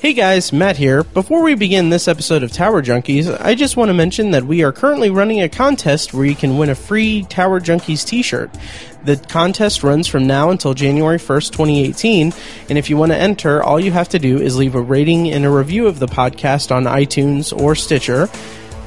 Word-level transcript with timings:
Hey 0.00 0.12
guys, 0.12 0.52
Matt 0.52 0.76
here. 0.76 1.02
Before 1.02 1.42
we 1.42 1.56
begin 1.56 1.90
this 1.90 2.06
episode 2.06 2.44
of 2.44 2.52
Tower 2.52 2.82
Junkies, 2.82 3.36
I 3.40 3.56
just 3.56 3.76
want 3.76 3.88
to 3.88 3.94
mention 3.94 4.30
that 4.30 4.44
we 4.44 4.62
are 4.62 4.70
currently 4.70 5.10
running 5.10 5.40
a 5.40 5.48
contest 5.48 6.14
where 6.14 6.24
you 6.24 6.36
can 6.36 6.56
win 6.56 6.70
a 6.70 6.76
free 6.76 7.24
Tower 7.24 7.58
Junkies 7.58 8.06
t 8.06 8.22
shirt. 8.22 8.48
The 9.02 9.16
contest 9.16 9.82
runs 9.82 10.06
from 10.06 10.28
now 10.28 10.50
until 10.50 10.72
January 10.72 11.18
1st, 11.18 11.50
2018, 11.50 12.32
and 12.68 12.78
if 12.78 12.88
you 12.88 12.96
want 12.96 13.10
to 13.10 13.18
enter, 13.18 13.60
all 13.60 13.80
you 13.80 13.90
have 13.90 14.08
to 14.10 14.20
do 14.20 14.38
is 14.40 14.56
leave 14.56 14.76
a 14.76 14.80
rating 14.80 15.30
and 15.32 15.44
a 15.44 15.50
review 15.50 15.88
of 15.88 15.98
the 15.98 16.06
podcast 16.06 16.70
on 16.70 16.84
iTunes 16.84 17.52
or 17.52 17.74
Stitcher. 17.74 18.28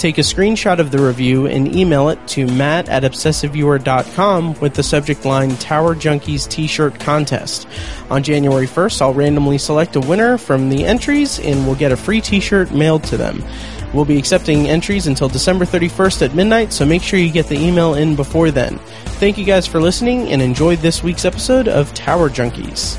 Take 0.01 0.17
a 0.17 0.21
screenshot 0.21 0.79
of 0.79 0.89
the 0.89 0.97
review 0.97 1.45
and 1.45 1.75
email 1.75 2.09
it 2.09 2.17
to 2.29 2.47
matt 2.47 2.89
at 2.89 3.03
obsessiveviewer.com 3.03 4.59
with 4.59 4.73
the 4.73 4.81
subject 4.81 5.25
line 5.25 5.55
Tower 5.57 5.93
Junkies 5.93 6.49
t 6.49 6.65
shirt 6.65 6.99
contest. 6.99 7.67
On 8.09 8.23
January 8.23 8.65
1st, 8.65 8.99
I'll 9.03 9.13
randomly 9.13 9.59
select 9.59 9.95
a 9.95 9.99
winner 9.99 10.39
from 10.39 10.69
the 10.69 10.85
entries 10.85 11.37
and 11.37 11.67
we'll 11.67 11.75
get 11.75 11.91
a 11.91 11.95
free 11.95 12.19
t 12.19 12.39
shirt 12.39 12.71
mailed 12.71 13.03
to 13.03 13.15
them. 13.15 13.45
We'll 13.93 14.05
be 14.05 14.17
accepting 14.17 14.67
entries 14.67 15.05
until 15.05 15.29
December 15.29 15.65
31st 15.65 16.29
at 16.29 16.33
midnight, 16.33 16.73
so 16.73 16.83
make 16.83 17.03
sure 17.03 17.19
you 17.19 17.31
get 17.31 17.45
the 17.45 17.59
email 17.59 17.93
in 17.93 18.15
before 18.15 18.49
then. 18.49 18.79
Thank 19.19 19.37
you 19.37 19.45
guys 19.45 19.67
for 19.67 19.79
listening 19.79 20.29
and 20.29 20.41
enjoy 20.41 20.77
this 20.77 21.03
week's 21.03 21.25
episode 21.25 21.67
of 21.67 21.93
Tower 21.93 22.27
Junkies. 22.27 22.97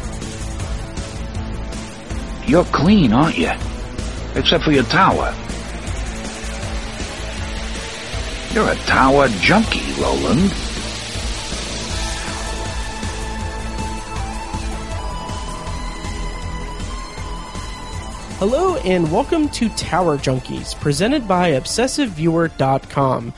You're 2.49 2.65
clean, 2.67 3.13
aren't 3.13 3.39
you? 3.39 3.51
Except 4.37 4.63
for 4.63 4.71
your 4.71 4.85
tower. 4.85 5.35
You're 8.55 8.69
a 8.69 8.77
tower 8.85 9.29
junkie, 9.41 9.95
Roland. 9.99 10.53
Hello 18.39 18.77
and 18.79 19.11
welcome 19.11 19.49
to 19.49 19.71
Tower 19.71 20.19
Junkies, 20.19 20.79
presented 20.79 21.27
by 21.27 21.53
ObsessiveViewer.com. 21.53 23.33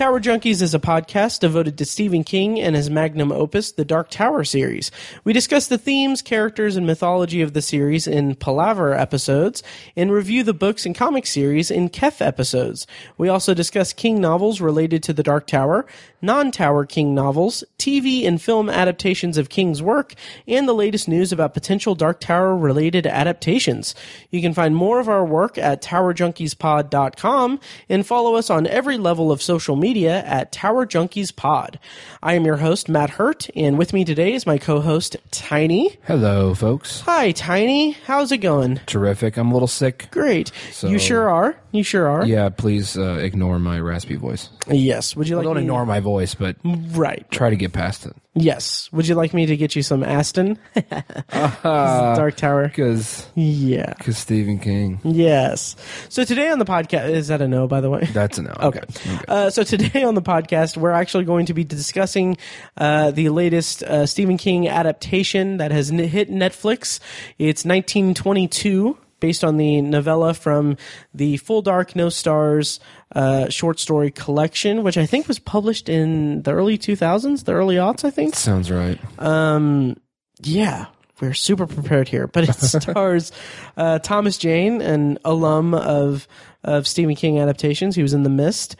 Tower 0.00 0.18
Junkies 0.18 0.62
is 0.62 0.72
a 0.72 0.78
podcast 0.78 1.40
devoted 1.40 1.76
to 1.76 1.84
Stephen 1.84 2.24
King 2.24 2.58
and 2.58 2.74
his 2.74 2.88
magnum 2.88 3.30
opus, 3.30 3.70
the 3.70 3.84
Dark 3.84 4.08
Tower 4.08 4.44
series. 4.44 4.90
We 5.24 5.34
discuss 5.34 5.68
the 5.68 5.76
themes, 5.76 6.22
characters, 6.22 6.74
and 6.74 6.86
mythology 6.86 7.42
of 7.42 7.52
the 7.52 7.60
series 7.60 8.06
in 8.06 8.34
Palaver 8.36 8.94
episodes 8.94 9.62
and 9.94 10.10
review 10.10 10.42
the 10.42 10.54
books 10.54 10.86
and 10.86 10.94
comic 10.94 11.26
series 11.26 11.70
in 11.70 11.90
Khef 11.90 12.22
episodes. 12.22 12.86
We 13.18 13.28
also 13.28 13.52
discuss 13.52 13.92
King 13.92 14.22
novels 14.22 14.58
related 14.58 15.02
to 15.02 15.12
the 15.12 15.22
Dark 15.22 15.46
Tower, 15.46 15.84
non-Tower 16.22 16.86
King 16.86 17.14
novels, 17.14 17.64
TV 17.78 18.26
and 18.26 18.40
film 18.40 18.68
adaptations 18.68 19.38
of 19.38 19.48
King's 19.48 19.82
work, 19.82 20.14
and 20.46 20.68
the 20.68 20.72
latest 20.72 21.08
news 21.08 21.32
about 21.32 21.54
potential 21.54 21.94
Dark 21.94 22.20
Tower 22.20 22.56
related 22.56 23.06
adaptations. 23.06 23.94
You 24.30 24.40
can 24.40 24.54
find 24.54 24.74
more 24.74 25.00
of 25.00 25.08
our 25.08 25.24
work 25.24 25.56
at 25.58 25.82
towerjunkiespod.com 25.82 27.60
and 27.88 28.06
follow 28.06 28.34
us 28.34 28.50
on 28.50 28.66
every 28.66 28.96
level 28.98 29.30
of 29.32 29.42
social 29.42 29.76
media 29.76 30.22
at 30.24 30.52
Tower 30.52 30.86
Junkies 30.86 31.34
Pod. 31.34 31.78
I 32.22 32.34
am 32.34 32.44
your 32.44 32.56
host, 32.58 32.88
Matt 32.88 33.10
Hurt, 33.10 33.48
and 33.56 33.78
with 33.78 33.92
me 33.92 34.04
today 34.04 34.34
is 34.34 34.46
my 34.46 34.58
co-host, 34.58 35.16
Tiny. 35.30 35.96
Hello, 36.06 36.54
folks. 36.54 37.00
Hi, 37.02 37.32
Tiny. 37.32 37.92
How's 38.06 38.32
it 38.32 38.38
going? 38.38 38.80
Terrific. 38.86 39.36
I'm 39.36 39.50
a 39.50 39.52
little 39.52 39.68
sick. 39.68 40.08
Great. 40.10 40.50
So- 40.72 40.88
you 40.88 40.98
sure 40.98 41.28
are. 41.30 41.56
You 41.72 41.82
sure 41.84 42.08
are. 42.08 42.26
Yeah, 42.26 42.48
please 42.48 42.96
uh, 42.98 43.14
ignore 43.20 43.58
my 43.58 43.78
raspy 43.78 44.16
voice. 44.16 44.50
Yes. 44.68 45.14
Would 45.14 45.28
you 45.28 45.36
like 45.36 45.44
Well, 45.44 45.54
don't 45.54 45.62
me- 45.62 45.66
ignore 45.66 45.86
my 45.86 46.00
voice, 46.00 46.34
but 46.34 46.56
Right. 46.64 47.24
try 47.30 47.50
to 47.50 47.56
get 47.56 47.72
past 47.72 48.06
it. 48.06 48.14
Yes. 48.34 48.88
Would 48.92 49.06
you 49.08 49.14
like 49.16 49.34
me 49.34 49.46
to 49.46 49.56
get 49.56 49.74
you 49.76 49.82
some 49.82 50.02
astin? 50.04 50.58
Dark 51.62 52.36
Tower. 52.36 52.68
Because 52.68 53.26
Yeah. 53.34 53.92
Cuz 53.94 54.18
Stephen 54.18 54.58
King. 54.58 55.00
Yes. 55.04 55.76
So 56.08 56.24
today 56.24 56.48
on 56.50 56.58
the 56.58 56.64
podcast, 56.64 57.10
is 57.10 57.28
that 57.28 57.40
a 57.40 57.48
no, 57.48 57.66
by 57.66 57.80
the 57.80 57.90
way? 57.90 58.08
That's 58.12 58.38
a 58.38 58.42
no. 58.42 58.54
Okay. 58.60 58.80
Uh, 59.28 59.50
so 59.50 59.62
today 59.64 60.02
on 60.04 60.14
the 60.14 60.22
podcast, 60.22 60.76
we're 60.76 60.90
actually 60.92 61.24
going 61.24 61.46
to 61.46 61.54
be 61.54 61.64
discussing 61.64 62.36
uh, 62.76 63.10
the 63.10 63.28
latest 63.30 63.82
uh, 63.82 64.06
Stephen 64.06 64.36
King 64.36 64.68
adaptation 64.68 65.56
that 65.56 65.70
has 65.72 65.90
n- 65.90 65.98
hit 65.98 66.30
Netflix. 66.30 67.00
It's 67.38 67.64
1922, 67.64 68.96
based 69.20 69.44
on 69.44 69.56
the 69.56 69.80
novella 69.82 70.34
from 70.34 70.76
the 71.14 71.36
Full 71.38 71.62
Dark 71.62 71.94
No 71.94 72.08
Stars 72.08 72.80
uh, 73.14 73.48
short 73.48 73.78
story 73.78 74.10
collection, 74.10 74.82
which 74.82 74.96
I 74.98 75.06
think 75.06 75.28
was 75.28 75.38
published 75.38 75.88
in 75.88 76.42
the 76.42 76.52
early 76.52 76.78
2000s, 76.78 77.44
the 77.44 77.52
early 77.52 77.76
aughts, 77.76 78.04
I 78.04 78.10
think. 78.10 78.34
Sounds 78.34 78.70
right. 78.70 78.98
Yeah, 80.42 80.86
we're 81.20 81.34
super 81.34 81.66
prepared 81.66 82.08
here. 82.08 82.26
But 82.26 82.48
it 82.48 82.54
stars 82.54 83.32
uh, 83.76 83.98
Thomas 83.98 84.38
Jane, 84.38 84.80
an 84.80 85.18
alum 85.24 85.74
of 85.74 86.26
of 86.62 86.86
Stephen 86.86 87.14
King 87.14 87.38
adaptations. 87.38 87.96
He 87.96 88.02
was 88.02 88.14
in 88.14 88.22
The 88.22 88.30
Mist, 88.30 88.76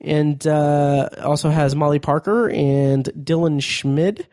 and 0.00 0.46
uh, 0.46 1.08
also 1.22 1.50
has 1.50 1.74
Molly 1.74 1.98
Parker 1.98 2.48
and 2.50 3.04
Dylan 3.04 3.62
Schmid. 3.62 4.26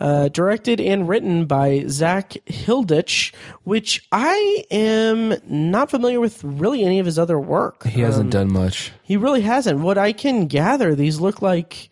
Uh, 0.00 0.28
directed 0.28 0.80
and 0.80 1.06
written 1.06 1.44
by 1.44 1.84
Zak 1.86 2.30
Hilditch, 2.46 3.34
which 3.64 4.08
I 4.10 4.64
am 4.70 5.34
not 5.46 5.90
familiar 5.90 6.20
with 6.20 6.42
really 6.42 6.84
any 6.84 7.00
of 7.00 7.04
his 7.04 7.18
other 7.18 7.38
work. 7.38 7.86
He 7.86 8.00
hasn't 8.00 8.30
done 8.30 8.50
much. 8.50 8.92
He 9.02 9.18
really 9.18 9.42
hasn't. 9.42 9.80
What 9.80 9.98
I 9.98 10.12
can 10.12 10.46
gather, 10.46 10.94
these 10.94 11.20
look 11.20 11.42
like. 11.42 11.90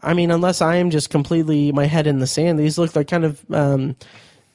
I 0.00 0.14
mean, 0.14 0.30
unless 0.30 0.62
I 0.62 0.76
am 0.76 0.90
just 0.90 1.10
completely 1.10 1.72
my 1.72 1.86
head 1.86 2.06
in 2.06 2.20
the 2.20 2.28
sand, 2.28 2.60
these 2.60 2.78
look 2.78 2.94
like 2.94 3.08
kind 3.08 3.24
of 3.24 3.44
um, 3.50 3.96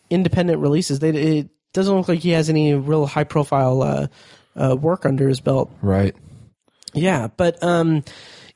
independent 0.09 0.59
releases. 0.59 0.99
They 0.99 1.09
it 1.09 1.49
doesn't 1.73 1.93
look 1.93 2.07
like 2.07 2.19
he 2.19 2.29
has 2.31 2.49
any 2.49 2.73
real 2.73 3.05
high 3.05 3.25
profile 3.25 3.81
uh, 3.81 4.07
uh, 4.55 4.75
work 4.75 5.05
under 5.05 5.27
his 5.27 5.41
belt. 5.41 5.69
Right. 5.81 6.15
Yeah, 6.93 7.27
but 7.35 7.61
um, 7.61 8.03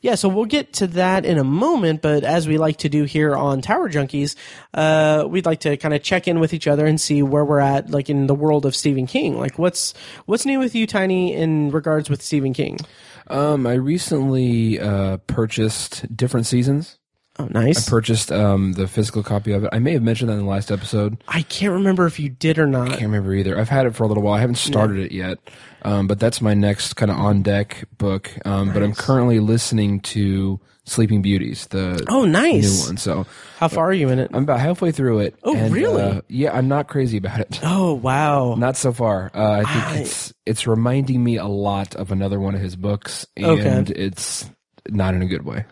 yeah, 0.02 0.16
so 0.16 0.28
we'll 0.28 0.46
get 0.46 0.74
to 0.74 0.88
that 0.88 1.26
in 1.26 1.38
a 1.38 1.44
moment. 1.44 2.02
But 2.02 2.24
as 2.24 2.48
we 2.48 2.58
like 2.58 2.78
to 2.78 2.90
do 2.90 3.04
here 3.04 3.36
on 3.36 3.62
Tower 3.62 3.90
Junkies, 3.90 4.36
uh, 4.74 5.26
we'd 5.28 5.46
like 5.46 5.62
to 5.62 5.78
kind 5.78 5.94
of 5.94 6.02
check 6.02 6.28
in 6.28 6.40
with 6.40 6.54
each 6.54 6.68
other 6.68 6.86
and 6.86 7.00
see 7.00 7.22
where 7.22 7.46
we're 7.46 7.60
at, 7.60 7.90
like 7.92 8.10
in 8.10 8.28
the 8.28 8.36
world 8.36 8.66
of 8.66 8.76
Stephen 8.76 9.06
King. 9.08 9.38
Like, 9.38 9.60
what's 9.60 9.94
what's 10.26 10.46
new 10.46 10.60
with 10.60 10.76
you, 10.76 10.88
Tiny, 10.88 11.34
in 11.34 11.72
regards 11.72 12.10
with 12.10 12.22
Stephen 12.22 12.54
King? 12.54 12.80
Um, 13.28 13.66
I 13.66 13.74
recently 13.74 14.80
uh, 14.80 15.18
purchased 15.28 16.16
different 16.16 16.48
seasons. 16.48 16.98
Oh, 17.40 17.48
nice. 17.50 17.88
I 17.88 17.90
purchased 17.90 18.32
um, 18.32 18.74
the 18.74 18.88
physical 18.88 19.24
copy 19.24 19.54
of 19.54 19.64
it. 19.64 19.70
I 19.72 19.80
may 19.80 19.94
have 19.94 20.04
mentioned 20.04 20.30
that 20.30 20.34
in 20.34 20.40
the 20.40 20.46
last 20.46 20.70
episode. 20.72 21.24
I 21.28 21.42
can't 21.44 21.72
remember 21.74 22.06
if 22.06 22.20
you 22.20 22.30
did 22.30 22.60
or 22.60 22.68
not. 22.68 22.88
I 22.88 22.92
can't 22.92 23.04
remember 23.04 23.34
either. 23.34 23.58
I've 23.58 23.70
had 23.70 23.86
it 23.86 23.96
for 23.96 24.04
a 24.04 24.08
little 24.08 24.22
while. 24.24 24.34
I 24.36 24.42
haven't 24.42 24.56
started 24.56 24.98
it 24.98 25.12
yet, 25.14 25.38
um, 25.84 26.08
but 26.08 26.20
that's 26.20 26.42
my 26.42 26.54
next 26.54 26.96
kind 26.96 27.10
of 27.10 27.18
on 27.18 27.42
deck 27.42 27.86
book. 27.98 28.32
Um, 28.46 28.74
But 28.74 28.84
I'm 28.84 28.94
currently 28.94 29.40
listening 29.40 30.02
to 30.02 30.60
Sleeping 30.84 31.22
Beauties, 31.22 31.68
the 31.68 32.04
Oh, 32.10 32.26
nice. 32.26 32.82
new 32.84 32.88
one. 32.90 32.98
So 32.98 33.26
How 33.60 33.70
far 33.70 33.86
are 33.90 33.94
you 33.94 34.10
in 34.10 34.20
it? 34.20 34.30
I'm 34.34 34.44
about 34.44 34.60
halfway 34.60 34.92
through 34.92 35.20
it. 35.20 35.36
Oh, 35.44 35.56
and, 35.56 35.74
really? 35.74 36.02
Uh, 36.04 36.22
yeah, 36.28 36.56
I'm 36.56 36.68
not 36.68 36.90
crazy 36.90 37.18
about 37.18 37.40
it. 37.40 37.60
Oh, 37.64 37.94
wow. 37.94 38.56
Not 38.56 38.76
so 38.76 38.92
far. 38.92 39.32
Uh, 39.34 39.52
I 39.52 39.64
think 39.64 39.86
I- 39.86 39.98
it's 40.02 40.34
it's 40.46 40.68
reminding 40.68 41.24
me 41.24 41.38
a 41.38 41.48
lot 41.48 41.96
of 41.96 42.12
another 42.12 42.40
one 42.42 42.56
of 42.56 42.62
his 42.62 42.76
books, 42.76 43.26
Okay. 43.42 43.66
and 43.68 43.90
it's 43.92 44.50
not 44.90 45.14
in 45.14 45.22
a 45.22 45.28
good 45.28 45.46
way. 45.46 45.64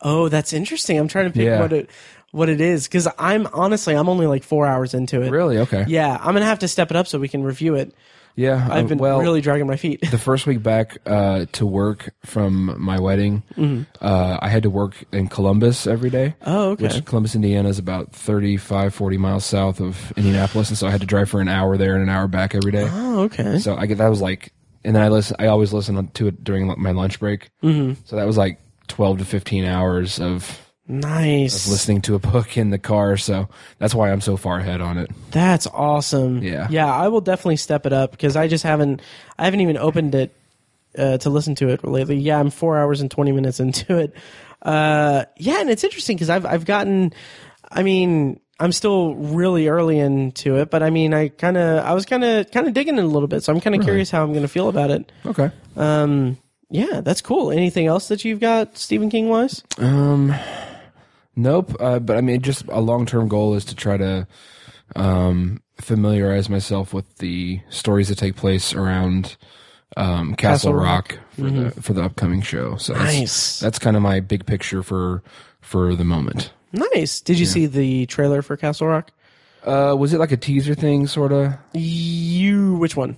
Oh, 0.00 0.28
that's 0.28 0.52
interesting. 0.52 0.98
I'm 0.98 1.08
trying 1.08 1.26
to 1.26 1.32
pick 1.32 1.46
Yeah. 1.46 1.60
what 1.60 1.72
it 1.72 1.90
what 2.32 2.48
it 2.48 2.60
is 2.60 2.86
because 2.86 3.08
I'm 3.18 3.46
honestly 3.52 3.94
I'm 3.94 4.08
only 4.08 4.26
like 4.26 4.44
four 4.44 4.66
hours 4.66 4.94
into 4.94 5.22
it. 5.22 5.30
Really? 5.30 5.58
Okay. 5.58 5.84
Yeah, 5.88 6.18
I'm 6.20 6.34
gonna 6.34 6.44
have 6.44 6.58
to 6.60 6.68
step 6.68 6.90
it 6.90 6.96
up 6.96 7.06
so 7.06 7.18
we 7.18 7.28
can 7.28 7.42
review 7.42 7.74
it. 7.74 7.94
Yeah. 8.36 8.68
I've 8.70 8.82
um, 8.82 8.86
been 8.88 8.98
well, 8.98 9.18
really 9.20 9.40
dragging 9.40 9.66
my 9.66 9.76
feet. 9.76 10.02
the 10.10 10.18
first 10.18 10.46
week 10.46 10.62
back 10.62 10.98
uh, 11.06 11.46
to 11.52 11.64
work 11.64 12.12
from 12.24 12.78
my 12.78 13.00
wedding, 13.00 13.42
uh, 14.00 14.38
I 14.40 14.48
had 14.48 14.64
to 14.64 14.70
work 14.70 14.94
in 15.10 15.28
Columbus 15.28 15.86
every 15.86 16.10
day. 16.10 16.34
Mm-hmm. 16.42 16.50
Oh, 16.50 16.70
okay. 16.72 16.82
Which 16.82 17.04
Columbus, 17.06 17.34
Indiana 17.34 17.70
is 17.70 17.78
about 17.78 18.12
35, 18.12 18.94
40 18.94 19.16
miles 19.16 19.46
south 19.46 19.80
of 19.80 20.12
Indianapolis. 20.18 20.68
And 20.68 20.76
so 20.76 20.86
I 20.86 20.90
had 20.90 21.00
to 21.00 21.06
drive 21.06 21.30
for 21.30 21.40
an 21.40 21.48
hour 21.48 21.78
there 21.78 21.94
and 21.94 22.02
an 22.02 22.10
hour 22.10 22.28
back 22.28 22.54
every 22.54 22.72
day. 22.72 22.86
Oh, 22.90 23.20
okay. 23.20 23.58
So 23.58 23.74
I 23.74 23.86
get 23.86 23.96
that 23.98 24.08
was 24.08 24.20
like, 24.20 24.52
and 24.84 24.94
then 24.94 25.02
I 25.02 25.08
listen. 25.08 25.36
I 25.38 25.46
always 25.46 25.72
listen 25.72 26.08
to 26.08 26.26
it 26.28 26.44
during 26.44 26.72
my 26.80 26.92
lunch 26.92 27.18
break. 27.18 27.48
Mm-hmm. 27.62 27.94
So 28.04 28.16
that 28.16 28.26
was 28.26 28.36
like 28.36 28.60
twelve 28.88 29.18
to 29.18 29.24
fifteen 29.24 29.64
hours 29.64 30.18
of 30.20 30.60
Nice. 30.88 31.68
listening 31.68 32.00
to 32.02 32.14
a 32.14 32.18
book 32.20 32.56
in 32.56 32.70
the 32.70 32.78
car. 32.78 33.16
So 33.16 33.48
that's 33.78 33.94
why 33.94 34.12
I'm 34.12 34.20
so 34.20 34.36
far 34.36 34.58
ahead 34.58 34.80
on 34.80 34.98
it. 34.98 35.10
That's 35.32 35.66
awesome. 35.66 36.42
Yeah. 36.42 36.68
Yeah, 36.70 36.92
I 36.92 37.08
will 37.08 37.20
definitely 37.20 37.56
step 37.56 37.86
it 37.86 37.92
up 37.92 38.12
because 38.12 38.36
I 38.36 38.46
just 38.48 38.62
haven't 38.64 39.02
I 39.38 39.44
haven't 39.46 39.60
even 39.62 39.76
opened 39.76 40.14
it 40.14 40.34
uh, 40.96 41.18
to 41.18 41.30
listen 41.30 41.54
to 41.56 41.68
it 41.70 41.84
lately. 41.84 42.16
Yeah, 42.18 42.38
I'm 42.38 42.50
four 42.50 42.78
hours 42.78 43.00
and 43.00 43.10
twenty 43.10 43.32
minutes 43.32 43.58
into 43.60 43.98
it. 43.98 44.14
Uh, 44.62 45.24
yeah, 45.36 45.60
and 45.60 45.70
it's 45.70 45.84
interesting 45.84 46.16
because 46.16 46.30
I've 46.30 46.46
I've 46.46 46.64
gotten. 46.64 47.12
I 47.70 47.82
mean, 47.82 48.38
I'm 48.60 48.70
still 48.72 49.14
really 49.16 49.66
early 49.68 49.98
into 49.98 50.56
it, 50.56 50.70
but 50.70 50.82
I 50.84 50.90
mean, 50.90 51.12
I 51.12 51.28
kind 51.28 51.56
of 51.56 51.84
I 51.84 51.94
was 51.94 52.06
kind 52.06 52.22
of 52.24 52.50
kind 52.52 52.66
of 52.68 52.74
digging 52.74 52.96
it 52.96 53.02
a 53.04 53.06
little 53.08 53.28
bit, 53.28 53.42
so 53.42 53.52
I'm 53.52 53.60
kind 53.60 53.74
of 53.76 53.82
curious 53.82 54.10
how 54.10 54.22
I'm 54.22 54.30
going 54.30 54.42
to 54.42 54.48
feel 54.48 54.68
about 54.68 54.90
it. 54.90 55.10
Okay. 55.26 55.50
Um, 55.76 56.38
yeah, 56.70 57.00
that's 57.00 57.20
cool. 57.20 57.50
Anything 57.50 57.86
else 57.86 58.08
that 58.08 58.24
you've 58.24 58.40
got 58.40 58.76
Stephen 58.76 59.10
King 59.10 59.28
wise? 59.28 59.62
Um, 59.78 60.34
nope. 61.36 61.74
Uh, 61.80 61.98
but 61.98 62.16
I 62.16 62.20
mean, 62.20 62.42
just 62.42 62.64
a 62.68 62.80
long 62.80 63.06
term 63.06 63.28
goal 63.28 63.54
is 63.54 63.64
to 63.66 63.74
try 63.74 63.96
to 63.96 64.26
um, 64.94 65.62
familiarize 65.80 66.48
myself 66.48 66.92
with 66.94 67.18
the 67.18 67.60
stories 67.70 68.08
that 68.08 68.18
take 68.18 68.36
place 68.36 68.74
around 68.74 69.36
um, 69.96 70.34
Castle, 70.34 70.72
Castle 70.72 70.74
Rock. 70.74 71.12
Rock, 71.12 71.20
for 71.36 71.50
the 71.50 71.70
for 71.82 71.92
the 71.92 72.02
upcoming 72.02 72.42
show. 72.42 72.76
So 72.76 72.92
that's, 72.94 73.04
Nice. 73.04 73.60
that's 73.60 73.78
kind 73.78 73.96
of 73.96 74.02
my 74.02 74.20
big 74.20 74.46
picture 74.46 74.82
for 74.82 75.22
for 75.60 75.94
the 75.94 76.04
moment. 76.04 76.52
Nice. 76.72 77.20
Did 77.20 77.38
you 77.38 77.46
see 77.46 77.66
the 77.66 78.06
trailer 78.06 78.42
for 78.42 78.56
Castle 78.56 78.88
Rock? 78.88 79.10
Uh, 79.64 79.96
was 79.98 80.12
it 80.12 80.18
like 80.18 80.30
a 80.32 80.36
teaser 80.36 80.74
thing, 80.74 81.06
sort 81.06 81.32
of? 81.32 81.54
You 81.72 82.74
which 82.76 82.96
one? 82.96 83.16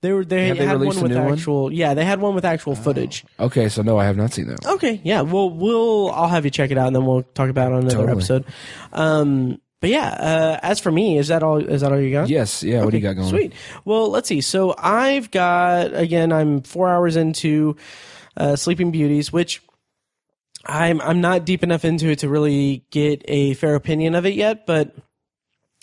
They 0.00 0.12
were 0.12 0.24
they 0.24 0.48
Have 0.48 0.58
they 0.58 0.66
had 0.66 0.80
released 0.80 0.96
one 0.96 1.06
a 1.06 1.08
with 1.08 1.18
new 1.18 1.24
one? 1.24 1.32
actual 1.38 1.72
yeah 1.72 1.94
they 1.94 2.04
had 2.04 2.20
one 2.20 2.34
with 2.34 2.44
actual 2.44 2.74
footage. 2.74 3.24
Okay, 3.40 3.68
so 3.68 3.82
no, 3.82 3.98
I 3.98 4.04
have 4.04 4.16
not 4.16 4.32
seen 4.32 4.46
that. 4.48 4.64
Okay, 4.66 5.00
yeah. 5.02 5.22
Well, 5.22 5.50
we'll 5.50 6.10
I'll 6.12 6.28
have 6.28 6.44
you 6.44 6.50
check 6.50 6.70
it 6.70 6.78
out 6.78 6.86
and 6.88 6.96
then 6.96 7.04
we'll 7.06 7.22
talk 7.34 7.50
about 7.50 7.72
it 7.72 7.74
on 7.74 7.80
another 7.80 7.96
Totally. 7.96 8.12
episode. 8.12 8.44
Um, 8.92 9.60
but 9.80 9.90
yeah, 9.90 10.08
uh, 10.08 10.58
as 10.62 10.80
for 10.80 10.90
me, 10.90 11.18
is 11.18 11.28
that 11.28 11.42
all? 11.42 11.58
Is 11.58 11.82
that 11.82 11.92
all 11.92 12.00
you 12.00 12.10
got? 12.10 12.28
Yes, 12.28 12.62
yeah. 12.64 12.84
what 12.84 12.90
do 12.90 12.96
you 12.96 13.02
got 13.02 13.14
going? 13.14 13.28
Sweet. 13.28 13.52
Well, 13.84 14.10
let's 14.10 14.28
see. 14.28 14.40
So 14.40 14.74
I've 14.76 15.30
got 15.30 15.94
again. 15.94 16.32
I'm 16.32 16.62
four 16.62 16.88
hours 16.88 17.14
into 17.16 17.76
uh, 18.36 18.56
Sleeping 18.56 18.90
Beauties, 18.90 19.32
which 19.32 19.62
I'm 20.66 21.00
I'm 21.00 21.20
not 21.20 21.44
deep 21.44 21.62
enough 21.62 21.84
into 21.84 22.08
it 22.08 22.20
to 22.20 22.28
really 22.28 22.84
get 22.90 23.22
a 23.28 23.54
fair 23.54 23.74
opinion 23.76 24.14
of 24.16 24.26
it 24.26 24.34
yet. 24.34 24.66
But 24.66 24.94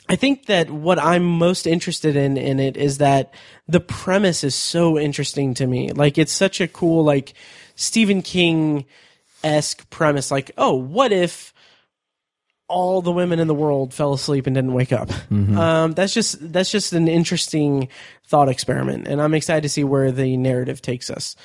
I 0.08 0.16
think 0.16 0.46
that 0.46 0.70
what 0.70 1.00
I'm 1.00 1.26
most 1.26 1.66
interested 1.66 2.16
in 2.16 2.38
in 2.38 2.60
it 2.60 2.78
is 2.78 3.00
that 3.00 3.34
the 3.68 3.80
premise 3.80 4.44
is 4.44 4.54
so 4.54 5.00
interesting 5.00 5.54
to 5.56 5.66
me. 5.66 5.92
Like 5.92 6.18
it's 6.18 6.34
such 6.34 6.62
a 6.62 6.68
cool 6.68 7.04
like 7.04 7.34
Stephen 7.76 8.22
King 8.22 8.86
esque 9.44 9.90
premise. 9.90 10.30
Like, 10.30 10.52
oh, 10.58 10.76
what 10.76 11.12
if 11.12 11.54
all 12.68 13.02
the 13.02 13.12
women 13.12 13.40
in 13.40 13.48
the 13.48 13.54
world 13.54 13.94
fell 13.94 14.14
asleep 14.14 14.48
and 14.48 14.56
didn't 14.56 14.74
wake 14.74 14.92
up. 14.92 15.10
Um, 15.58 15.92
that's 15.94 16.14
just 16.14 16.52
that's 16.52 16.72
just 16.72 16.94
an 16.94 17.08
interesting 17.08 17.90
thought 18.28 18.50
experiment, 18.50 19.08
and 19.08 19.22
I'm 19.22 19.36
excited 19.36 19.62
to 19.64 19.70
see 19.70 19.84
where 19.84 20.12
the 20.12 20.36
narrative 20.36 20.82
takes 20.82 21.12
us. 21.12 21.36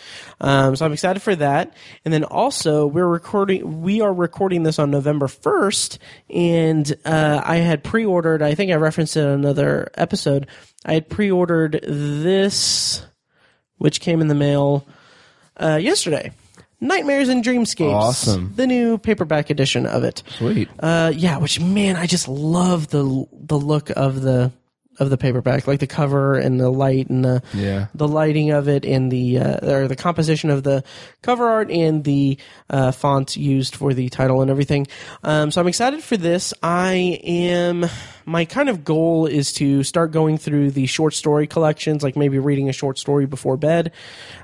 Um, 0.41 0.77
so 0.77 0.87
I'm 0.87 0.93
excited 0.93 1.21
for 1.21 1.37
that, 1.37 1.75
and 2.05 2.15
then 2.15 2.25
also 2.25 2.87
we're 2.87 3.07
recording. 3.07 3.83
We 3.83 4.01
are 4.01 4.13
recording 4.13 4.63
this 4.63 4.79
on 4.79 4.91
November 4.91 5.27
1st, 5.27 5.99
and 6.31 6.97
uh, 7.05 7.43
I 7.45 7.57
had 7.57 7.85
pre-ordered. 7.85 8.41
I 8.41 8.55
think 8.55 8.73
I 8.73 8.77
referenced 8.77 9.17
it 9.17 9.21
in 9.21 9.29
another 9.29 9.91
episode. 9.97 10.47
I 10.87 10.95
had 10.95 11.11
pre-ordered 11.11 11.81
this, 11.83 13.05
which 13.77 14.01
came 14.01 14.23
in 14.23 14.29
the 14.29 14.35
mail 14.35 14.87
uh, 15.59 15.79
yesterday. 15.81 16.33
Nightmares 16.81 17.29
and 17.29 17.45
Dreamscapes. 17.45 17.93
Awesome. 17.93 18.53
The 18.57 18.67
new 18.67 18.97
paperback 18.99 19.51
edition 19.51 19.87
of 19.87 20.03
it. 20.05 20.23
Sweet. 20.29 20.69
Uh, 20.79 21.13
yeah, 21.15 21.37
which 21.39 21.61
man, 21.61 21.97
I 21.97 22.07
just 22.07 22.27
love 22.29 22.89
the 22.89 23.27
the 23.33 23.59
look 23.59 23.91
of 23.91 24.23
the 24.23 24.53
of 25.01 25.11
the 25.11 25.17
paperback, 25.17 25.67
like 25.67 25.81
the 25.81 25.87
cover 25.89 26.35
and 26.37 26.61
the 26.61 26.71
light 26.71 27.09
and 27.09 27.25
the 27.25 27.43
Yeah. 27.55 27.87
the 27.95 28.07
lighting 28.07 28.51
of 28.53 28.69
it 28.69 28.85
and 28.85 29.11
the 29.11 29.39
uh, 29.39 29.67
or 29.73 29.89
the 29.89 29.97
composition 29.97 30.51
of 30.51 30.63
the 30.63 30.85
cover 31.23 31.49
art 31.49 31.71
and 31.71 32.05
the 32.05 32.39
uh, 32.69 32.93
font 32.93 33.37
used 33.37 33.75
for 33.75 33.93
the 33.95 34.09
title 34.11 34.43
and 34.43 34.51
everything. 34.51 34.87
Um, 35.25 35.51
so 35.51 35.61
I'm 35.61 35.67
excited 35.69 36.03
for 36.05 36.17
this. 36.17 36.55
I 36.63 37.19
am. 37.25 37.87
My 38.27 38.45
kind 38.45 38.69
of 38.69 38.85
goal 38.85 39.27
is 39.27 39.53
to 39.55 39.83
start 39.83 40.13
going 40.13 40.39
through 40.39 40.71
the 40.73 40.87
short 40.87 41.15
story 41.15 41.47
collections, 41.49 42.03
like 42.05 42.15
maybe 42.15 42.39
reading 42.39 42.69
a 42.69 42.73
short 42.73 42.97
story 42.99 43.27
before 43.27 43.57
bed 43.57 43.91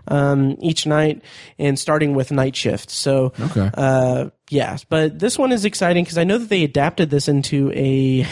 um, 0.09 0.57
each 0.61 0.87
night, 0.87 1.23
and 1.59 1.79
starting 1.79 2.15
with 2.15 2.33
Night 2.33 2.57
Shift. 2.57 2.91
So 2.91 3.33
Okay. 3.39 3.71
uh, 3.75 4.31
yeah, 4.51 4.79
but 4.89 5.19
this 5.19 5.39
one 5.39 5.53
is 5.53 5.65
exciting 5.65 6.03
because 6.05 6.19
I 6.19 6.25
know 6.25 6.39
that 6.39 6.49
they 6.49 6.65
adapted 6.65 7.11
this 7.11 7.29
into 7.29 7.71
a 7.75 8.27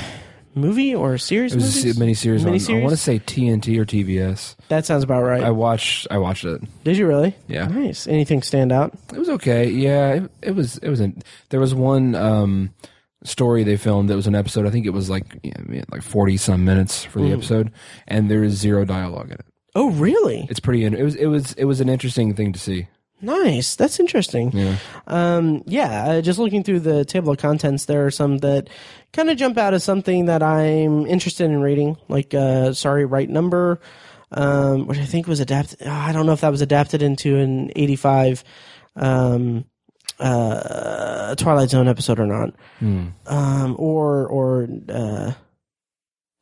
movie 0.54 0.94
or 0.94 1.14
a 1.14 1.18
series. 1.18 1.52
It 1.52 1.56
was 1.56 1.76
movies? 1.76 1.96
a 1.96 2.00
mini 2.00 2.14
series. 2.14 2.44
I 2.44 2.48
want 2.48 2.90
to 2.90 2.96
say 2.96 3.18
TNT 3.18 3.78
or 3.78 3.84
TBS. 3.84 4.56
that 4.68 4.86
sounds 4.86 5.04
about 5.04 5.22
right. 5.22 5.42
I 5.42 5.50
watched. 5.50 6.06
I 6.10 6.18
watched 6.18 6.44
it. 6.44 6.62
Did 6.84 6.96
you 6.96 7.06
really? 7.06 7.34
Yeah. 7.48 7.66
Nice. 7.66 8.06
Anything 8.06 8.42
stand 8.42 8.72
out? 8.72 8.92
It 9.12 9.18
was 9.18 9.28
okay. 9.30 9.68
Yeah, 9.68 10.14
it, 10.14 10.30
it 10.42 10.50
was. 10.52 10.78
It 10.78 10.88
was. 10.88 11.00
An, 11.00 11.22
there 11.50 11.60
was 11.60 11.74
one 11.74 12.14
um, 12.14 12.70
story 13.24 13.64
they 13.64 13.76
filmed 13.76 14.10
that 14.10 14.16
was 14.16 14.26
an 14.26 14.34
episode. 14.34 14.66
I 14.66 14.70
think 14.70 14.86
it 14.86 14.90
was 14.90 15.10
like 15.10 15.38
yeah, 15.42 15.84
like 15.90 16.02
forty 16.02 16.36
some 16.36 16.64
minutes 16.64 17.04
for 17.04 17.20
the 17.20 17.32
episode, 17.32 17.72
and 18.06 18.30
there 18.30 18.44
is 18.44 18.54
zero 18.54 18.84
dialogue 18.84 19.26
in 19.26 19.34
it. 19.34 19.46
Oh, 19.76 19.90
really? 19.90 20.46
It's 20.48 20.60
pretty. 20.60 20.84
It 20.84 21.02
was. 21.02 21.16
It 21.16 21.26
was. 21.26 21.52
It 21.54 21.64
was 21.64 21.80
an 21.80 21.88
interesting 21.88 22.34
thing 22.34 22.52
to 22.52 22.58
see. 22.58 22.88
Nice. 23.24 23.76
That's 23.76 23.98
interesting. 23.98 24.52
Yeah. 24.52 24.76
Um, 25.06 25.62
yeah, 25.66 26.04
uh, 26.04 26.20
just 26.20 26.38
looking 26.38 26.62
through 26.62 26.80
the 26.80 27.04
table 27.04 27.32
of 27.32 27.38
contents, 27.38 27.86
there 27.86 28.04
are 28.06 28.10
some 28.10 28.38
that 28.38 28.68
kind 29.12 29.30
of 29.30 29.36
jump 29.36 29.56
out 29.58 29.74
as 29.74 29.82
something 29.84 30.26
that 30.26 30.42
I'm 30.42 31.06
interested 31.06 31.44
in 31.44 31.60
reading, 31.60 31.96
like 32.08 32.34
uh, 32.34 32.72
Sorry, 32.72 33.04
Right 33.04 33.28
Number, 33.28 33.80
um, 34.32 34.86
which 34.86 34.98
I 34.98 35.04
think 35.04 35.26
was 35.26 35.40
adapted. 35.40 35.86
I 35.86 36.12
don't 36.12 36.26
know 36.26 36.32
if 36.32 36.40
that 36.42 36.50
was 36.50 36.60
adapted 36.62 37.02
into 37.02 37.36
an 37.38 37.70
85 37.76 38.44
um, 38.96 39.64
uh, 40.20 41.34
Twilight 41.36 41.70
Zone 41.70 41.88
episode 41.88 42.20
or 42.20 42.26
not, 42.26 42.54
um, 43.26 43.76
or 43.78 44.26
or 44.26 44.68
uh, 44.88 45.32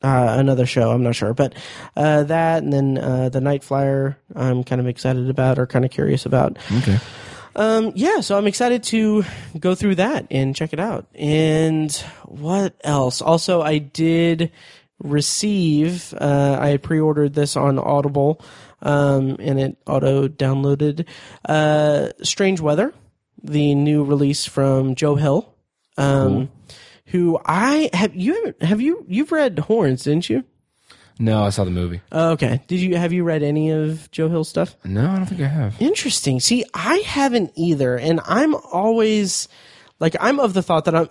uh, 0.03 0.37
another 0.39 0.67
show. 0.67 0.91
I'm 0.91 1.03
not 1.03 1.15
sure, 1.15 1.35
but 1.35 1.55
uh, 1.97 2.25
that 2.25 2.63
and 2.63 2.73
then 2.73 2.99
uh, 2.99 3.29
the 3.29 3.41
Night 3.41 3.65
Flyer. 3.65 4.17
I'm 4.35 4.65
kind 4.65 4.81
of 4.81 4.87
excited 4.87 5.29
about 5.31 5.59
or 5.59 5.67
kind 5.67 5.85
of 5.85 5.91
curious 5.91 6.27
about. 6.27 6.59
Okay. 6.79 6.99
Um, 7.55 7.93
yeah, 7.95 8.21
so 8.21 8.39
I'm 8.39 8.47
excited 8.47 8.83
to 8.85 9.25
go 9.59 9.75
through 9.75 9.97
that 9.97 10.27
and 10.31 10.57
check 10.57 10.73
it 10.73 10.81
out. 10.81 11.07
And 11.15 11.93
what 12.25 12.75
else? 12.83 13.21
Also, 13.21 13.61
I 13.61 13.79
did 13.79 14.51
receive. 15.03 16.15
Uh, 16.15 16.57
I 16.61 16.77
pre-ordered 16.79 17.35
this 17.35 17.57
on 17.57 17.79
Audible, 17.79 18.41
um, 18.81 19.37
and 19.39 19.61
it 19.61 19.77
auto 19.87 20.29
downloaded. 20.29 21.07
Uh, 21.47 22.09
Strange 22.23 22.61
Weather, 22.61 22.95
the 23.43 23.75
new 23.75 24.05
release 24.05 24.47
from 24.47 24.95
Joe 24.95 25.17
Hill, 25.17 25.55
um, 25.99 26.51
who 27.13 27.39
I 27.45 27.91
have 27.93 28.17
you 28.17 28.35
haven't 28.35 28.63
have 28.63 28.81
you 28.81 29.05
you've 29.07 29.31
read 29.31 29.59
Horns, 29.61 30.05
didn't 30.05 30.29
you? 30.29 30.45
No, 31.19 31.45
I 31.45 31.51
saw 31.51 31.65
the 31.65 31.71
movie. 31.71 32.01
Oh, 32.11 32.31
okay. 32.31 32.63
Did 32.67 32.81
you 32.81 32.97
have 32.97 33.13
you 33.13 33.23
read 33.23 33.43
any 33.43 33.71
of 33.71 34.11
Joe 34.11 34.29
Hill's 34.29 34.49
stuff? 34.49 34.77
No, 34.83 35.11
I 35.11 35.17
don't 35.17 35.27
think 35.27 35.43
I 35.43 35.47
have. 35.47 35.81
Interesting. 35.81 36.41
See, 36.41 36.65
I 36.75 36.97
haven't 36.97 37.53
either, 37.55 37.97
and 37.97 38.21
I'm 38.25 38.55
always 38.55 39.47
like 40.01 40.17
I'm 40.21 40.41
of 40.41 40.55
the 40.55 40.63
thought 40.63 40.87
that 40.87 40.97
I'm 40.97 41.09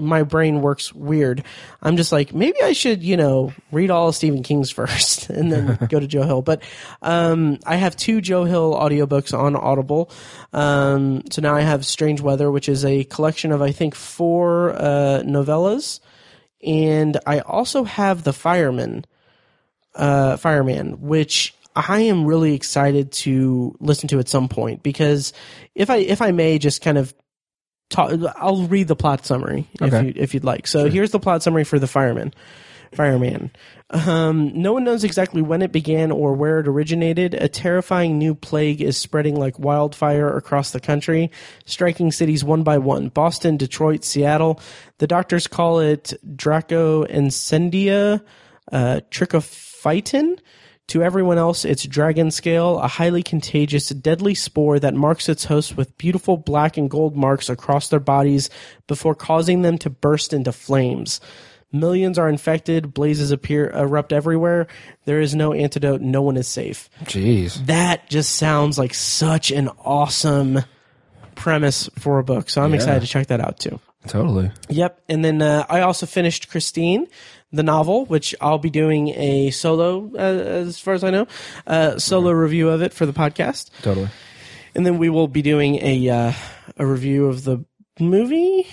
my 0.00 0.22
brain 0.22 0.62
works 0.62 0.92
weird. 0.92 1.44
I'm 1.82 1.96
just 1.96 2.12
like 2.12 2.34
maybe 2.34 2.60
I 2.62 2.72
should, 2.72 3.02
you 3.02 3.16
know, 3.16 3.52
read 3.70 3.90
all 3.90 4.08
of 4.08 4.14
Stephen 4.14 4.42
King's 4.42 4.70
first 4.80 5.30
and 5.30 5.52
then 5.52 5.78
go 5.88 6.00
to 6.00 6.06
Joe 6.06 6.22
Hill. 6.22 6.42
But 6.42 6.62
um 7.02 7.58
I 7.66 7.76
have 7.76 7.96
two 7.96 8.20
Joe 8.20 8.44
Hill 8.44 8.74
audiobooks 8.74 9.36
on 9.36 9.56
Audible. 9.56 10.10
Um 10.52 11.22
so 11.30 11.42
now 11.42 11.54
I 11.54 11.60
have 11.60 11.84
Strange 11.86 12.20
Weather, 12.20 12.50
which 12.50 12.68
is 12.68 12.84
a 12.84 13.04
collection 13.04 13.52
of 13.52 13.62
I 13.62 13.72
think 13.72 13.94
four 13.94 14.70
uh 14.72 15.22
novellas. 15.24 16.00
And 16.62 17.18
I 17.26 17.40
also 17.40 17.84
have 17.84 18.24
The 18.24 18.34
Fireman 18.34 19.04
uh, 19.94 20.36
Fireman, 20.36 21.00
which 21.00 21.54
I 21.74 22.02
am 22.02 22.24
really 22.24 22.54
excited 22.54 23.12
to 23.12 23.76
listen 23.80 24.08
to 24.08 24.18
at 24.18 24.28
some 24.28 24.48
point 24.48 24.82
because 24.82 25.32
if 25.74 25.88
I 25.90 25.96
if 25.96 26.20
I 26.20 26.32
may 26.32 26.58
just 26.58 26.82
kind 26.82 26.98
of 26.98 27.14
talk, 27.90 28.12
I'll 28.36 28.66
read 28.66 28.88
the 28.88 28.96
plot 28.96 29.26
summary 29.26 29.68
if 29.74 29.82
Okay. 29.92 30.06
you 30.06 30.12
if 30.16 30.32
you'd 30.32 30.44
like. 30.44 30.66
So 30.66 30.88
here's 30.88 31.10
the 31.10 31.20
plot 31.20 31.42
summary 31.42 31.64
for 31.64 31.78
the 31.78 31.86
Fireman. 31.86 32.32
Fireman. 32.94 33.50
Um, 33.90 34.50
no 34.60 34.72
one 34.72 34.82
knows 34.82 35.04
exactly 35.04 35.42
when 35.42 35.62
it 35.62 35.70
began 35.70 36.10
or 36.10 36.32
where 36.34 36.58
it 36.58 36.66
originated. 36.66 37.34
A 37.34 37.48
terrifying 37.48 38.18
new 38.18 38.34
plague 38.34 38.80
is 38.80 38.96
spreading 38.96 39.36
like 39.36 39.58
wildfire 39.60 40.36
across 40.36 40.72
the 40.72 40.80
country, 40.80 41.30
striking 41.66 42.10
cities 42.10 42.42
one 42.42 42.64
by 42.64 42.78
one. 42.78 43.08
Boston, 43.08 43.56
Detroit, 43.56 44.02
Seattle. 44.04 44.60
The 44.98 45.06
doctors 45.06 45.46
call 45.46 45.78
it 45.78 46.14
Draco 46.36 47.04
Incendia, 47.04 48.22
uh, 48.72 49.00
Trychophyton. 49.10 50.38
To 50.90 51.04
everyone 51.04 51.38
else, 51.38 51.64
it's 51.64 51.84
dragon 51.84 52.32
scale, 52.32 52.80
a 52.80 52.88
highly 52.88 53.22
contagious, 53.22 53.90
deadly 53.90 54.34
spore 54.34 54.80
that 54.80 54.92
marks 54.94 55.28
its 55.28 55.44
hosts 55.44 55.76
with 55.76 55.96
beautiful 55.96 56.36
black 56.36 56.76
and 56.76 56.90
gold 56.90 57.16
marks 57.16 57.48
across 57.48 57.88
their 57.88 58.00
bodies 58.00 58.50
before 58.88 59.14
causing 59.14 59.62
them 59.62 59.78
to 59.78 59.90
burst 59.90 60.32
into 60.32 60.50
flames. 60.50 61.20
Millions 61.72 62.18
are 62.18 62.28
infected, 62.28 62.92
blazes 62.92 63.30
appear 63.30 63.70
erupt 63.70 64.12
everywhere. 64.12 64.66
There 65.04 65.20
is 65.20 65.32
no 65.32 65.52
antidote, 65.52 66.00
no 66.00 66.22
one 66.22 66.36
is 66.36 66.48
safe. 66.48 66.90
Jeez. 67.04 67.64
That 67.66 68.10
just 68.10 68.34
sounds 68.34 68.76
like 68.76 68.92
such 68.92 69.52
an 69.52 69.68
awesome 69.84 70.58
premise 71.36 71.88
for 72.00 72.18
a 72.18 72.24
book. 72.24 72.50
So 72.50 72.62
I'm 72.62 72.70
Yeah. 72.70 72.76
excited 72.76 73.00
to 73.02 73.06
check 73.06 73.28
that 73.28 73.38
out 73.40 73.60
too. 73.60 73.78
Totally. 74.08 74.50
Yep. 74.68 75.00
And 75.08 75.24
then 75.24 75.40
uh, 75.42 75.66
I 75.68 75.82
also 75.82 76.06
finished 76.06 76.48
Christine, 76.50 77.06
the 77.52 77.62
novel, 77.62 78.04
which 78.06 78.34
I'll 78.40 78.58
be 78.58 78.70
doing 78.70 79.08
a 79.08 79.50
solo, 79.50 80.10
uh, 80.14 80.18
as 80.18 80.78
far 80.78 80.94
as 80.94 81.02
I 81.04 81.10
know, 81.10 81.26
uh, 81.66 81.98
solo 81.98 82.30
review 82.30 82.68
of 82.68 82.80
it 82.82 82.92
for 82.92 83.06
the 83.06 83.12
podcast. 83.12 83.70
Totally. 83.82 84.08
And 84.74 84.86
then 84.86 84.98
we 84.98 85.08
will 85.08 85.26
be 85.28 85.42
doing 85.42 85.76
a 85.82 86.08
uh, 86.08 86.32
a 86.76 86.86
review 86.86 87.26
of 87.26 87.42
the 87.44 87.64
movie 87.98 88.66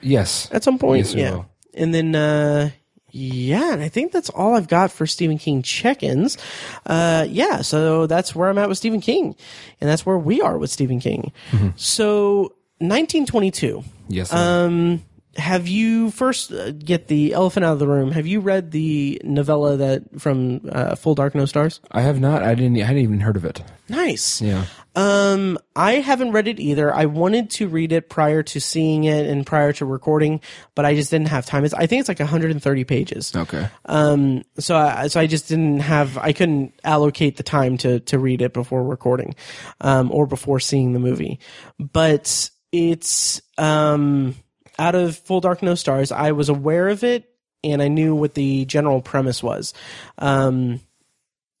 Yes. 0.00 0.48
at 0.52 0.64
some 0.64 0.78
point. 0.78 1.06
Yes, 1.06 1.14
we 1.14 1.20
yeah. 1.22 1.30
will. 1.30 1.46
And 1.74 1.94
then 1.94 2.14
uh, 2.14 2.70
Yeah, 3.12 3.72
and 3.72 3.80
I 3.82 3.88
think 3.88 4.12
that's 4.12 4.28
all 4.30 4.54
I've 4.56 4.68
got 4.68 4.90
for 4.90 5.06
Stephen 5.06 5.38
King 5.38 5.62
check-ins. 5.62 6.36
Uh, 6.84 7.26
yeah, 7.28 7.62
so 7.62 8.06
that's 8.06 8.34
where 8.34 8.48
I'm 8.50 8.58
at 8.58 8.68
with 8.68 8.76
Stephen 8.78 9.00
King, 9.00 9.34
and 9.80 9.88
that's 9.88 10.04
where 10.04 10.18
we 10.18 10.40
are 10.42 10.58
with 10.58 10.70
Stephen 10.70 11.00
King. 11.00 11.32
So, 11.76 12.54
1922. 12.78 13.84
Yes. 14.08 14.30
sir. 14.30 14.36
Um, 14.36 15.02
have 15.36 15.68
you 15.68 16.10
first 16.10 16.52
uh, 16.52 16.72
get 16.72 17.08
the 17.08 17.32
elephant 17.32 17.64
out 17.64 17.74
of 17.74 17.78
the 17.78 17.86
room? 17.86 18.12
Have 18.12 18.26
you 18.26 18.40
read 18.40 18.70
the 18.70 19.20
novella 19.24 19.76
that 19.76 20.20
from 20.20 20.60
uh, 20.70 20.94
Full 20.96 21.14
Dark 21.14 21.34
No 21.34 21.46
Stars? 21.46 21.80
I 21.90 22.02
have 22.02 22.20
not. 22.20 22.42
I 22.42 22.54
didn't. 22.54 22.76
I 22.80 22.84
hadn't 22.84 23.02
even 23.02 23.20
heard 23.20 23.36
of 23.36 23.44
it. 23.44 23.62
Nice. 23.88 24.40
Yeah. 24.42 24.66
Um, 24.96 25.58
I 25.76 25.96
haven't 25.96 26.32
read 26.32 26.48
it 26.48 26.58
either. 26.58 26.92
I 26.92 27.04
wanted 27.04 27.50
to 27.50 27.68
read 27.68 27.92
it 27.92 28.08
prior 28.08 28.42
to 28.44 28.60
seeing 28.60 29.04
it 29.04 29.26
and 29.26 29.46
prior 29.46 29.72
to 29.74 29.84
recording, 29.84 30.40
but 30.74 30.86
I 30.86 30.94
just 30.94 31.10
didn't 31.10 31.28
have 31.28 31.44
time. 31.44 31.66
It's, 31.66 31.74
I 31.74 31.86
think 31.86 32.00
it's 32.00 32.08
like 32.08 32.18
130 32.18 32.84
pages. 32.84 33.36
Okay. 33.36 33.68
Um, 33.84 34.42
so 34.58 34.74
I, 34.74 35.08
so 35.08 35.20
I 35.20 35.26
just 35.26 35.48
didn't 35.48 35.80
have, 35.80 36.16
I 36.16 36.32
couldn't 36.32 36.72
allocate 36.82 37.36
the 37.36 37.42
time 37.42 37.76
to, 37.78 38.00
to 38.00 38.18
read 38.18 38.40
it 38.40 38.54
before 38.54 38.82
recording, 38.82 39.34
um, 39.82 40.10
or 40.10 40.26
before 40.26 40.60
seeing 40.60 40.94
the 40.94 40.98
movie. 40.98 41.40
But 41.78 42.48
it's, 42.72 43.42
um, 43.58 44.34
out 44.78 44.94
of 44.94 45.16
Full 45.16 45.40
Dark 45.40 45.62
No 45.62 45.74
Stars, 45.74 46.12
I 46.12 46.32
was 46.32 46.48
aware 46.48 46.88
of 46.88 47.04
it 47.04 47.30
and 47.64 47.82
I 47.82 47.88
knew 47.88 48.14
what 48.14 48.34
the 48.34 48.64
general 48.64 49.00
premise 49.00 49.42
was. 49.42 49.74
Um, 50.18 50.80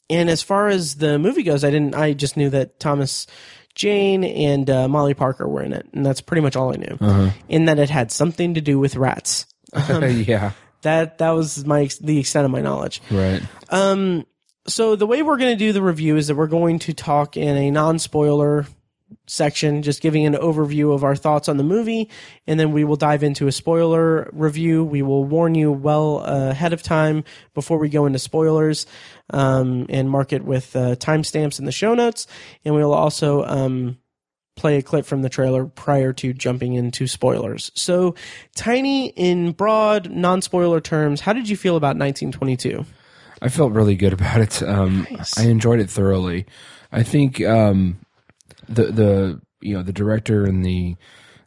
and 0.08 0.30
as 0.30 0.42
far 0.42 0.68
as 0.68 0.96
the 0.96 1.18
movie 1.18 1.42
goes, 1.42 1.64
I 1.64 1.70
didn't, 1.70 1.94
I 1.94 2.12
just 2.12 2.36
knew 2.36 2.50
that 2.50 2.78
Thomas 2.78 3.26
Jane 3.74 4.24
and 4.24 4.68
uh, 4.70 4.88
Molly 4.88 5.14
Parker 5.14 5.48
were 5.48 5.62
in 5.62 5.72
it. 5.72 5.86
And 5.92 6.06
that's 6.06 6.20
pretty 6.20 6.42
much 6.42 6.56
all 6.56 6.72
I 6.72 6.76
knew. 6.76 6.96
And 7.48 7.68
that 7.68 7.78
it 7.78 7.90
had 7.90 8.12
something 8.12 8.54
to 8.54 8.60
do 8.60 8.78
with 8.78 8.96
rats. 8.96 9.46
yeah. 9.74 10.52
That, 10.82 11.18
that 11.18 11.30
was 11.30 11.64
my, 11.66 11.88
the 12.00 12.18
extent 12.18 12.44
of 12.44 12.50
my 12.50 12.60
knowledge. 12.60 13.02
Right. 13.10 13.42
Um. 13.70 14.26
So 14.68 14.96
the 14.96 15.06
way 15.06 15.22
we're 15.22 15.36
going 15.36 15.56
to 15.56 15.64
do 15.64 15.72
the 15.72 15.82
review 15.82 16.16
is 16.16 16.26
that 16.26 16.34
we're 16.34 16.48
going 16.48 16.80
to 16.80 16.92
talk 16.92 17.36
in 17.36 17.56
a 17.56 17.70
non-spoiler 17.70 18.66
section, 19.26 19.82
just 19.82 20.00
giving 20.00 20.26
an 20.26 20.34
overview 20.34 20.94
of 20.94 21.04
our 21.04 21.16
thoughts 21.16 21.48
on 21.48 21.56
the 21.56 21.64
movie, 21.64 22.10
and 22.46 22.58
then 22.58 22.72
we 22.72 22.84
will 22.84 22.96
dive 22.96 23.22
into 23.22 23.46
a 23.46 23.52
spoiler 23.52 24.30
review. 24.32 24.84
We 24.84 25.02
will 25.02 25.24
warn 25.24 25.54
you 25.54 25.72
well 25.72 26.18
ahead 26.20 26.72
of 26.72 26.82
time 26.82 27.24
before 27.54 27.78
we 27.78 27.88
go 27.88 28.06
into 28.06 28.18
spoilers, 28.18 28.86
um, 29.30 29.86
and 29.88 30.10
mark 30.10 30.32
it 30.32 30.44
with 30.44 30.74
uh, 30.76 30.96
timestamps 30.96 31.58
in 31.58 31.64
the 31.64 31.72
show 31.72 31.94
notes, 31.94 32.26
and 32.64 32.74
we 32.74 32.82
will 32.82 32.94
also 32.94 33.44
um, 33.44 33.98
play 34.56 34.78
a 34.78 34.82
clip 34.82 35.04
from 35.04 35.22
the 35.22 35.28
trailer 35.28 35.66
prior 35.66 36.12
to 36.14 36.32
jumping 36.32 36.74
into 36.74 37.06
spoilers. 37.06 37.70
So, 37.74 38.14
Tiny, 38.54 39.08
in 39.10 39.52
broad, 39.52 40.10
non-spoiler 40.10 40.80
terms, 40.80 41.20
how 41.20 41.32
did 41.32 41.48
you 41.48 41.56
feel 41.56 41.76
about 41.76 41.96
1922? 41.96 42.84
I 43.42 43.48
felt 43.50 43.72
really 43.72 43.96
good 43.96 44.14
about 44.14 44.40
it. 44.40 44.62
Um, 44.62 45.06
Nice. 45.10 45.38
I 45.38 45.44
enjoyed 45.44 45.80
it 45.80 45.90
thoroughly. 45.90 46.46
I 46.90 47.02
think 47.02 47.42
um, 47.42 47.98
the 48.68 48.84
the 48.84 49.40
you 49.60 49.74
know 49.74 49.82
the 49.82 49.92
director 49.92 50.44
and 50.44 50.64
the 50.64 50.96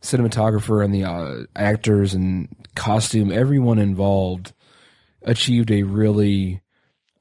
cinematographer 0.02 0.84
and 0.84 0.94
the 0.94 1.04
uh, 1.04 1.44
actors 1.56 2.14
and 2.14 2.48
costume, 2.76 3.32
everyone 3.32 3.80
involved 3.80 4.54
achieved 5.24 5.72
a 5.72 5.84
really 5.84 6.62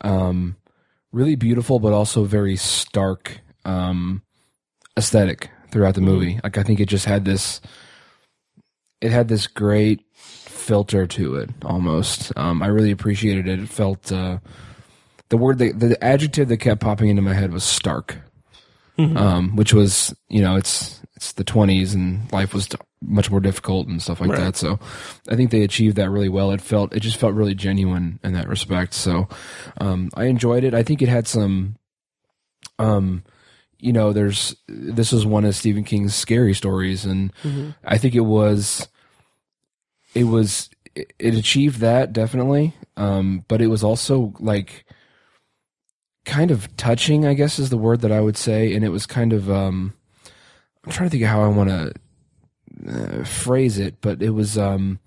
um, 0.03 0.57
really 1.13 1.35
beautiful 1.35 1.81
but 1.81 1.93
also 1.93 2.25
very 2.25 2.57
stark 2.57 3.41
um, 3.65 4.23
aesthetic 4.97 5.51
throughout 5.71 5.95
the 5.95 6.01
movie. 6.01 6.41
Like 6.43 6.59
I 6.59 6.63
think 6.63 6.81
it 6.81 6.87
just 6.87 7.05
had 7.05 7.25
this 7.25 7.61
it 9.01 9.13
had 9.13 9.29
this 9.29 9.47
great 9.47 10.05
filter 10.15 11.07
to 11.07 11.37
it 11.37 11.51
almost. 11.65 12.33
Um, 12.37 12.63
I 12.63 12.67
really 12.67 12.91
appreciated 12.91 13.49
it. 13.49 13.61
It 13.61 13.69
felt 13.69 14.11
uh, 14.13 14.39
the 15.29 15.37
word 15.37 15.59
that 15.59 15.79
the 15.79 16.03
adjective 16.03 16.49
that 16.49 16.59
kept 16.59 16.81
popping 16.81 17.09
into 17.09 17.23
my 17.23 17.35
head 17.35 17.53
was 17.53 17.65
stark, 17.65 18.19
um, 18.99 19.57
which 19.57 19.73
was 19.73 20.15
you 20.29 20.43
know 20.43 20.57
it's 20.57 21.01
it's 21.17 21.33
the 21.33 21.45
twenties 21.45 21.95
and 21.95 22.31
life 22.33 22.53
was 22.55 22.69
much 23.01 23.31
more 23.31 23.41
difficult 23.41 23.87
and 23.87 24.03
stuff 24.03 24.21
like 24.21 24.31
that. 24.39 24.57
So 24.57 24.79
I 25.29 25.37
think 25.37 25.51
they 25.51 25.63
achieved 25.63 25.97
that 25.97 26.11
really 26.11 26.29
well. 26.29 26.51
It 26.51 26.61
felt 26.61 26.95
it 26.95 27.01
just 27.01 27.17
felt 27.17 27.35
really 27.35 27.55
genuine 27.55 28.19
in 28.25 28.33
that 28.33 28.49
respect. 28.49 28.95
So 28.95 29.29
um, 29.81 30.11
I 30.15 30.25
enjoyed 30.25 30.65
it. 30.65 30.75
I 30.75 30.83
think 30.83 31.03
it 31.03 31.09
had 31.09 31.27
some. 31.27 31.77
Um, 32.79 33.25
you 33.79 33.93
know, 33.93 34.13
there's 34.13 34.57
this 34.67 35.13
was 35.13 35.25
one 35.25 35.45
of 35.45 35.55
Stephen 35.55 35.85
King's 35.85 36.15
scary 36.15 36.55
stories, 36.55 37.05
and 37.05 37.33
I 37.85 37.99
think 37.99 38.15
it 38.15 38.21
was 38.21 38.89
it 40.15 40.25
was 40.25 40.71
it, 40.95 41.13
it 41.19 41.35
achieved 41.35 41.81
that 41.81 42.13
definitely 42.13 42.75
um 42.97 43.45
but 43.49 43.61
it 43.63 43.69
was 43.69 43.85
also 43.85 44.35
like 44.41 44.85
kind 46.29 46.51
of 46.51 46.69
touching 46.77 47.27
i 47.27 47.35
guess 47.35 47.59
is 47.59 47.71
the 47.71 47.77
word 47.79 48.01
that 48.03 48.13
i 48.13 48.21
would 48.21 48.37
say. 48.37 48.75
And 48.75 48.85
it 48.85 48.91
was 48.91 49.07
kind 49.07 49.33
of 49.33 49.51
um 49.51 49.95
i'm 50.85 50.93
trying 50.93 51.09
to 51.09 51.11
think 51.11 51.23
of 51.25 51.31
how 51.31 51.43
i 51.43 51.49
want 51.49 51.71
to 51.71 51.93
uh, 52.87 53.25
phrase 53.25 53.79
it 53.79 54.01
but 54.01 54.23
it 54.23 54.31
was 54.31 54.57
um 54.57 55.01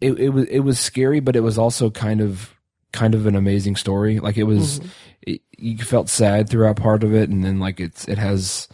it, 0.00 0.12
it 0.18 0.28
was 0.30 0.44
it 0.46 0.60
was 0.60 0.78
scary 0.78 1.20
but 1.20 1.36
it 1.36 1.40
was 1.40 1.56
also 1.58 1.88
kind 1.90 2.20
of 2.20 2.54
kind 2.92 3.14
of 3.14 3.26
an 3.26 3.36
amazing 3.36 3.76
story. 3.76 4.18
Like 4.18 4.36
it 4.36 4.44
was 4.44 4.80
it, 5.22 5.42
you 5.56 5.78
felt 5.78 6.08
sad 6.08 6.48
throughout 6.48 6.76
part 6.76 7.04
of 7.04 7.14
it 7.14 7.28
and 7.28 7.44
then 7.44 7.58
like 7.60 7.80
it's 7.80 8.08
it 8.08 8.18
has 8.18 8.68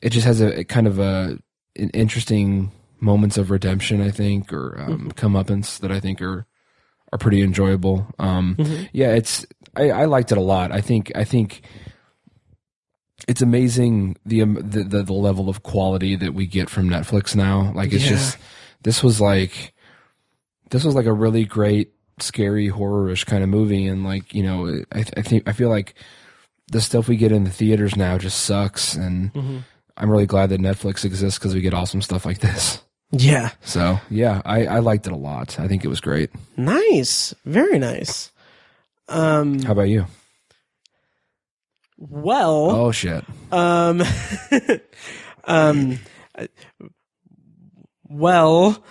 it 0.00 0.10
just 0.10 0.26
has 0.26 0.40
a, 0.40 0.60
a 0.60 0.64
kind 0.64 0.86
of 0.86 0.98
a 0.98 1.38
an 1.76 1.90
interesting 1.90 2.70
moments 3.00 3.36
of 3.36 3.50
redemption, 3.50 4.00
I 4.00 4.10
think, 4.10 4.52
or 4.52 4.80
um, 4.80 5.12
comeuppance 5.12 5.78
that 5.80 5.90
I 5.92 6.00
think 6.00 6.20
are 6.22 6.46
are 7.12 7.18
pretty 7.18 7.42
enjoyable. 7.42 8.06
Um, 8.18 8.56
Yeah, 8.92 9.14
it's 9.14 9.46
I, 9.76 9.90
I 9.90 10.04
liked 10.06 10.32
it 10.32 10.38
a 10.38 10.42
lot. 10.42 10.72
I 10.72 10.80
think 10.80 11.12
I 11.14 11.24
think 11.24 11.62
it's 13.28 13.42
amazing 13.42 14.16
the, 14.26 14.42
um, 14.42 14.54
the 14.54 14.82
the 14.84 15.02
the 15.02 15.12
level 15.12 15.48
of 15.48 15.62
quality 15.62 16.16
that 16.16 16.34
we 16.34 16.46
get 16.46 16.68
from 16.68 16.88
Netflix 16.88 17.34
now. 17.34 17.72
Like 17.74 17.92
it's 17.92 18.04
Yeah. 18.04 18.10
just 18.10 18.38
this 18.82 19.02
was 19.02 19.20
like 19.20 19.72
this 20.70 20.84
was 20.84 20.94
like 20.94 21.06
a 21.06 21.12
really 21.12 21.44
great 21.44 21.92
scary 22.20 22.68
horror-ish 22.68 23.24
kind 23.24 23.42
of 23.42 23.48
movie 23.48 23.86
and 23.88 24.04
like 24.04 24.34
you 24.34 24.42
know 24.42 24.82
I, 24.92 25.00
I 25.16 25.22
think 25.22 25.48
I 25.48 25.52
feel 25.52 25.68
like 25.68 25.94
the 26.70 26.80
stuff 26.80 27.08
we 27.08 27.16
get 27.16 27.32
in 27.32 27.44
the 27.44 27.50
theaters 27.50 27.96
now 27.96 28.18
just 28.18 28.42
sucks 28.44 28.94
and 28.94 29.64
I'm 29.96 30.10
really 30.10 30.26
glad 30.26 30.50
that 30.50 30.60
Netflix 30.60 31.04
exists 31.04 31.38
because 31.38 31.54
we 31.54 31.60
get 31.60 31.74
awesome 31.74 32.02
stuff 32.02 32.24
like 32.26 32.38
this. 32.38 32.82
Yeah. 33.10 33.50
So 33.62 34.00
yeah, 34.10 34.42
I, 34.44 34.66
I 34.66 34.78
liked 34.80 35.06
it 35.06 35.12
a 35.12 35.16
lot. 35.16 35.58
I 35.60 35.68
think 35.68 35.84
it 35.84 35.88
was 35.88 36.00
great. 36.00 36.30
Nice. 36.56 37.32
Very 37.44 37.78
nice. 37.78 38.32
Um, 39.08 39.60
How 39.62 39.72
about 39.72 39.88
you? 39.88 40.06
well, 41.98 42.70
Oh 42.70 42.92
shit! 42.92 43.24
um, 43.52 44.02
um, 45.44 45.98
well, 48.08 48.82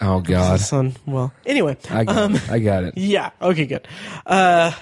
Oh 0.00 0.20
god! 0.20 0.60
son, 0.60 0.94
well, 1.06 1.32
anyway, 1.46 1.76
I 1.90 2.04
got 2.04 2.16
um, 2.16 2.34
it. 2.36 2.50
I 2.50 2.58
got 2.58 2.84
it. 2.84 2.94
yeah, 2.96 3.30
okay, 3.42 3.66
good. 3.66 3.88
Uh, 4.24 4.72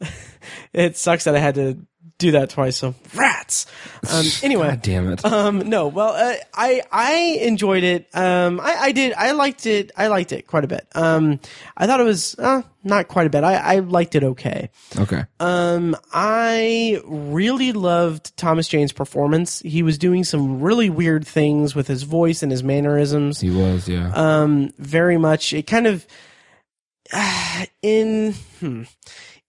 it 0.72 0.96
sucks 0.96 1.24
that 1.24 1.36
I 1.36 1.38
had 1.38 1.54
to 1.56 1.78
do 2.18 2.32
that 2.32 2.50
twice, 2.50 2.76
so 2.76 2.94
rats. 3.14 3.66
Um, 4.10 4.24
anyway. 4.42 4.68
God 4.70 4.82
damn 4.82 5.12
it! 5.12 5.24
Um, 5.24 5.68
no, 5.68 5.88
well, 5.88 6.10
uh, 6.10 6.34
I 6.54 6.82
I 6.90 7.38
enjoyed 7.42 7.84
it. 7.84 8.08
Um, 8.14 8.60
I, 8.60 8.74
I 8.74 8.92
did. 8.92 9.12
I 9.12 9.32
liked 9.32 9.66
it. 9.66 9.92
I 9.96 10.06
liked 10.08 10.32
it 10.32 10.46
quite 10.46 10.64
a 10.64 10.68
bit. 10.68 10.86
Um, 10.94 11.40
I 11.76 11.86
thought 11.86 12.00
it 12.00 12.04
was 12.04 12.34
uh, 12.38 12.62
not 12.84 13.08
quite 13.08 13.26
a 13.26 13.30
bit. 13.30 13.44
I, 13.44 13.54
I 13.54 13.78
liked 13.80 14.14
it 14.14 14.24
okay. 14.24 14.70
Okay. 14.98 15.24
Um, 15.40 15.96
I 16.12 17.00
really 17.04 17.72
loved 17.72 18.36
Thomas 18.36 18.68
Jane's 18.68 18.92
performance. 18.92 19.60
He 19.60 19.82
was 19.82 19.98
doing 19.98 20.24
some 20.24 20.60
really 20.60 20.88
weird 20.88 21.26
things 21.26 21.74
with 21.74 21.88
his 21.88 22.04
voice 22.04 22.42
and 22.42 22.50
his 22.50 22.62
mannerisms. 22.62 23.40
He 23.40 23.50
was. 23.50 23.88
Yeah. 23.88 24.12
Um, 24.14 24.72
very 24.78 25.18
much. 25.18 25.52
It 25.52 25.66
kind 25.66 25.86
of 25.86 26.06
in 27.82 28.32
hmm, 28.60 28.82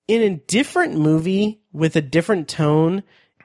in 0.08 0.22
a 0.22 0.36
different 0.38 0.96
movie 0.96 1.60
with 1.74 1.96
a 1.96 2.02
different 2.02 2.48
tone. 2.48 3.04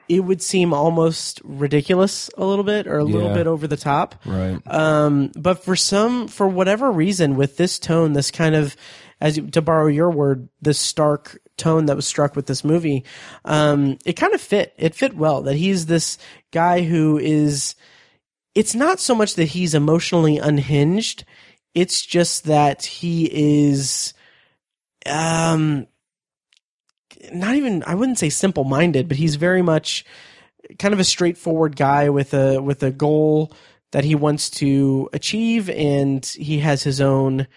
It 0.09 0.19
would 0.21 0.41
seem 0.41 0.73
almost 0.73 1.39
ridiculous 1.45 2.29
a 2.37 2.43
little 2.45 2.65
bit, 2.65 2.87
or 2.87 2.97
a 2.99 3.03
little 3.05 3.29
Yeah. 3.29 3.33
bit 3.35 3.47
over 3.47 3.67
the 3.67 3.77
top. 3.77 4.15
right. 4.25 4.59
Um, 4.67 5.31
but 5.37 5.63
for 5.63 5.75
some, 5.77 6.27
for 6.27 6.45
whatever 6.47 6.91
reason, 6.91 7.35
with 7.35 7.55
this 7.55 7.79
tone, 7.79 8.11
this 8.11 8.29
kind 8.29 8.53
of, 8.53 8.75
as 9.21 9.37
you, 9.37 9.47
to 9.51 9.61
borrow 9.61 9.87
your 9.87 10.11
word, 10.11 10.49
this 10.61 10.77
stark 10.77 11.39
tone 11.57 11.85
that 11.85 11.95
was 11.95 12.05
struck 12.05 12.35
with 12.35 12.47
this 12.47 12.65
movie, 12.65 13.05
um, 13.45 13.97
it 14.05 14.13
kind 14.13 14.33
of 14.33 14.41
fit. 14.41 14.73
It 14.77 14.93
fit 14.93 15.15
well 15.15 15.41
that 15.43 15.55
he's 15.55 15.85
this 15.85 16.17
guy 16.51 16.81
who 16.81 17.17
is. 17.17 17.75
It's 18.55 18.75
not 18.75 18.99
so 18.99 19.15
much 19.15 19.35
that 19.35 19.45
he's 19.45 19.73
emotionally 19.73 20.37
unhinged. 20.37 21.23
It's 21.73 22.05
just 22.05 22.43
that 22.43 22.83
he 22.85 23.29
is, 23.31 24.13
um, 25.05 25.87
not 27.31 27.55
even 27.55 27.83
I 27.85 27.95
wouldn't 27.95 28.19
say 28.19 28.29
simple 28.29 28.63
minded, 28.63 29.07
but 29.07 29.17
he's 29.17 29.35
very 29.35 29.61
much 29.61 30.05
kind 30.79 30.93
of 30.93 30.99
a 30.99 31.03
straightforward 31.03 31.75
guy 31.75 32.09
with 32.09 32.33
a 32.33 32.61
with 32.61 32.83
a 32.83 32.91
goal 32.91 33.51
that 33.91 34.03
he 34.03 34.15
wants 34.15 34.49
to 34.49 35.09
achieve, 35.13 35.69
and 35.69 36.25
he 36.25 36.59
has 36.59 36.83
his 36.83 36.99
own 36.99 37.47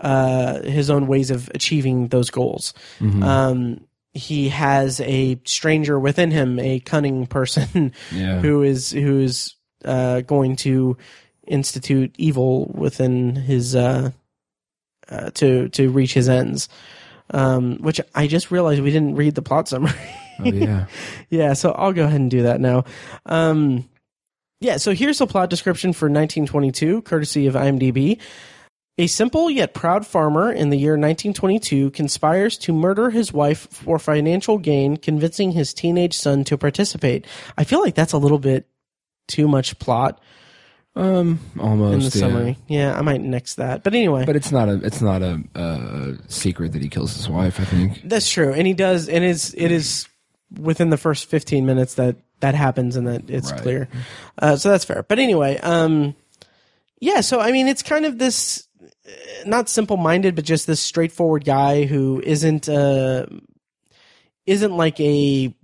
uh, 0.00 0.60
his 0.62 0.90
own 0.90 1.06
ways 1.06 1.30
of 1.30 1.50
achieving 1.54 2.08
those 2.08 2.30
goals. 2.30 2.74
Um, 3.00 3.86
he 4.12 4.48
has 4.48 5.00
a 5.00 5.38
stranger 5.44 5.98
within 5.98 6.30
him, 6.30 6.58
a 6.58 6.80
cunning 6.80 7.26
person 7.26 7.92
Yeah. 8.12 8.40
who 8.40 8.62
is 8.62 8.90
who 8.90 9.20
is 9.20 9.54
uh, 9.84 10.22
going 10.22 10.56
to 10.56 10.96
institute 11.46 12.14
evil 12.18 12.66
within 12.74 13.36
his 13.36 13.76
uh, 13.76 14.10
uh, 15.08 15.30
to 15.34 15.68
to 15.70 15.90
reach 15.90 16.14
his 16.14 16.28
ends. 16.28 16.68
Um, 17.30 17.78
which 17.78 18.00
I 18.14 18.28
just 18.28 18.50
realized 18.50 18.80
we 18.80 18.92
didn't 18.92 19.16
read 19.16 19.34
the 19.34 19.42
plot 19.42 19.68
summary. 19.68 19.92
Oh 20.38 20.44
yeah. 20.44 20.86
yeah, 21.30 21.54
so 21.54 21.72
I'll 21.72 21.92
go 21.92 22.04
ahead 22.04 22.20
and 22.20 22.30
do 22.30 22.42
that 22.42 22.60
now. 22.60 22.84
Um, 23.24 23.88
yeah, 24.60 24.76
so 24.76 24.94
here's 24.94 25.18
the 25.18 25.26
plot 25.26 25.50
description 25.50 25.92
for 25.92 26.06
1922, 26.06 27.02
courtesy 27.02 27.46
of 27.46 27.54
IMDb. 27.54 28.20
A 28.98 29.06
simple 29.06 29.50
yet 29.50 29.74
proud 29.74 30.06
farmer 30.06 30.50
in 30.50 30.70
the 30.70 30.76
year 30.78 30.92
1922 30.92 31.90
conspires 31.90 32.56
to 32.58 32.72
murder 32.72 33.10
his 33.10 33.30
wife 33.30 33.68
for 33.70 33.98
financial 33.98 34.56
gain, 34.56 34.96
convincing 34.96 35.52
his 35.52 35.74
teenage 35.74 36.14
son 36.14 36.44
to 36.44 36.56
participate. 36.56 37.26
I 37.58 37.64
feel 37.64 37.80
like 37.80 37.94
that's 37.94 38.14
a 38.14 38.18
little 38.18 38.38
bit 38.38 38.66
too 39.28 39.48
much 39.48 39.78
plot 39.78 40.18
Um, 40.96 41.38
almost. 41.60 41.92
in 41.92 41.98
the 41.98 42.04
yeah. 42.04 42.10
summary. 42.10 42.58
Yeah, 42.68 42.98
I 42.98 43.02
might 43.02 43.20
nix 43.20 43.56
that. 43.56 43.84
But 43.84 43.94
anyway, 43.94 44.24
But 44.24 44.34
it's 44.34 44.50
not 44.50 44.68
a 44.68 44.80
it's 44.82 45.02
not 45.02 45.22
a 45.22 45.42
uh, 45.54 46.12
secret 46.28 46.72
that 46.72 46.80
he 46.82 46.88
kills 46.88 47.14
his 47.14 47.28
wife. 47.28 47.60
I 47.60 47.64
think. 47.64 48.00
That's 48.02 48.30
true, 48.30 48.52
and 48.52 48.66
he 48.66 48.72
does, 48.72 49.08
and 49.08 49.22
it's 49.22 49.52
it 49.54 49.70
is 49.70 50.08
within 50.58 50.88
the 50.88 50.96
first 50.96 51.26
fifteen 51.26 51.66
minutes 51.66 51.94
that 51.94 52.16
that 52.40 52.54
happens, 52.54 52.96
and 52.96 53.06
that 53.06 53.28
it's 53.28 53.52
Right. 53.52 53.60
clear. 53.60 53.88
Uh, 54.38 54.56
so 54.56 54.70
that's 54.70 54.84
fair. 54.86 55.04
But 55.06 55.18
anyway, 55.18 55.58
um, 55.58 56.14
yeah. 56.98 57.20
So 57.20 57.40
I 57.40 57.52
mean, 57.52 57.68
it's 57.68 57.82
kind 57.82 58.06
of 58.06 58.18
this 58.18 58.66
uh, 58.80 59.10
not 59.44 59.68
simple 59.68 59.98
minded, 59.98 60.34
but 60.34 60.46
just 60.46 60.66
this 60.66 60.80
straightforward 60.80 61.44
guy 61.44 61.84
who 61.84 62.22
isn't 62.24 62.70
uh 62.70 63.26
isn't 64.46 64.76
like 64.76 64.98
a 65.00 65.54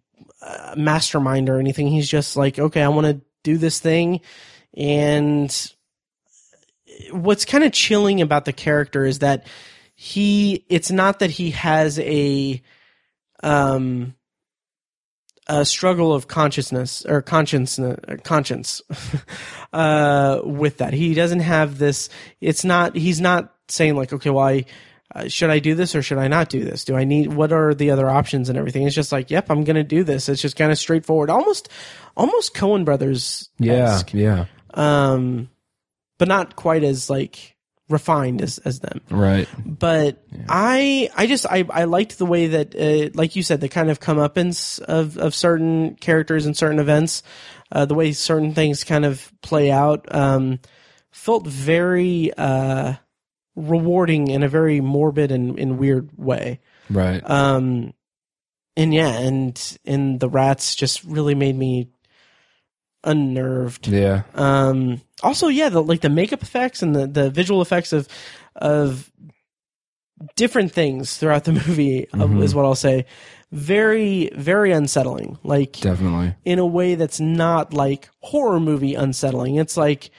uh, 0.43 0.75
mastermind 0.77 1.49
or 1.49 1.59
anything. 1.59 1.87
He's 1.89 2.09
just 2.09 2.37
like, 2.37 2.59
okay, 2.59 2.83
I 2.83 2.89
want 2.89 3.07
to 3.07 3.21
do 3.45 3.57
this 3.57 3.79
thing, 3.81 4.21
and 4.77 5.73
what's 7.11 7.45
kind 7.45 7.65
of 7.65 7.73
chilling 7.73 8.21
about 8.21 8.45
the 8.45 8.53
character 8.53 9.05
is 9.05 9.21
that 9.21 9.47
he 9.95 10.65
it's 10.69 10.91
not 10.91 11.19
that 11.21 11.31
he 11.31 11.51
has 11.51 11.99
a 12.01 12.61
um 13.43 14.15
a 15.49 15.65
struggle 15.65 16.13
of 16.15 16.29
consciousness 16.29 17.05
or 17.07 17.21
conscience 17.21 17.79
conscience 18.23 18.83
uh 19.73 20.41
with 20.45 20.79
that 20.79 20.93
he 20.93 21.15
doesn't 21.15 21.41
have 21.41 21.79
this 21.79 22.09
it's 22.41 22.65
not 22.65 22.97
he's 22.97 23.21
not 23.21 23.55
saying 23.69 23.97
like 23.97 24.13
okay 24.13 24.31
well 24.31 24.61
uh, 25.15 25.29
should 25.29 25.51
I 25.51 25.59
do 25.59 25.75
this 25.75 25.95
or 25.95 26.03
should 26.03 26.19
I 26.19 26.29
not 26.29 26.49
do 26.49 26.65
this? 26.65 26.85
Do 26.85 26.97
I 26.97 27.05
need 27.05 27.33
what 27.33 27.53
are 27.53 27.75
the 27.75 27.91
other 27.91 28.09
options 28.09 28.49
and 28.49 28.57
everything? 28.59 28.87
It's 28.87 28.95
just 28.95 29.13
like, 29.13 29.31
yep, 29.31 29.51
I'm 29.51 29.65
going 29.65 29.77
to 29.77 29.85
do 29.85 30.05
this. 30.05 30.29
It's 30.29 30.41
just 30.41 30.57
kind 30.57 30.73
of 30.73 30.79
straightforward, 30.79 31.29
almost, 31.29 31.69
almost 32.17 32.55
Coen 32.55 32.85
Brothers. 32.85 33.51
Yeah. 33.59 34.01
Yeah. 34.15 34.47
Um, 34.75 35.49
but 36.19 36.29
not 36.29 36.57
quite 36.57 36.85
as 36.85 37.09
like 37.11 37.57
refined 37.89 38.41
as 38.41 38.59
as 38.59 38.81
them 38.81 39.01
Right. 39.11 39.47
but 39.67 40.25
I 40.49 41.11
I 41.15 41.27
just 41.27 41.45
I 41.47 41.65
I 41.69 41.85
liked 41.85 42.17
the 42.19 42.25
way 42.27 42.47
that 42.49 42.75
uh, 42.75 43.11
like 43.15 43.37
you 43.37 43.43
said 43.43 43.61
the 43.61 43.69
kind 43.69 43.91
of 43.91 44.01
comeuppance 44.01 44.81
of 44.81 45.19
of 45.19 45.35
certain 45.35 45.97
characters 45.97 46.47
and 46.47 46.57
certain 46.57 46.79
events, 46.79 47.23
uh, 47.71 47.85
the 47.85 47.95
way 47.95 48.13
certain 48.13 48.55
things 48.55 48.85
kind 48.85 49.05
of 49.05 49.31
play 49.43 49.71
out, 49.71 50.07
um, 50.15 50.61
felt 51.11 51.47
very 51.47 52.33
uh, 52.39 52.95
rewarding 53.57 54.29
in 54.29 54.43
a 54.43 54.49
very 54.49 54.81
morbid 54.81 55.31
and, 55.31 55.59
and 55.59 55.79
weird 55.79 56.11
way. 56.17 56.61
Right. 56.89 57.23
Um, 57.29 57.93
and 58.75 58.95
yeah, 58.95 59.19
and 59.19 59.79
and 59.85 60.19
the 60.19 60.31
rats 60.31 60.75
just 60.75 61.05
really 61.05 61.35
made 61.35 61.57
me 61.57 61.91
unnerved. 63.05 63.89
yeah. 63.89 64.23
Um, 64.35 65.01
also, 65.23 65.49
yeah, 65.49 65.69
the 65.69 65.83
like 65.83 66.01
the 66.01 66.09
makeup 66.11 66.43
effects 66.43 66.83
and 66.83 66.95
the, 66.97 67.07
the 67.07 67.31
visual 67.31 67.63
effects 67.63 67.93
of 67.93 68.09
of 68.57 69.11
different 70.37 70.73
things 70.73 71.17
throughout 71.17 71.45
the 71.45 71.53
movie 71.67 72.09
uh, 72.13 72.17
Mhm. 72.19 72.43
is 72.43 72.55
what 72.55 72.65
I'll 72.65 72.75
say. 72.75 73.07
Very, 73.51 74.31
very 74.35 74.73
unsettling. 74.73 75.39
Like 75.43 75.73
Definitely. 75.81 76.35
in 76.45 76.59
a 76.59 76.67
way 76.67 76.95
that's 76.95 77.21
not 77.21 77.75
like 77.75 78.09
horror 78.21 78.61
movie 78.61 78.95
unsettling. 78.95 79.57
It's 79.57 79.77
like 79.77 80.11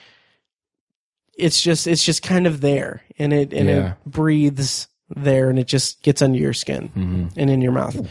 it's 1.36 1.60
just 1.60 1.86
it's 1.86 2.04
just 2.04 2.22
kind 2.22 2.46
of 2.46 2.60
there, 2.60 3.02
and 3.18 3.32
it 3.32 3.52
and 3.52 3.68
Yeah. 3.68 3.88
it 3.92 3.96
breathes 4.06 4.86
there, 5.16 5.50
and 5.50 5.58
it 5.58 5.66
just 5.66 6.02
gets 6.02 6.22
under 6.22 6.38
your 6.38 6.52
skin 6.52 6.88
hmm 6.88 7.26
and 7.36 7.50
in 7.50 7.60
your 7.60 7.72
mouth. 7.72 8.06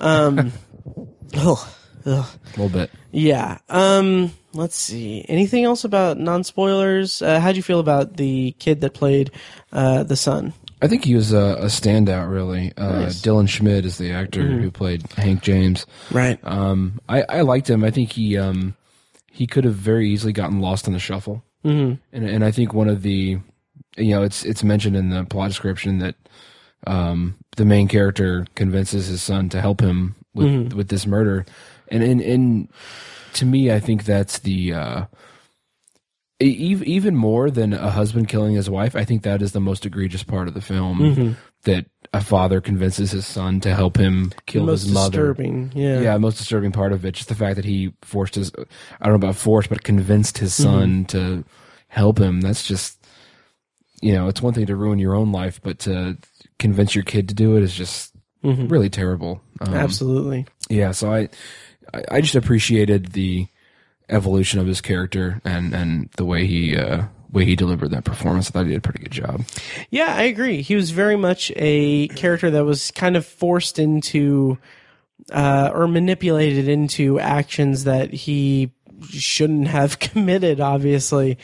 Um, 0.00 0.52
ugh, 1.36 1.58
ugh. 2.06 2.26
A 2.46 2.48
little 2.60 2.68
bit. 2.68 2.90
Yeah. 3.10 3.58
Um. 3.68 4.32
Let's 4.54 4.76
see. 4.76 5.24
Anything 5.28 5.64
else 5.64 5.84
about 5.84 6.18
non 6.18 6.44
spoilers? 6.44 7.22
Uh, 7.22 7.40
how'd 7.40 7.56
you 7.56 7.62
feel 7.62 7.80
about 7.80 8.16
the 8.18 8.52
kid 8.58 8.82
that 8.82 8.92
played 8.92 9.30
uh, 9.72 10.02
the 10.02 10.16
son? 10.16 10.52
I 10.82 10.88
think 10.88 11.04
he 11.04 11.14
was 11.14 11.32
a, 11.32 11.56
a 11.60 11.66
standout, 11.66 12.30
really. 12.30 12.72
Uh, 12.76 13.02
Nice. 13.02 13.22
Dylan 13.22 13.48
Schmid 13.48 13.84
is 13.86 13.98
the 13.98 14.10
actor 14.12 14.42
who 14.46 14.70
played 14.70 15.10
Hank 15.12 15.40
James. 15.42 15.86
Right. 16.10 16.38
Um, 16.42 17.00
I, 17.08 17.22
I 17.28 17.40
liked 17.42 17.70
him. 17.70 17.82
I 17.84 17.90
think 17.90 18.12
he 18.12 18.36
um, 18.36 18.74
he 19.30 19.46
could 19.46 19.64
have 19.64 19.74
very 19.76 20.10
easily 20.10 20.32
gotten 20.32 20.60
lost 20.60 20.86
in 20.86 20.92
the 20.92 20.98
shuffle. 20.98 21.42
hmm 21.62 21.94
and 22.12 22.28
and 22.28 22.44
I 22.44 22.50
think 22.50 22.74
one 22.74 22.88
of 22.88 23.02
the 23.02 23.38
you 23.96 24.10
know 24.14 24.22
it's 24.22 24.44
it's 24.44 24.62
mentioned 24.64 24.96
in 24.96 25.08
the 25.10 25.24
plot 25.24 25.48
description 25.48 25.98
that 26.00 26.16
um, 26.86 27.36
the 27.56 27.64
main 27.64 27.88
character 27.88 28.46
convinces 28.54 29.06
his 29.06 29.22
son 29.22 29.48
to 29.50 29.60
help 29.60 29.80
him 29.80 30.16
with 30.34 30.72
with 30.72 30.88
this 30.88 31.06
murder, 31.06 31.46
and 31.92 32.02
and 32.02 32.20
and 32.20 32.68
to 33.34 33.44
me 33.46 33.70
I 33.70 33.78
think 33.80 34.04
that's 34.04 34.40
the 34.40 34.72
uh, 34.72 35.04
e- 36.40 36.82
even 36.84 37.14
more 37.14 37.50
than 37.50 37.72
a 37.72 37.90
husband 37.90 38.28
killing 38.28 38.54
his 38.54 38.68
wife. 38.68 38.96
I 38.96 39.04
think 39.04 39.22
that 39.22 39.42
is 39.42 39.52
the 39.52 39.60
most 39.60 39.86
egregious 39.86 40.22
part 40.22 40.48
of 40.48 40.54
the 40.54 40.60
film 40.60 41.36
that 41.64 41.86
a 42.12 42.20
father 42.20 42.60
convinces 42.60 43.12
his 43.12 43.24
son 43.26 43.60
to 43.60 43.72
help 43.74 43.96
him 43.96 44.32
kill 44.46 44.64
Most 44.66 44.82
his 44.82 44.92
mother. 44.92 45.08
disturbing. 45.32 45.70
Yeah. 45.74 46.00
Yeah, 46.00 46.18
most 46.18 46.38
disturbing 46.38 46.72
part 46.72 46.92
of 46.92 47.04
it, 47.04 47.12
just 47.12 47.28
the 47.28 47.34
fact 47.36 47.56
that 47.56 47.64
he 47.64 47.92
forced 48.02 48.34
his, 48.34 48.50
I 49.00 49.04
don't 49.08 49.12
know 49.20 49.26
about 49.28 49.36
forced, 49.36 49.68
but 49.68 49.84
convinced 49.84 50.38
his 50.38 50.52
son 50.54 51.04
to 51.06 51.44
help 51.88 52.18
him. 52.18 52.40
That's 52.40 52.66
just, 52.66 52.98
you 54.02 54.12
know, 54.12 54.26
it's 54.28 54.42
one 54.42 54.52
thing 54.52 54.66
to 54.66 54.76
ruin 54.76 54.98
your 54.98 55.14
own 55.14 55.30
life, 55.32 55.60
but 55.62 55.78
to 55.80 56.18
convince 56.58 56.94
your 56.96 57.04
kid 57.04 57.28
to 57.28 57.34
do 57.34 57.56
it 57.56 57.62
is 57.62 57.72
just 57.74 58.12
really 58.42 58.90
terrible. 58.90 59.40
Um, 59.60 59.72
Absolutely. 59.72 60.46
Yeah, 60.68 60.90
so 60.90 61.12
I, 61.14 61.28
I, 61.92 62.02
I 62.10 62.20
just 62.20 62.34
appreciated 62.34 63.12
the 63.12 63.46
evolution 64.08 64.60
of 64.60 64.66
his 64.66 64.80
character 64.80 65.40
and, 65.44 65.74
and 65.74 66.10
the 66.16 66.24
way 66.24 66.46
he, 66.46 66.76
uh, 66.76 67.04
way 67.30 67.44
he 67.44 67.56
delivered 67.56 67.90
that 67.90 68.04
performance. 68.04 68.48
I 68.48 68.50
thought 68.50 68.66
he 68.66 68.72
did 68.72 68.78
a 68.78 68.80
pretty 68.80 69.00
good 69.00 69.12
job. 69.12 69.44
Yeah, 69.90 70.14
I 70.14 70.22
agree. 70.24 70.62
He 70.62 70.74
was 70.74 70.90
very 70.90 71.16
much 71.16 71.50
a 71.56 72.08
character 72.08 72.50
that 72.50 72.64
was 72.64 72.90
kind 72.90 73.16
of 73.16 73.26
forced 73.26 73.78
into 73.78 74.58
uh, 75.30 75.70
or 75.72 75.86
manipulated 75.86 76.68
into 76.68 77.18
actions 77.18 77.84
that 77.84 78.12
he 78.12 78.70
shouldn't 79.08 79.68
have 79.68 79.98
committed, 79.98 80.60
obviously. 80.60 81.38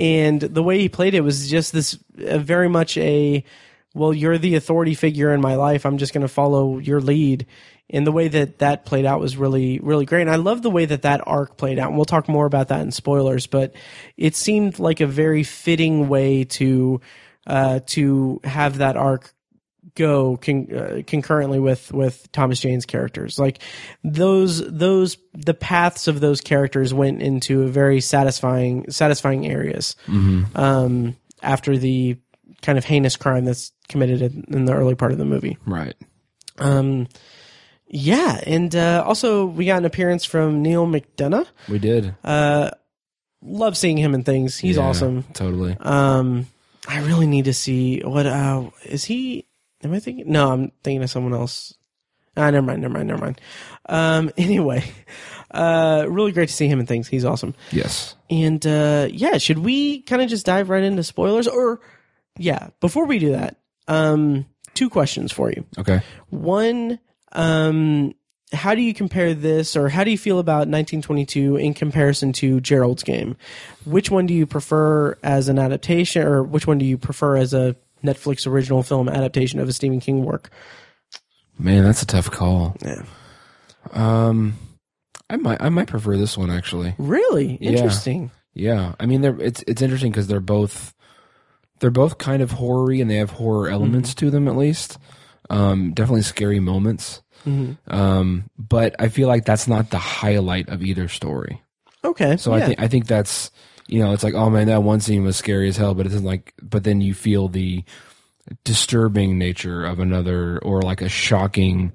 And 0.00 0.40
the 0.40 0.62
way 0.62 0.78
he 0.78 0.88
played 0.88 1.14
it 1.14 1.22
was 1.22 1.48
just 1.48 1.72
this 1.72 1.98
uh, 2.26 2.38
very 2.38 2.68
much 2.68 2.96
a 2.98 3.44
well, 3.92 4.14
you're 4.14 4.38
the 4.38 4.54
authority 4.54 4.94
figure 4.94 5.34
in 5.34 5.40
my 5.40 5.56
life. 5.56 5.84
I'm 5.84 5.98
just 5.98 6.12
going 6.12 6.22
to 6.22 6.28
follow 6.28 6.78
your 6.78 7.00
lead. 7.00 7.46
And 7.92 8.06
the 8.06 8.12
way 8.12 8.28
that 8.28 8.58
that 8.58 8.84
played 8.84 9.04
out 9.04 9.20
was 9.20 9.36
really, 9.36 9.78
really 9.80 10.06
great. 10.06 10.22
And 10.22 10.30
I 10.30 10.36
love 10.36 10.62
the 10.62 10.70
way 10.70 10.84
that 10.84 11.02
that 11.02 11.20
arc 11.26 11.56
played 11.56 11.78
out. 11.78 11.88
And 11.88 11.96
we'll 11.96 12.04
talk 12.04 12.28
more 12.28 12.46
about 12.46 12.68
that 12.68 12.80
in 12.80 12.90
spoilers, 12.90 13.46
but 13.46 13.74
it 14.16 14.36
seemed 14.36 14.78
like 14.78 15.00
a 15.00 15.06
very 15.06 15.42
fitting 15.42 16.08
way 16.08 16.44
to, 16.44 17.00
uh, 17.46 17.80
to 17.86 18.40
have 18.44 18.78
that 18.78 18.96
arc 18.96 19.32
go 19.94 20.36
con- 20.36 20.68
uh, 20.72 21.02
concurrently 21.06 21.58
with 21.58 21.92
with 21.92 22.30
Thomas 22.32 22.60
Jane's 22.60 22.86
characters. 22.86 23.38
Like 23.38 23.60
those 24.04 24.62
those 24.70 25.16
the 25.32 25.54
paths 25.54 26.06
of 26.06 26.20
those 26.20 26.40
characters 26.40 26.94
went 26.94 27.22
into 27.22 27.66
very 27.68 28.00
satisfying 28.00 28.90
satisfying 28.90 29.46
areas. 29.46 29.96
Um, 30.54 31.16
after 31.42 31.76
the 31.76 32.18
kind 32.62 32.78
of 32.78 32.84
heinous 32.84 33.16
crime 33.16 33.44
that's 33.44 33.72
committed 33.88 34.22
in, 34.22 34.44
in 34.48 34.64
the 34.64 34.74
early 34.74 34.94
part 34.94 35.12
of 35.12 35.18
the 35.18 35.24
movie. 35.24 35.56
Right. 35.66 35.94
Um, 36.58 37.08
yeah, 37.92 38.40
and 38.46 38.74
uh, 38.74 39.02
also 39.04 39.46
we 39.46 39.66
got 39.66 39.78
an 39.78 39.84
appearance 39.84 40.24
from 40.24 40.62
Neal 40.62 40.86
McDonough. 40.86 41.46
We 41.68 41.80
did. 41.80 42.14
Uh, 42.22 42.70
love 43.42 43.76
seeing 43.76 43.96
him 43.96 44.14
in 44.14 44.22
things. 44.22 44.56
He's 44.58 44.76
Yeah, 44.76 44.84
awesome. 44.84 45.24
Totally. 45.32 45.76
Um, 45.80 46.46
I 46.88 47.00
really 47.00 47.26
need 47.26 47.46
to 47.46 47.52
see 47.52 48.00
what. 48.00 48.26
Uh, 48.26 48.70
is 48.84 49.04
he? 49.04 49.46
Am 49.82 49.92
I 49.92 49.98
thinking? 49.98 50.30
No, 50.30 50.52
I'm 50.52 50.72
thinking 50.84 51.02
of 51.02 51.10
someone 51.10 51.34
else. 51.34 51.74
Ah, 52.36 52.48
never 52.50 52.64
mind, 52.64 52.82
never 52.82 52.94
mind, 52.94 53.08
never 53.08 53.20
mind. 53.20 53.40
Um, 53.88 54.30
anyway, 54.38 54.84
uh, 55.50 56.06
really 56.08 56.32
great 56.32 56.48
to 56.48 56.54
see 56.54 56.68
him 56.68 56.78
in 56.78 56.86
things. 56.86 57.08
He's 57.08 57.24
awesome. 57.24 57.54
Yes. 57.72 58.14
And 58.30 58.64
uh, 58.66 59.08
yeah, 59.10 59.38
should 59.38 59.58
we 59.58 60.02
kind 60.02 60.22
of 60.22 60.28
just 60.28 60.46
dive 60.46 60.70
right 60.70 60.82
into 60.82 61.02
spoilers, 61.02 61.48
or 61.48 61.80
yeah, 62.38 62.68
before 62.80 63.06
we 63.06 63.18
do 63.18 63.32
that, 63.32 63.56
um, 63.88 64.46
two 64.74 64.88
questions 64.88 65.32
for 65.32 65.50
you. 65.50 65.64
Okay. 65.76 66.00
One, 66.28 67.00
um, 67.32 68.14
how 68.52 68.74
do 68.74 68.82
you 68.82 68.92
compare 68.92 69.34
this, 69.34 69.76
or 69.76 69.88
how 69.88 70.04
do 70.04 70.10
you 70.10 70.18
feel 70.18 70.38
about 70.38 70.68
1922 70.68 71.56
in 71.56 71.74
comparison 71.74 72.32
to 72.34 72.60
Gerald's 72.60 73.02
Game? 73.02 73.36
Which 73.84 74.10
one 74.10 74.26
do 74.26 74.34
you 74.34 74.46
prefer 74.46 75.16
as 75.22 75.48
an 75.48 75.58
adaptation, 75.58 76.22
or 76.22 76.42
which 76.42 76.66
one 76.66 76.78
do 76.78 76.84
you 76.84 76.98
prefer 76.98 77.36
as 77.36 77.54
a 77.54 77.76
Netflix 78.02 78.46
original 78.46 78.82
film 78.82 79.08
adaptation 79.08 79.60
of 79.60 79.68
a 79.68 79.72
Stephen 79.72 80.00
King 80.00 80.24
work? 80.24 80.50
Man, 81.58 81.84
that's 81.84 82.02
a 82.02 82.06
tough 82.06 82.30
call. 82.30 82.76
Yeah. 82.84 83.02
Um, 83.92 84.54
I 85.28 85.36
might 85.36 85.62
I 85.62 85.68
might 85.68 85.88
prefer 85.88 86.16
this 86.16 86.36
one 86.36 86.50
actually. 86.50 86.94
Really 86.98 87.54
interesting. 87.54 88.30
Yeah, 88.52 88.94
I 88.98 89.06
mean, 89.06 89.20
they're 89.20 89.40
it's 89.40 89.62
it's 89.68 89.80
interesting 89.80 90.10
because 90.10 90.26
they're 90.26 90.40
both 90.40 90.92
they're 91.78 91.90
both 91.90 92.18
kind 92.18 92.42
of 92.42 92.52
horror-y 92.52 92.96
and 92.96 93.10
they 93.10 93.16
have 93.16 93.30
horror 93.30 93.68
elements 93.68 94.14
to 94.16 94.30
them 94.30 94.48
at 94.48 94.56
least. 94.56 94.98
Um, 95.50 95.92
definitely 95.92 96.22
scary 96.22 96.60
moments. 96.60 97.22
Um, 97.88 98.44
but 98.58 98.94
I 98.98 99.08
feel 99.08 99.28
like 99.28 99.44
that's 99.44 99.68
not 99.68 99.90
the 99.90 99.98
highlight 99.98 100.68
of 100.68 100.82
either 100.82 101.08
story. 101.08 101.62
Okay. 102.04 102.36
So 102.36 102.52
I 102.52 102.60
think 102.60 102.80
I 102.80 102.88
think 102.88 103.06
that's 103.06 103.50
you 103.86 104.02
know 104.02 104.12
it's 104.12 104.22
like 104.22 104.34
oh 104.34 104.50
man 104.50 104.68
that 104.68 104.82
one 104.82 105.00
scene 105.00 105.24
was 105.24 105.36
scary 105.36 105.68
as 105.68 105.76
hell, 105.76 105.94
but 105.94 106.06
it's 106.06 106.14
like 106.16 106.54
but 106.62 106.84
then 106.84 107.00
you 107.00 107.14
feel 107.14 107.48
the 107.48 107.84
disturbing 108.64 109.38
nature 109.38 109.84
of 109.84 110.00
another 110.00 110.58
or 110.60 110.82
like 110.82 111.02
a 111.02 111.08
shocking 111.08 111.92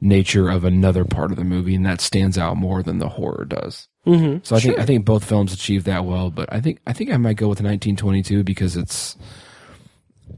nature 0.00 0.48
of 0.48 0.64
another 0.64 1.04
part 1.04 1.30
of 1.30 1.36
the 1.36 1.44
movie, 1.44 1.74
and 1.74 1.86
that 1.86 2.00
stands 2.00 2.38
out 2.38 2.56
more 2.56 2.82
than 2.82 2.98
the 2.98 3.08
horror 3.08 3.44
does. 3.44 3.88
Mm-hmm. 4.06 4.38
So 4.42 4.56
I 4.56 4.60
think 4.60 4.78
I 4.78 4.86
think 4.86 5.04
both 5.04 5.24
films 5.24 5.52
achieve 5.52 5.84
that 5.84 6.04
well, 6.04 6.30
but 6.30 6.52
I 6.52 6.60
think 6.60 6.80
I 6.86 6.92
think 6.92 7.10
I 7.10 7.16
might 7.16 7.36
go 7.36 7.48
with 7.48 7.60
1922 7.60 8.44
because 8.44 8.76
it's 8.76 9.16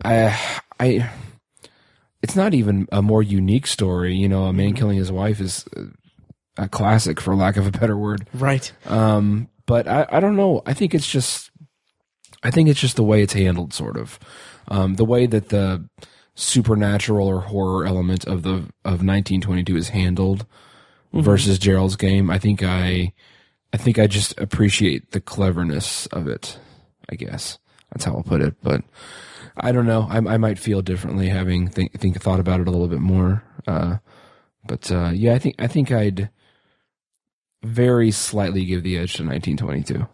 I 0.04 0.36
I 0.80 1.10
it's 2.22 2.36
not 2.36 2.54
even 2.54 2.86
a 2.92 3.02
more 3.02 3.22
unique 3.22 3.66
story. 3.66 4.14
You 4.14 4.28
know, 4.28 4.44
a 4.44 4.52
man 4.52 4.74
killing 4.74 4.96
his 4.96 5.12
wife 5.12 5.40
is 5.40 5.64
a 6.56 6.68
classic, 6.68 7.20
for 7.20 7.34
lack 7.34 7.56
of 7.56 7.66
a 7.66 7.70
better 7.70 7.96
word. 7.96 8.26
right. 8.34 8.72
Um, 8.86 9.48
but 9.66 9.88
I, 9.88 10.06
I 10.10 10.20
don't 10.20 10.36
know. 10.36 10.62
I 10.66 10.74
think 10.74 10.94
it's 10.94 11.08
just, 11.08 11.50
I 12.42 12.50
think 12.50 12.68
it's 12.68 12.80
just 12.80 12.96
the 12.96 13.04
way 13.04 13.22
it's 13.22 13.32
handled, 13.32 13.72
sort 13.72 13.96
of, 13.96 14.18
um, 14.68 14.94
the 14.94 15.04
way 15.04 15.26
that 15.26 15.48
the 15.48 15.88
supernatural 16.34 17.28
or 17.28 17.40
horror 17.40 17.86
element 17.86 18.24
of 18.26 18.42
the 18.42 18.54
of 18.84 19.04
1922 19.04 19.76
is 19.76 19.90
handled 19.90 20.46
versus 21.12 21.58
Gerald's 21.58 21.96
game. 21.96 22.30
I 22.30 22.38
think 22.38 22.62
I, 22.62 23.12
I 23.72 23.76
think 23.76 23.98
I 23.98 24.06
just 24.06 24.38
appreciate 24.38 25.12
the 25.12 25.20
cleverness 25.20 26.06
of 26.06 26.26
it. 26.26 26.58
I 27.10 27.16
guess 27.16 27.58
that's 27.90 28.04
how 28.04 28.14
I'll 28.14 28.22
put 28.22 28.42
it. 28.42 28.54
But 28.62 28.82
I 29.56 29.72
don't 29.72 29.86
know. 29.86 30.06
I, 30.08 30.16
I 30.18 30.36
might 30.38 30.58
feel 30.58 30.82
differently 30.82 31.28
having 31.28 31.68
think 31.68 31.98
think 31.98 32.20
thought 32.20 32.40
about 32.40 32.60
it 32.60 32.68
a 32.68 32.70
little 32.70 32.88
bit 32.88 33.00
more. 33.00 33.42
Uh, 33.66 33.98
but 34.66 34.90
uh, 34.90 35.10
yeah, 35.12 35.34
I 35.34 35.38
think 35.38 35.56
I 35.58 35.66
think 35.66 35.90
I'd 35.90 36.30
very 37.62 38.10
slightly 38.10 38.64
give 38.64 38.82
the 38.82 38.98
edge 38.98 39.14
to 39.14 39.24
1922. 39.24 40.06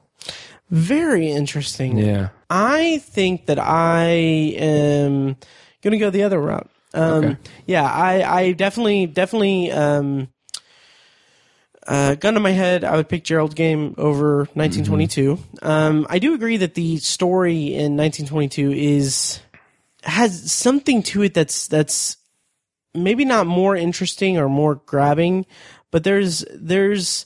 Very 0.71 1.31
interesting. 1.31 1.97
Yeah. 1.97 2.29
I 2.51 2.99
think 2.99 3.47
that 3.47 3.59
I 3.59 4.05
am 4.59 5.37
going 5.83 5.93
to 5.93 5.99
go 5.99 6.11
the 6.11 6.25
other 6.25 6.41
route. 6.41 6.69
Um, 6.93 7.25
Okay. 7.25 7.37
Yeah, 7.67 7.85
I, 7.91 8.41
I 8.41 8.53
definitely, 8.53 9.07
definitely, 9.07 9.71
um, 9.73 10.29
uh, 11.89 12.15
gun 12.17 12.35
to 12.35 12.41
my 12.41 12.51
head, 12.51 12.85
I 12.85 12.97
would 12.97 13.09
pick 13.09 13.25
Gerald 13.25 13.57
game 13.57 13.95
over 13.97 14.41
1922. 14.53 15.39
Um, 15.63 16.07
I 16.11 16.19
do 16.19 16.35
agree 16.35 16.59
that 16.59 16.75
the 16.75 16.99
story 16.99 17.75
in 17.75 17.97
1922 17.97 18.73
is 18.73 19.41
has 20.05 20.53
something 20.53 21.03
to 21.03 21.23
it 21.23 21.33
that's 21.35 21.67
that's 21.67 22.19
maybe 22.95 23.25
not 23.25 23.47
more 23.47 23.75
interesting 23.75 24.37
or 24.37 24.51
more 24.51 24.75
grabbing, 24.75 25.47
but 25.91 26.05
there's 26.05 26.45
there's 26.55 27.25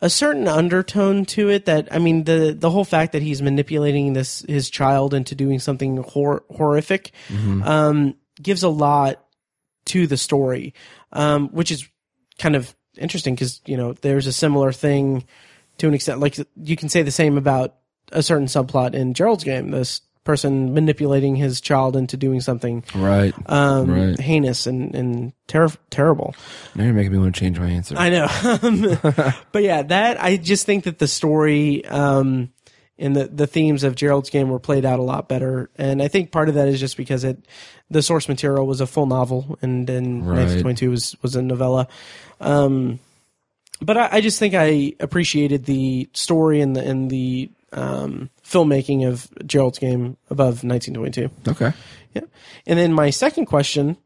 a 0.00 0.08
certain 0.08 0.48
undertone 0.48 1.26
to 1.26 1.50
it 1.50 1.66
that 1.66 1.88
I 1.92 1.98
mean 1.98 2.24
the 2.24 2.56
the 2.58 2.70
whole 2.70 2.86
fact 2.86 3.12
that 3.12 3.20
he's 3.20 3.42
manipulating 3.42 4.14
this 4.14 4.40
his 4.48 4.70
child 4.70 5.12
into 5.12 5.34
doing 5.34 5.58
something 5.58 5.98
hor- 5.98 6.44
horrific 6.50 7.12
um, 7.62 8.14
gives 8.40 8.62
a 8.62 8.68
lot 8.70 9.22
to 9.86 10.06
the 10.06 10.16
story, 10.16 10.72
um, 11.12 11.48
which 11.48 11.70
is 11.70 11.86
kind 12.38 12.56
of 12.56 12.74
interesting 12.98 13.34
because 13.34 13.60
you 13.66 13.76
know 13.76 13.92
there's 13.94 14.26
a 14.26 14.32
similar 14.32 14.72
thing 14.72 15.24
to 15.78 15.88
an 15.88 15.94
extent. 15.94 16.20
Like 16.20 16.36
you 16.62 16.76
can 16.76 16.88
say 16.88 17.02
the 17.02 17.10
same 17.10 17.38
about 17.38 17.74
a 18.12 18.22
certain 18.22 18.46
subplot 18.46 18.94
in 18.94 19.14
Gerald's 19.14 19.44
game. 19.44 19.70
This 19.70 20.00
person 20.24 20.74
manipulating 20.74 21.36
his 21.36 21.58
child 21.58 21.96
into 21.96 22.14
doing 22.16 22.38
something 22.42 22.84
Right. 22.94 23.32
um, 23.46 23.90
Right. 23.90 24.20
heinous 24.20 24.66
and 24.66 24.94
and 24.94 25.32
ter- 25.46 25.68
terrible. 25.88 26.34
now 26.74 26.84
you're 26.84 26.92
making 26.92 27.12
me 27.12 27.18
want 27.18 27.34
to 27.34 27.40
change 27.40 27.58
my 27.58 27.70
answer. 27.70 27.94
I 27.96 28.10
know. 28.10 28.26
Um, 28.62 28.98
but 29.52 29.62
yeah, 29.62 29.82
that 29.84 30.22
I 30.22 30.36
just 30.36 30.66
think 30.66 30.84
that 30.84 30.98
the 30.98 31.08
story 31.08 31.82
um, 31.86 32.50
and 32.98 33.14
the 33.16 33.26
the 33.26 33.46
themes 33.46 33.84
of 33.84 33.94
Gerald's 33.94 34.30
game 34.30 34.48
were 34.48 34.58
played 34.58 34.84
out 34.84 34.98
a 34.98 35.02
lot 35.02 35.28
better, 35.28 35.70
and 35.76 36.02
I 36.02 36.08
think 36.08 36.32
part 36.32 36.48
of 36.48 36.54
that 36.56 36.68
is 36.68 36.80
just 36.80 36.96
because 36.96 37.24
it 37.24 37.38
the 37.90 38.02
source 38.02 38.28
material 38.28 38.66
was 38.66 38.80
a 38.80 38.86
full 38.86 39.06
novel, 39.06 39.58
and 39.62 39.86
then 39.86 40.24
Right. 40.24 40.38
1922 40.46 40.90
was 40.90 41.16
was 41.22 41.36
a 41.36 41.42
novella. 41.42 41.88
Um, 42.40 42.98
but 43.80 43.96
I, 43.96 44.08
I 44.12 44.20
just 44.20 44.38
think 44.38 44.54
I 44.54 44.94
appreciated 45.00 45.64
the 45.64 46.08
story 46.12 46.60
and 46.60 46.74
the 46.76 46.84
and 46.84 47.10
the 47.10 47.50
um, 47.72 48.30
filmmaking 48.44 49.06
of 49.06 49.28
Gerald's 49.46 49.78
game 49.78 50.16
above 50.30 50.64
1922. 50.64 51.30
okay. 51.50 51.72
Yeah. 52.14 52.22
And 52.66 52.78
then 52.78 52.92
my 52.92 53.10
second 53.10 53.46
question 53.46 53.96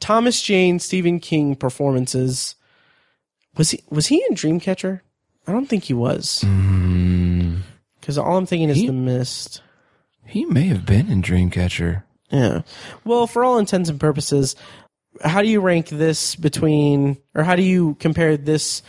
Thomas 0.00 0.40
Jane, 0.42 0.78
Stephen 0.78 1.18
King 1.20 1.56
performances. 1.56 2.54
Was 3.56 3.70
he 3.70 3.82
was 3.90 4.06
he 4.06 4.24
in 4.28 4.36
Dreamcatcher? 4.36 5.00
I 5.48 5.52
don't 5.52 5.66
think 5.66 5.82
he 5.84 5.94
was. 5.94 6.44
Because 8.00 8.18
all 8.18 8.36
I'm 8.36 8.46
thinking 8.46 8.68
is 8.68 8.76
He- 8.76 8.86
The 8.86 8.92
Mist. 8.92 9.62
He 10.26 10.44
may 10.44 10.64
have 10.66 10.84
been 10.84 11.10
in 11.10 11.22
Dreamcatcher. 11.22 12.02
Yeah. 12.30 12.60
Well, 13.04 13.26
for 13.26 13.42
all 13.44 13.58
intents 13.58 13.88
and 13.88 13.98
purposes, 13.98 14.54
how 15.24 15.40
do 15.40 15.48
you 15.48 15.60
rank 15.60 15.88
this 15.88 16.36
between, 16.36 17.16
or 17.34 17.42
how 17.44 17.56
do 17.56 17.62
you 17.62 17.96
compare 17.98 18.36
this 18.36 18.82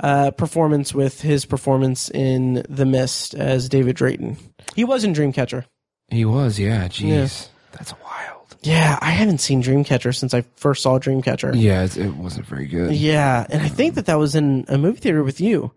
uh, 0.00 0.32
performance 0.32 0.92
with 0.92 1.20
his 1.20 1.44
performance 1.44 2.10
in 2.10 2.64
The 2.68 2.84
Mist 2.86 3.34
as 3.34 3.68
David 3.68 3.94
Drayton? 3.94 4.36
He 4.74 4.82
was 4.82 5.04
in 5.04 5.12
Dreamcatcher. 5.14 5.64
He 6.08 6.24
was, 6.24 6.58
yeah. 6.58 6.88
Jeez. 6.88 7.48
That's 7.70 7.92
wild. 8.02 8.56
Yeah, 8.62 8.98
I 9.00 9.12
haven't 9.12 9.38
seen 9.38 9.62
Dreamcatcher 9.62 10.12
since 10.14 10.34
I 10.34 10.42
first 10.56 10.82
saw 10.82 10.98
Dreamcatcher. 10.98 11.52
Yeah, 11.54 11.84
it, 11.84 11.96
it 11.96 12.16
wasn't 12.16 12.46
very 12.46 12.66
good. 12.66 12.92
Yeah, 12.96 13.46
and 13.48 13.62
I 13.62 13.68
think 13.68 13.94
that 13.94 14.06
that 14.06 14.18
was 14.18 14.34
in 14.34 14.64
a 14.68 14.76
movie 14.76 14.98
theater 14.98 15.22
with 15.22 15.40
you. 15.40 15.70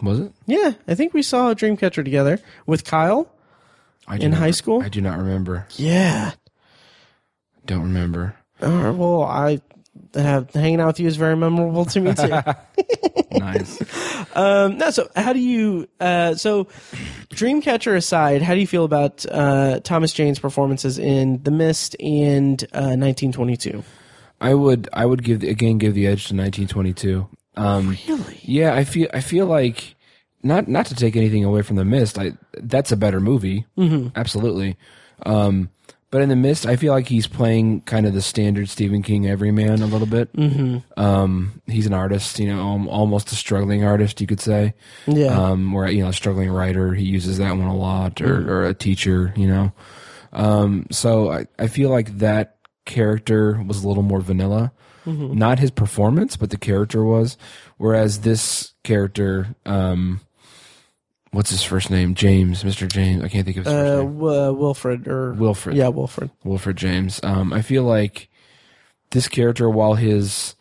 Was 0.00 0.20
it? 0.20 0.32
Yeah, 0.46 0.72
I 0.88 0.94
think 0.94 1.14
we 1.14 1.22
saw 1.22 1.54
Dreamcatcher 1.54 2.04
together 2.04 2.40
with 2.66 2.84
Kyle. 2.84 3.30
I 4.08 4.18
do 4.18 4.26
In 4.26 4.30
not 4.32 4.38
high 4.40 4.46
re- 4.46 4.52
school? 4.52 4.82
I 4.82 4.88
do 4.88 5.00
not 5.00 5.18
remember. 5.18 5.66
Yeah. 5.76 6.32
Don't 7.66 7.82
remember. 7.82 8.34
Uh, 8.60 8.92
well, 8.96 9.22
I 9.22 9.60
have 10.14 10.50
hanging 10.52 10.80
out 10.80 10.88
with 10.88 11.00
you 11.00 11.06
is 11.06 11.16
very 11.16 11.36
memorable 11.36 11.84
to 11.84 12.00
me 12.00 12.14
too. 12.14 12.28
nice. 13.38 13.80
um, 14.36 14.78
no, 14.78 14.90
so 14.90 15.08
how 15.14 15.32
do 15.32 15.38
you? 15.38 15.88
Uh, 16.00 16.34
so, 16.34 16.64
Dreamcatcher 17.30 17.94
aside, 17.96 18.42
how 18.42 18.54
do 18.54 18.60
you 18.60 18.66
feel 18.66 18.84
about 18.84 19.24
uh, 19.30 19.80
Thomas 19.80 20.12
Jane's 20.12 20.38
performances 20.38 20.98
in 20.98 21.42
The 21.42 21.50
Mist 21.50 21.94
and 22.00 22.62
uh, 22.72 22.96
1922? 22.98 23.84
I 24.40 24.54
would 24.54 24.88
I 24.92 25.06
would 25.06 25.22
give 25.22 25.40
the, 25.40 25.48
again 25.48 25.78
give 25.78 25.94
the 25.94 26.06
edge 26.06 26.26
to 26.26 26.34
1922. 26.34 27.28
Um, 27.56 27.96
Really? 28.08 28.40
Yeah, 28.42 28.74
I 28.74 28.84
feel 28.84 29.08
I 29.12 29.20
feel 29.20 29.46
like 29.46 29.94
not 30.42 30.68
not 30.68 30.86
to 30.86 30.94
take 30.94 31.16
anything 31.16 31.44
away 31.44 31.62
from 31.62 31.76
the 31.76 31.84
Mist. 31.84 32.18
I 32.18 32.32
that's 32.54 32.92
a 32.92 32.96
better 32.96 33.20
movie, 33.20 33.66
mm-hmm. 33.76 34.08
absolutely. 34.16 34.76
Um, 35.24 35.70
but 36.10 36.20
in 36.20 36.28
the 36.28 36.36
Mist, 36.36 36.66
I 36.66 36.76
feel 36.76 36.92
like 36.92 37.08
he's 37.08 37.26
playing 37.26 37.82
kind 37.82 38.04
of 38.04 38.12
the 38.12 38.20
standard 38.20 38.68
Stephen 38.68 39.02
King 39.02 39.26
everyman 39.26 39.80
a 39.80 39.86
little 39.86 40.06
bit. 40.06 40.30
Mm-hmm. 40.34 41.00
Um, 41.00 41.62
he's 41.66 41.86
an 41.86 41.94
artist, 41.94 42.38
you 42.38 42.54
know, 42.54 42.86
almost 42.90 43.32
a 43.32 43.34
struggling 43.34 43.82
artist, 43.82 44.20
you 44.20 44.26
could 44.26 44.40
say. 44.40 44.74
Yeah. 45.06 45.28
Um, 45.28 45.74
or 45.74 45.88
you 45.88 46.02
know, 46.02 46.10
a 46.10 46.12
struggling 46.12 46.50
writer, 46.50 46.92
he 46.92 47.04
uses 47.04 47.38
that 47.38 47.52
one 47.52 47.66
a 47.66 47.74
lot, 47.74 48.20
or 48.20 48.50
or 48.50 48.66
a 48.66 48.74
teacher, 48.74 49.32
you 49.36 49.46
know. 49.46 49.72
Um, 50.34 50.86
so 50.90 51.30
I 51.30 51.46
I 51.58 51.68
feel 51.68 51.88
like 51.88 52.18
that 52.18 52.56
character 52.84 53.62
was 53.66 53.82
a 53.82 53.88
little 53.88 54.02
more 54.02 54.20
vanilla. 54.20 54.72
Not 55.06 55.58
his 55.58 55.70
performance, 55.70 56.36
but 56.36 56.50
the 56.50 56.56
character 56.58 57.04
was. 57.04 57.36
Whereas 57.76 58.20
this 58.20 58.72
character, 58.84 59.54
um, 59.66 60.20
what's 61.32 61.50
his 61.50 61.62
first 61.62 61.90
name? 61.90 62.14
James, 62.14 62.62
Mr. 62.62 62.86
James. 62.90 63.22
I 63.24 63.28
can't 63.28 63.44
think 63.44 63.56
of 63.56 63.64
his 63.64 63.72
first 63.72 63.92
Uh, 63.92 64.02
name. 64.02 64.22
uh, 64.22 64.52
Wilfred 64.52 65.08
or 65.08 65.32
Wilfred. 65.32 65.76
Yeah, 65.76 65.88
Wilfred. 65.88 66.30
Wilfred 66.44 66.76
James. 66.76 67.20
Um, 67.22 67.52
I 67.52 67.62
feel 67.62 67.82
like 67.84 68.28
this 69.10 69.28
character, 69.28 69.68
while 69.68 69.94
his 69.94 70.54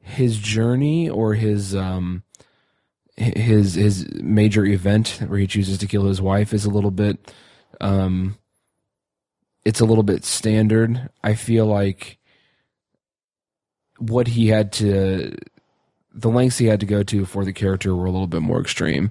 his 0.00 0.36
journey 0.38 1.08
or 1.08 1.34
his 1.34 1.74
um 1.74 2.22
his 3.16 3.74
his 3.74 4.06
major 4.14 4.64
event 4.66 5.20
where 5.28 5.38
he 5.38 5.46
chooses 5.46 5.78
to 5.78 5.86
kill 5.86 6.04
his 6.06 6.20
wife 6.20 6.52
is 6.52 6.64
a 6.64 6.70
little 6.70 6.90
bit 6.90 7.32
Um, 7.80 8.36
it's 9.64 9.80
a 9.80 9.84
little 9.86 10.02
bit 10.04 10.24
standard. 10.24 11.08
I 11.22 11.34
feel 11.34 11.64
like 11.66 12.18
what 13.98 14.26
he 14.26 14.48
had 14.48 14.72
to, 14.72 15.36
the 16.12 16.28
lengths 16.30 16.58
he 16.58 16.66
had 16.66 16.80
to 16.80 16.86
go 16.86 17.02
to 17.02 17.24
for 17.24 17.44
the 17.44 17.52
character 17.52 17.94
were 17.94 18.06
a 18.06 18.10
little 18.10 18.26
bit 18.26 18.42
more 18.42 18.60
extreme 18.60 19.10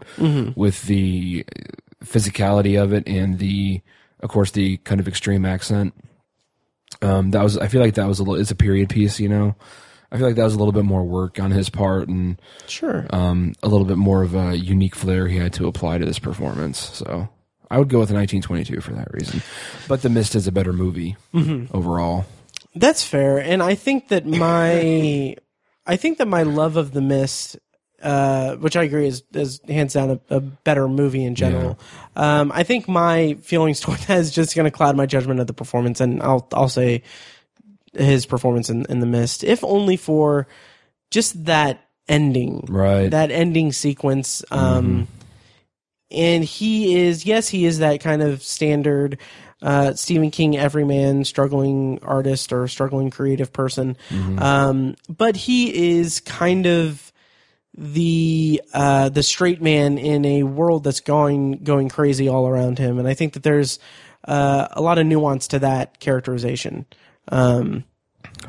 with 0.55 0.83
the 0.83 1.45
physicality 2.03 2.81
of 2.81 2.93
it 2.93 3.07
and 3.07 3.39
the, 3.39 3.81
of 4.19 4.29
course, 4.29 4.51
the 4.51 4.77
kind 4.77 4.99
of 4.99 5.07
extreme 5.07 5.45
accent. 5.45 5.93
Um, 7.01 7.31
that 7.31 7.43
was, 7.43 7.57
I 7.57 7.67
feel 7.67 7.81
like 7.81 7.95
that 7.95 8.07
was 8.07 8.19
a 8.19 8.23
little, 8.23 8.39
it's 8.39 8.51
a 8.51 8.55
period 8.55 8.89
piece, 8.89 9.19
you 9.19 9.27
know? 9.29 9.55
I 10.11 10.17
feel 10.17 10.27
like 10.27 10.35
that 10.35 10.43
was 10.43 10.53
a 10.53 10.59
little 10.59 10.71
bit 10.71 10.85
more 10.85 11.03
work 11.03 11.39
on 11.39 11.49
his 11.49 11.69
part 11.69 12.07
and, 12.07 12.39
Sure. 12.67 13.07
um, 13.09 13.53
a 13.63 13.67
little 13.67 13.85
bit 13.85 13.97
more 13.97 14.21
of 14.21 14.35
a 14.35 14.55
unique 14.55 14.95
flair 14.95 15.27
he 15.27 15.37
had 15.37 15.53
to 15.53 15.67
apply 15.67 15.97
to 15.97 16.05
this 16.05 16.19
performance. 16.19 16.77
So 16.79 17.27
I 17.71 17.79
would 17.79 17.89
go 17.89 17.99
with 17.99 18.11
1922 18.11 18.79
for 18.81 18.93
that 18.93 19.11
reason. 19.11 19.41
But 19.87 20.03
The 20.03 20.09
Mist 20.09 20.35
is 20.35 20.45
a 20.45 20.51
better 20.51 20.71
movie 20.71 21.17
mm-hmm. 21.33 21.75
overall. 21.75 22.25
That's 22.75 23.03
fair, 23.03 23.37
and 23.39 23.61
I 23.61 23.75
think 23.75 24.09
that 24.09 24.25
my, 24.25 25.35
I 25.85 25.95
think 25.95 26.17
that 26.17 26.27
my 26.27 26.43
love 26.43 26.77
of 26.77 26.91
the 26.91 27.01
mist, 27.01 27.57
uh, 28.01 28.55
which 28.55 28.75
I 28.75 28.83
agree 28.83 29.07
is 29.07 29.23
is 29.33 29.61
hands 29.67 29.93
down 29.93 30.19
a, 30.29 30.35
a 30.35 30.39
better 30.39 30.87
movie 30.87 31.23
in 31.23 31.35
general. 31.35 31.79
Um, 32.15 32.51
I 32.53 32.63
think 32.63 32.87
my 32.87 33.35
feelings 33.35 33.79
toward 33.81 33.99
that 33.99 34.17
is 34.17 34.31
just 34.31 34.55
going 34.55 34.65
to 34.65 34.71
cloud 34.71 34.95
my 34.97 35.05
judgment 35.05 35.39
of 35.39 35.47
the 35.47 35.53
performance, 35.53 36.01
and 36.01 36.21
I'll 36.21 36.47
I'll 36.53 36.69
say 36.69 37.03
his 37.93 38.25
performance 38.25 38.69
in 38.69 38.85
in 38.85 38.99
the 38.99 39.05
mist, 39.05 39.43
if 39.43 39.63
only 39.63 39.97
for 39.97 40.47
just 41.11 41.45
that 41.45 41.87
ending, 42.07 42.65
Right. 42.67 43.09
That 43.09 43.31
ending 43.31 43.71
sequence. 43.71 44.43
Um, 44.51 45.07
and 46.11 46.43
he 46.43 46.95
is 46.99 47.25
yes, 47.25 47.49
he 47.49 47.65
is 47.65 47.79
that 47.79 48.01
kind 48.01 48.21
of 48.21 48.43
standard 48.43 49.17
uh, 49.63 49.93
Stephen 49.93 50.29
King 50.29 50.57
everyman, 50.57 51.23
struggling 51.23 51.99
artist 52.03 52.51
or 52.53 52.67
struggling 52.67 53.09
creative 53.09 53.51
person. 53.51 53.97
Um, 54.37 54.95
but 55.09 55.35
he 55.35 55.97
is 55.99 56.19
kind 56.19 56.65
of 56.67 57.11
the 57.75 58.61
uh, 58.73 59.09
the 59.09 59.23
straight 59.23 59.61
man 59.61 59.97
in 59.97 60.25
a 60.25 60.43
world 60.43 60.83
that's 60.83 60.99
going 60.99 61.63
going 61.63 61.89
crazy 61.89 62.27
all 62.27 62.47
around 62.47 62.77
him, 62.77 62.99
and 62.99 63.07
I 63.07 63.15
think 63.15 63.33
that 63.33 63.43
there's 63.43 63.79
uh, 64.27 64.67
a 64.71 64.81
lot 64.81 64.99
of 64.99 65.07
nuance 65.07 65.47
to 65.47 65.59
that 65.59 65.99
characterization. 65.99 66.85
Um, 67.29 67.85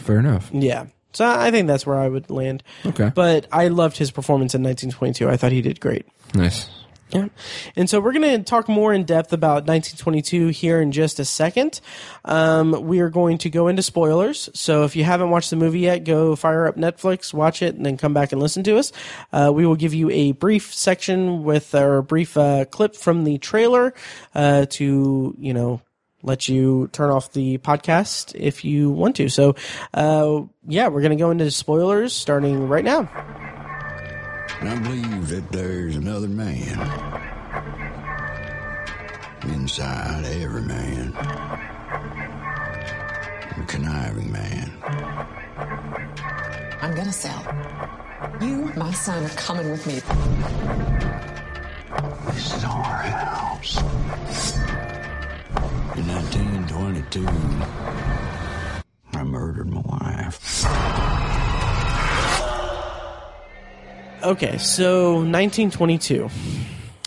Fair 0.01 0.19
enough. 0.19 0.51
yeah, 0.53 0.87
so 1.13 1.27
I 1.27 1.51
think 1.53 1.69
that's 1.69 1.87
where 1.87 1.99
I 1.99 2.09
would 2.09 2.29
land. 2.29 2.63
Okay. 2.85 3.11
But 3.15 3.47
I 3.53 3.69
loved 3.69 3.97
his 3.97 4.11
performance 4.11 4.55
in 4.55 4.63
1922. 4.63 5.31
I 5.31 5.37
thought 5.37 5.53
he 5.53 5.63
did 5.63 5.81
great. 5.81 6.07
Nice. 6.35 6.69
Yeah. 7.11 7.29
And 7.77 7.89
so 7.89 8.01
we're 8.01 8.13
going 8.13 8.39
to 8.39 8.43
talk 8.43 8.69
more 8.69 8.93
in 8.93 9.05
depth 9.05 9.33
about 9.33 9.67
1922 9.67 10.49
here 10.49 10.81
in 10.81 10.91
just 10.91 11.21
a 11.21 11.25
second. 11.25 11.81
Um, 12.25 12.87
we 12.87 13.01
are 13.01 13.11
going 13.11 13.39
to 13.39 13.51
go 13.51 13.69
into 13.69 13.83
spoilers. 13.83 14.49
So 14.55 14.85
if 14.85 14.97
you 14.97 15.05
haven't 15.05 15.31
watched 15.31 15.51
the 15.51 15.57
movie 15.57 15.81
yet, 15.81 16.05
go 16.05 16.35
fire 16.35 16.67
up 16.67 16.77
Netflix, 16.77 17.33
watch 17.33 17.63
it, 17.63 17.75
and 17.77 17.87
then 17.87 17.97
come 17.97 18.15
back 18.15 18.33
and 18.33 18.41
listen 18.41 18.65
to 18.65 18.79
us. 18.79 18.91
Uh, 19.33 19.53
we 19.55 19.67
will 19.67 19.77
give 19.77 19.95
you 19.95 20.11
a 20.11 20.33
brief 20.33 20.75
section 20.75 21.45
with 21.45 21.75
a 21.75 22.03
brief 22.03 22.37
uh, 22.37 22.65
clip 22.65 22.97
from 22.97 23.25
the 23.25 23.39
trailer 23.39 23.95
uh, 24.35 24.67
to, 24.71 25.37
you 25.39 25.55
know, 25.55 25.81
let 26.23 26.49
you 26.49 26.89
turn 26.89 27.11
off 27.11 27.33
the 27.33 27.59
podcast 27.59 28.35
if 28.35 28.65
you 28.65 28.91
want 28.91 29.17
to. 29.17 29.29
So, 29.29 29.55
uh, 29.93 30.41
yeah, 30.67 30.89
we're 30.89 31.03
going 31.03 31.11
to 31.11 31.23
go 31.23 31.31
into 31.31 31.51
spoilers 31.51 32.15
starting 32.15 32.67
right 32.67 32.85
now. 32.85 33.64
And 34.65 34.73
I 34.73 34.83
believe 34.83 35.29
that 35.29 35.53
there's 35.53 35.95
another 35.95 36.27
man 36.27 36.81
inside 39.43 40.25
every 40.25 40.63
man. 40.63 41.13
A 43.59 43.65
conniving 43.67 44.33
man. 44.33 44.73
I'm 46.81 46.95
gonna 46.95 47.13
sell. 47.13 47.45
You, 48.41 48.73
my 48.75 48.91
son, 48.93 49.27
are 49.27 49.29
coming 49.37 49.71
with 49.71 49.87
me. 49.87 50.01
This 52.33 52.57
is 52.57 52.65
our 52.65 53.03
house. 53.03 53.77
In 55.95 56.09
1922, 56.09 57.29
I 59.13 59.23
murdered 59.25 59.69
my 59.69 59.83
wife. 59.83 61.14
Okay, 64.25 64.59
so 64.59 65.17
1922. 65.17 66.31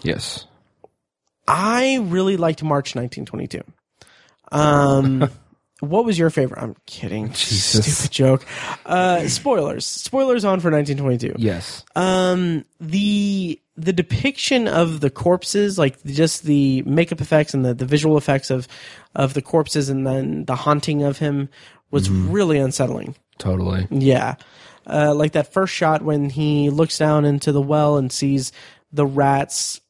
Yes. 0.03 0.45
I 1.47 1.97
really 2.03 2.37
liked 2.37 2.61
March 2.63 2.95
1922. 2.95 3.63
Um, 4.51 5.29
what 5.79 6.05
was 6.05 6.19
your 6.19 6.29
favorite? 6.29 6.61
I'm 6.61 6.75
kidding. 6.85 7.27
Jesus. 7.33 7.97
Stupid 7.97 8.11
joke. 8.11 8.45
Uh, 8.85 9.27
spoilers. 9.27 9.85
Spoilers 9.85 10.45
on 10.45 10.59
for 10.59 10.69
1922. 10.69 11.35
Yes. 11.37 11.83
Um, 11.95 12.65
the 12.79 13.59
the 13.79 13.93
depiction 13.93 14.67
of 14.67 15.01
the 15.01 15.09
corpses, 15.09 15.77
like 15.77 16.03
just 16.03 16.43
the 16.43 16.81
makeup 16.83 17.21
effects 17.21 17.53
and 17.53 17.63
the, 17.63 17.73
the 17.73 17.85
visual 17.85 18.17
effects 18.17 18.49
of 18.49 18.67
of 19.15 19.33
the 19.33 19.41
corpses, 19.41 19.89
and 19.89 20.05
then 20.05 20.45
the 20.45 20.55
haunting 20.55 21.03
of 21.03 21.17
him 21.19 21.49
was 21.91 22.09
really 22.09 22.57
unsettling. 22.57 23.15
Totally. 23.37 23.87
Yeah. 23.91 24.35
Uh, 24.87 25.13
like 25.13 25.33
that 25.33 25.51
first 25.51 25.73
shot 25.73 26.01
when 26.01 26.29
he 26.29 26.69
looks 26.69 26.97
down 26.97 27.25
into 27.25 27.51
the 27.51 27.61
well 27.61 27.97
and 27.97 28.11
sees 28.11 28.51
the 28.91 29.05
rats 29.05 29.81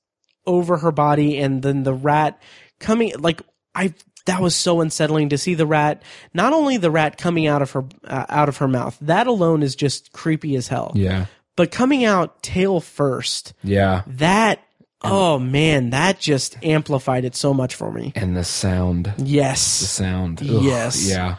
over 0.45 0.77
her 0.77 0.91
body 0.91 1.37
and 1.37 1.61
then 1.61 1.83
the 1.83 1.93
rat 1.93 2.41
coming 2.79 3.11
like 3.19 3.41
I 3.75 3.93
that 4.25 4.41
was 4.41 4.55
so 4.55 4.81
unsettling 4.81 5.29
to 5.29 5.37
see 5.37 5.53
the 5.53 5.67
rat 5.67 6.01
not 6.33 6.51
only 6.53 6.77
the 6.77 6.89
rat 6.89 7.17
coming 7.17 7.45
out 7.47 7.61
of 7.61 7.71
her 7.71 7.85
uh, 8.05 8.25
out 8.29 8.49
of 8.49 8.57
her 8.57 8.67
mouth 8.67 8.97
that 9.01 9.27
alone 9.27 9.61
is 9.61 9.75
just 9.75 10.13
creepy 10.13 10.55
as 10.55 10.67
hell 10.69 10.93
Yeah. 10.95 11.25
but 11.55 11.69
coming 11.69 12.05
out 12.05 12.41
tail 12.41 12.79
first 12.79 13.53
Yeah. 13.63 14.03
that 14.07 14.63
oh 15.03 15.37
man 15.37 15.89
that 15.91 16.19
just 16.19 16.57
amplified 16.63 17.23
it 17.25 17.35
so 17.35 17.53
much 17.53 17.75
for 17.75 17.91
me 17.91 18.13
And 18.15 18.35
the 18.35 18.43
sound. 18.45 19.13
Yes 19.17 19.79
the 19.79 19.85
sound. 19.85 20.39
Ugh, 20.41 20.63
Yes. 20.63 21.07
Yeah. 21.09 21.35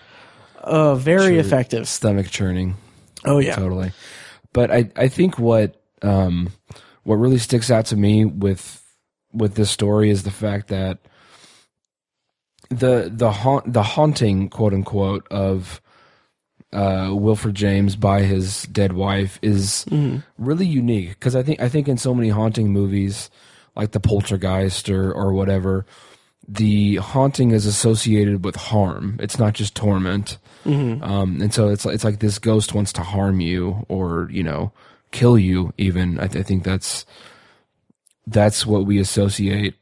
oh 0.62 0.94
very 0.94 1.38
effective 1.38 1.88
Stomach 1.88 2.28
churning. 2.30 2.76
Oh 3.24 3.38
yeah. 3.38 3.56
Totally. 3.56 3.92
But 4.52 4.70
I, 4.70 4.90
I 4.96 5.08
think 5.08 5.38
what 5.38 5.80
um 6.02 6.50
what 7.02 7.16
really 7.16 7.38
sticks 7.38 7.70
out 7.70 7.86
to 7.86 7.96
me 7.96 8.24
with 8.24 8.84
with 9.32 9.54
this 9.54 9.70
story 9.70 10.10
is 10.10 10.22
the 10.22 10.30
fact 10.30 10.68
that 10.68 10.98
the 12.70 13.10
the 13.12 13.30
haunt 13.30 13.72
the 13.72 13.82
haunting 13.82 14.48
quote 14.48 14.74
unquote 14.74 15.26
of 15.30 15.80
uh, 16.72 17.10
Wilfred 17.12 17.54
James 17.54 17.96
by 17.96 18.22
his 18.22 18.64
dead 18.64 18.92
wife 18.92 19.38
is 19.40 19.86
really 20.36 20.66
unique. 20.66 21.10
Because 21.10 21.34
I 21.34 21.42
think 21.42 21.60
I 21.60 21.68
think 21.68 21.88
in 21.88 21.96
so 21.96 22.14
many 22.14 22.28
haunting 22.28 22.72
movies 22.72 23.30
like 23.74 23.92
the 23.92 24.00
Poltergeist 24.00 24.90
or 24.90 25.12
or 25.12 25.32
whatever 25.32 25.86
the 26.48 26.96
haunting 26.96 27.50
is 27.50 27.66
associated 27.66 28.42
with 28.44 28.56
harm. 28.56 29.18
It's 29.20 29.38
not 29.38 29.52
just 29.52 29.74
torment. 29.74 30.38
Um, 31.02 31.40
and 31.40 31.52
so 31.52 31.68
it's 31.68 31.84
it's 31.86 32.04
like 32.04 32.20
this 32.20 32.38
ghost 32.38 32.74
wants 32.74 32.92
to 32.94 33.02
harm 33.02 33.40
you 33.40 33.84
or 33.88 34.28
you 34.30 34.42
know 34.42 34.72
kill 35.12 35.38
you. 35.38 35.72
Even 35.78 36.18
I, 36.18 36.26
th- 36.26 36.42
I 36.42 36.46
think 36.46 36.64
that's 36.64 37.04
that's 38.26 38.66
what 38.66 38.84
we 38.86 38.98
associate 38.98 39.74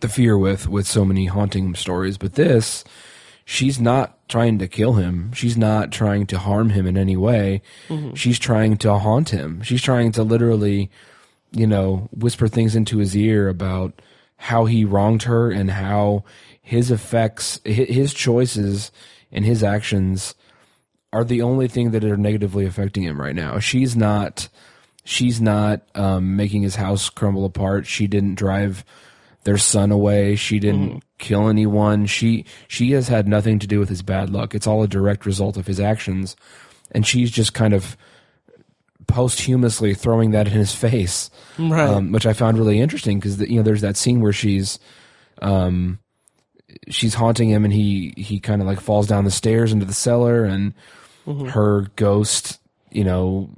the 0.00 0.08
fear 0.08 0.36
with 0.38 0.66
with 0.68 0.86
so 0.86 1.04
many 1.04 1.26
haunting 1.26 1.74
stories. 1.74 2.16
But 2.18 2.34
this, 2.34 2.84
she's 3.44 3.78
not 3.80 4.16
trying 4.28 4.58
to 4.58 4.68
kill 4.68 4.94
him. 4.94 5.32
She's 5.32 5.56
not 5.56 5.92
trying 5.92 6.26
to 6.28 6.38
harm 6.38 6.70
him 6.70 6.86
in 6.86 6.96
any 6.96 7.16
way. 7.16 7.62
She's 8.14 8.38
trying 8.38 8.76
to 8.78 8.96
haunt 8.98 9.30
him. 9.30 9.60
She's 9.62 9.82
trying 9.82 10.12
to 10.12 10.22
literally, 10.22 10.90
you 11.52 11.66
know, 11.66 12.08
whisper 12.12 12.48
things 12.48 12.74
into 12.76 12.98
his 12.98 13.16
ear 13.16 13.48
about 13.48 14.00
how 14.40 14.64
he 14.64 14.86
wronged 14.86 15.24
her 15.24 15.50
and 15.50 15.70
how 15.70 16.24
his 16.62 16.90
effects, 16.90 17.60
his 17.62 18.14
choices 18.14 18.90
and 19.30 19.44
his 19.44 19.62
actions 19.62 20.34
are 21.12 21.24
the 21.24 21.42
only 21.42 21.68
thing 21.68 21.90
that 21.90 22.04
are 22.04 22.16
negatively 22.16 22.64
affecting 22.64 23.02
him 23.02 23.20
right 23.20 23.34
now. 23.34 23.58
She's 23.58 23.94
not 23.94 24.48
she's 25.04 25.42
not 25.42 25.82
um, 25.94 26.36
making 26.36 26.62
his 26.62 26.76
house 26.76 27.10
crumble 27.10 27.44
apart. 27.44 27.86
She 27.86 28.06
didn't 28.06 28.36
drive 28.36 28.82
their 29.44 29.58
son 29.58 29.90
away. 29.90 30.36
She 30.36 30.58
didn't 30.58 31.02
kill 31.18 31.48
anyone. 31.48 32.06
She 32.06 32.46
she 32.66 32.92
has 32.92 33.08
had 33.08 33.28
nothing 33.28 33.58
to 33.58 33.66
do 33.66 33.78
with 33.78 33.90
his 33.90 34.00
bad 34.00 34.30
luck. 34.30 34.54
It's 34.54 34.66
all 34.66 34.82
a 34.82 34.88
direct 34.88 35.26
result 35.26 35.58
of 35.58 35.66
his 35.66 35.80
actions, 35.80 36.34
and 36.92 37.06
she's 37.06 37.30
just 37.30 37.52
kind 37.52 37.74
of 37.74 37.94
posthumously 39.10 39.94
throwing 39.94 40.30
that 40.32 40.46
in 40.46 40.52
his 40.52 40.74
face, 40.74 41.30
Right. 41.58 41.88
um, 41.88 42.12
which 42.12 42.26
I 42.26 42.32
found 42.32 42.58
really 42.58 42.80
interesting 42.80 43.18
because 43.18 43.40
you 43.40 43.56
know 43.56 43.62
there's 43.62 43.82
that 43.82 43.96
scene 43.96 44.20
where 44.20 44.32
she's 44.32 44.78
um, 45.42 45.98
she's 46.88 47.14
haunting 47.14 47.48
him 47.50 47.64
and 47.64 47.72
he 47.72 48.14
he 48.16 48.40
kind 48.40 48.60
of 48.60 48.66
like 48.66 48.80
falls 48.80 49.06
down 49.06 49.24
the 49.24 49.30
stairs 49.30 49.72
into 49.72 49.86
the 49.86 49.94
cellar 49.94 50.44
and 50.44 50.74
her 51.50 51.82
ghost 51.94 52.58
you 52.90 53.04
know 53.04 53.50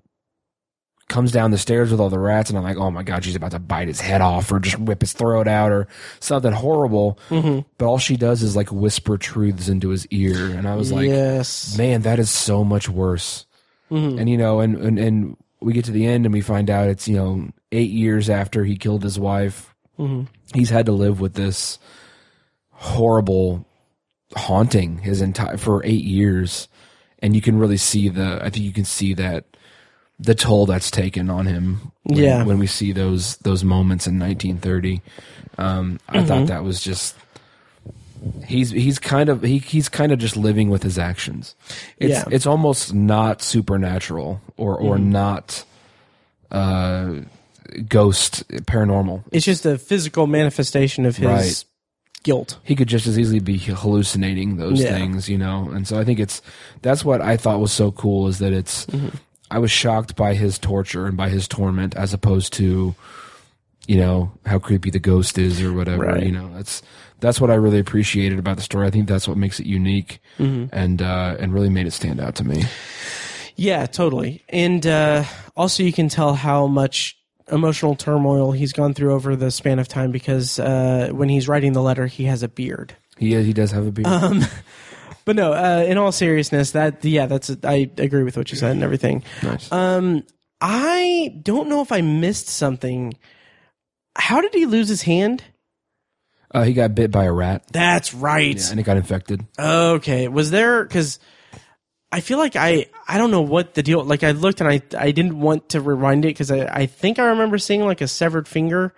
comes 1.09 1.31
down 1.31 1.51
the 1.51 1.59
stairs 1.59 1.91
with 1.91 2.01
all 2.01 2.09
the 2.09 2.19
rats, 2.19 2.49
and 2.49 2.59
I'm 2.59 2.65
like, 2.65 2.79
oh 2.79 2.91
my 2.91 3.03
god, 3.03 3.23
she's 3.25 3.37
about 3.37 3.51
to 3.51 3.59
bite 3.59 3.87
his 3.89 4.01
head 4.01 4.23
off 4.23 4.51
or 4.51 4.59
just 4.59 4.79
whip 4.79 5.03
his 5.03 5.13
throat 5.13 5.47
out 5.47 5.71
or 5.71 5.87
something 6.21 6.53
horrible. 6.53 7.19
Mm-hmm. 7.29 7.69
But 7.77 7.87
all 7.87 7.99
she 7.99 8.17
does 8.17 8.43
is 8.43 8.57
like 8.57 8.73
whisper 8.73 9.19
truths 9.19 9.69
into 9.69 9.91
his 9.91 10.07
ear, 10.07 10.51
and 10.57 10.67
I 10.67 10.75
was 10.75 10.91
like, 10.91 11.07
yes. 11.07 11.77
man, 11.77 12.03
that 12.03 12.19
is 12.19 12.31
so 12.31 12.65
much 12.65 12.89
worse. 12.89 13.45
Mm-hmm. 13.91 14.19
And 14.21 14.29
you 14.31 14.39
know, 14.39 14.61
and, 14.61 14.77
and 14.77 14.99
and 14.99 15.37
we 15.65 15.73
get 15.73 15.85
to 15.87 15.93
the 15.93 16.07
end 16.07 16.27
and 16.27 16.33
we 16.33 16.41
find 16.41 16.69
out 16.71 16.89
it's 16.89 17.07
you 17.09 17.17
know 17.17 17.49
eight 17.71 17.91
years 17.91 18.29
after 18.31 18.65
he 18.65 18.77
killed 18.77 19.03
his 19.03 19.19
wife. 19.19 19.75
Mm-hmm. 19.99 20.25
He's 20.55 20.71
had 20.71 20.87
to 20.87 20.93
live 20.93 21.21
with 21.21 21.35
this 21.35 21.79
horrible 22.71 23.67
haunting 24.35 24.99
his 24.99 25.21
entire 25.21 25.57
for 25.57 25.85
eight 25.85 26.05
years, 26.05 26.69
and 27.21 27.35
you 27.35 27.41
can 27.43 27.59
really 27.59 27.77
see 27.77 28.09
the. 28.09 28.39
I 28.43 28.51
think 28.51 28.65
you 28.65 28.73
can 28.73 28.85
see 28.85 29.15
that 29.15 29.45
the 30.19 30.35
toll 30.35 30.67
that's 30.67 30.91
taken 30.91 31.31
on 31.31 31.47
him. 31.47 31.93
When, 32.05 32.19
Yeah. 32.19 32.45
when 32.45 32.59
we 32.59 32.67
see 32.67 32.93
those 32.93 33.37
those 33.39 33.65
moments 33.65 34.07
in 34.07 34.19
1930, 34.19 35.03
um, 35.59 35.99
I 36.09 36.19
Mm-hmm. 36.19 36.27
thought 36.27 36.47
that 36.49 36.65
was 36.65 36.83
just. 36.83 37.17
He's 38.47 38.71
he's 38.71 38.99
kind 38.99 39.29
of 39.29 39.43
he, 39.43 39.59
he's 39.59 39.89
kind 39.89 40.13
of 40.13 40.19
just 40.19 40.37
living 40.37 40.71
with 40.71 40.83
his 40.83 40.99
actions. 40.99 41.55
It's 41.99 42.11
Yeah. 42.13 42.25
it's 42.31 42.47
almost 42.47 42.95
not 42.95 43.43
supernatural 43.43 44.41
or 44.57 44.77
or 44.79 44.97
Mm-hmm. 44.97 45.11
not 45.11 45.65
uh 46.51 47.15
ghost 47.89 48.47
paranormal. 48.67 49.25
It's 49.33 49.47
just 49.47 49.65
a 49.67 49.79
physical 49.79 50.27
manifestation 50.27 51.07
of 51.07 51.17
his 51.17 51.27
Right. 51.27 51.65
guilt. 52.23 52.59
he 52.65 52.77
could 52.77 52.89
just 52.89 53.07
as 53.07 53.19
easily 53.19 53.41
be 53.41 53.57
hallucinating 53.59 54.57
those 54.57 54.81
Yeah. 54.81 54.95
things, 54.97 55.29
you 55.29 55.39
know. 55.39 55.71
And 55.73 55.87
so 55.89 55.99
I 55.99 56.05
think 56.05 56.21
it's 56.21 56.43
that's 56.83 57.05
what 57.05 57.21
I 57.21 57.37
thought 57.37 57.61
was 57.61 57.73
so 57.73 57.91
cool 57.91 58.29
is 58.29 58.39
that 58.39 58.53
it's 58.53 58.87
Mm-hmm. 58.87 59.09
I 59.51 59.59
was 59.59 59.71
shocked 59.71 60.17
by 60.17 60.33
his 60.35 60.59
torture 60.59 61.07
and 61.07 61.15
by 61.17 61.29
his 61.29 61.47
torment 61.47 61.95
as 61.95 62.15
opposed 62.15 62.53
to 62.55 62.95
you 63.87 63.97
know 63.97 64.31
how 64.47 64.59
creepy 64.59 64.91
the 64.91 64.99
ghost 65.01 65.37
is 65.39 65.61
or 65.61 65.73
whatever, 65.73 66.05
Right. 66.07 66.25
you 66.25 66.31
know. 66.33 66.51
That's 66.55 66.83
that's 67.23 67.41
what 67.41 67.51
I 67.51 67.55
really 67.55 67.79
appreciated 67.79 68.39
about 68.39 68.57
the 68.59 68.63
story. 68.63 68.87
I 68.87 68.91
think 68.91 69.09
that's 69.09 69.27
what 69.27 69.39
makes 69.39 69.59
it 69.59 69.65
unique 69.67 70.21
Mm-hmm. 70.39 70.67
and 70.75 71.01
uh 71.01 71.37
and 71.41 71.55
really 71.55 71.71
made 71.71 71.87
it 71.87 71.93
stand 71.93 72.21
out 72.21 72.35
to 72.37 72.45
me. 72.45 72.65
Yeah, 73.57 73.87
totally. 73.87 74.43
And 74.51 74.87
uh, 74.87 75.25
also, 75.57 75.83
you 75.83 75.93
can 75.93 76.09
tell 76.09 76.35
how 76.35 76.67
much 76.67 77.17
emotional 77.51 77.95
turmoil 77.95 78.53
he's 78.53 78.73
gone 78.73 78.95
through 78.95 79.13
over 79.13 79.37
the 79.37 79.51
span 79.51 79.79
of 79.79 79.89
time 79.89 80.11
because 80.11 80.59
uh, 80.59 81.11
when 81.13 81.29
he's 81.29 81.49
writing 81.49 81.73
the 81.75 81.83
letter, 81.83 82.07
he 82.07 82.25
has 82.25 82.43
a 82.43 82.49
beard. 82.49 82.97
He 83.19 83.35
he 83.43 83.53
does 83.53 83.71
have 83.73 83.87
a 83.87 83.93
beard. 83.93 84.07
Um, 84.09 84.43
But 85.25 85.37
no, 85.37 85.53
uh, 85.53 85.85
in 85.87 85.99
all 85.99 86.11
seriousness, 86.11 86.73
that 86.73 87.05
yeah, 87.05 87.27
that's 87.27 87.55
I 87.63 87.89
agree 87.99 88.25
with 88.25 88.37
what 88.37 88.51
you 88.51 88.57
said 88.59 88.73
and 88.73 88.83
everything. 88.83 89.23
nice. 89.43 89.71
Um, 89.71 90.25
I 90.61 91.39
don't 91.43 91.69
know 91.69 91.81
if 91.81 91.93
I 91.93 92.01
missed 92.01 92.49
something. 92.49 93.15
How 94.17 94.41
did 94.41 94.53
he 94.53 94.67
lose 94.67 94.89
his 94.89 95.03
hand? 95.03 95.45
Uh, 96.55 96.65
he 96.65 96.73
got 96.75 96.95
bit 96.95 97.11
by 97.11 97.25
a 97.25 97.33
rat 97.33 97.65
That's 97.73 98.13
right. 98.13 98.57
yeah, 98.57 98.71
and 98.71 98.79
it 98.79 98.83
got 98.83 98.97
infected. 98.97 99.47
Okay, 99.59 100.29
was 100.29 100.51
there 100.51 100.85
because 100.85 101.19
I 102.11 102.21
feel 102.21 102.39
like 102.39 102.57
I 102.57 102.87
I 103.09 103.19
don't 103.19 103.31
know 103.31 103.41
what 103.41 103.75
the 103.75 103.83
deal. 103.83 104.05
Like 104.05 104.23
I 104.23 104.33
looked 104.33 104.61
and 104.61 104.69
I 104.69 104.83
I 104.97 105.13
didn't 105.13 105.41
want 105.41 105.71
to 105.71 105.81
rewind 105.81 106.25
it 106.25 106.29
because 106.29 106.51
I 106.51 106.67
I 106.67 106.87
think 106.87 107.19
I 107.19 107.27
remember 107.29 107.59
seeing 107.59 107.85
like 107.85 108.01
a 108.01 108.09
severed 108.09 108.47
finger. 108.47 108.95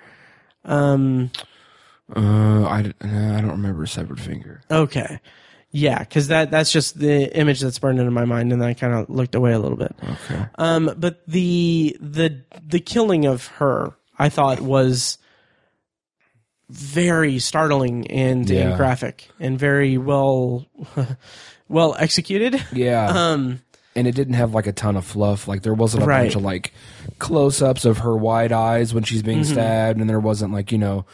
Um. 0.64 1.30
Uh, 2.14 2.64
I, 2.64 2.78
I 3.00 3.40
don't 3.40 3.50
remember 3.50 3.84
a 3.84 3.88
severed 3.88 4.20
finger. 4.20 4.60
Okay. 4.70 5.20
Yeah, 5.70 5.98
because 5.98 6.28
that 6.28 6.50
that's 6.50 6.70
just 6.70 6.98
the 6.98 7.34
image 7.36 7.60
that's 7.60 7.78
burned 7.78 7.98
into 7.98 8.10
my 8.10 8.24
mind, 8.26 8.52
and 8.52 8.60
then 8.60 8.68
I 8.68 8.74
kind 8.74 8.92
of 8.92 9.08
looked 9.10 9.34
away 9.34 9.52
a 9.52 9.58
little 9.58 9.78
bit. 9.78 9.92
Okay. 10.02 10.46
Um, 10.56 10.94
but 10.96 11.26
the 11.26 11.96
the 12.00 12.42
the 12.64 12.78
killing 12.78 13.24
of 13.26 13.46
her, 13.46 13.94
I 14.18 14.28
thought 14.28 14.60
was 14.60 15.18
very 16.70 17.38
startling 17.38 18.06
and, 18.10 18.48
Yeah. 18.48 18.68
and 18.68 18.76
graphic 18.76 19.28
and 19.40 19.58
very 19.58 19.98
well 19.98 20.66
well 21.68 21.94
executed. 21.98 22.62
Yeah. 22.72 23.08
Um, 23.32 23.60
and 23.96 24.08
it 24.08 24.16
didn't 24.16 24.34
have 24.34 24.54
like 24.54 24.66
a 24.66 24.72
ton 24.72 24.96
of 24.96 25.04
fluff. 25.04 25.46
Like 25.46 25.62
there 25.62 25.72
wasn't 25.74 26.02
a 26.02 26.06
Right. 26.06 26.22
bunch 26.24 26.34
of 26.34 26.42
like 26.42 26.72
close 27.20 27.62
ups 27.62 27.84
of 27.84 27.98
her 27.98 28.16
wide 28.16 28.50
eyes 28.50 28.92
when 28.92 29.04
she's 29.04 29.22
being 29.22 29.42
Mm-hmm. 29.42 29.52
stabbed, 29.52 30.00
and 30.00 30.10
there 30.10 30.18
wasn't 30.18 30.52
like 30.52 30.72
you 30.72 30.78
know 30.78 31.04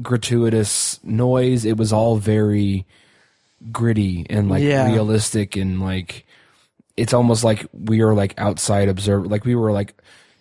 gratuitous 0.00 0.98
noise. 1.04 1.64
It 1.64 1.76
was 1.76 1.92
all 1.92 2.16
very 2.16 2.86
gritty 3.72 4.26
and 4.30 4.48
like 4.48 4.62
Yeah. 4.62 4.86
realistic 4.92 5.56
and 5.56 5.80
like 5.80 6.26
it's 6.96 7.12
almost 7.12 7.42
like 7.44 7.66
we 7.72 8.00
are 8.02 8.14
like 8.14 8.34
outside 8.38 8.88
observe 8.88 9.26
like 9.26 9.44
we 9.44 9.54
were 9.54 9.72
like 9.72 9.94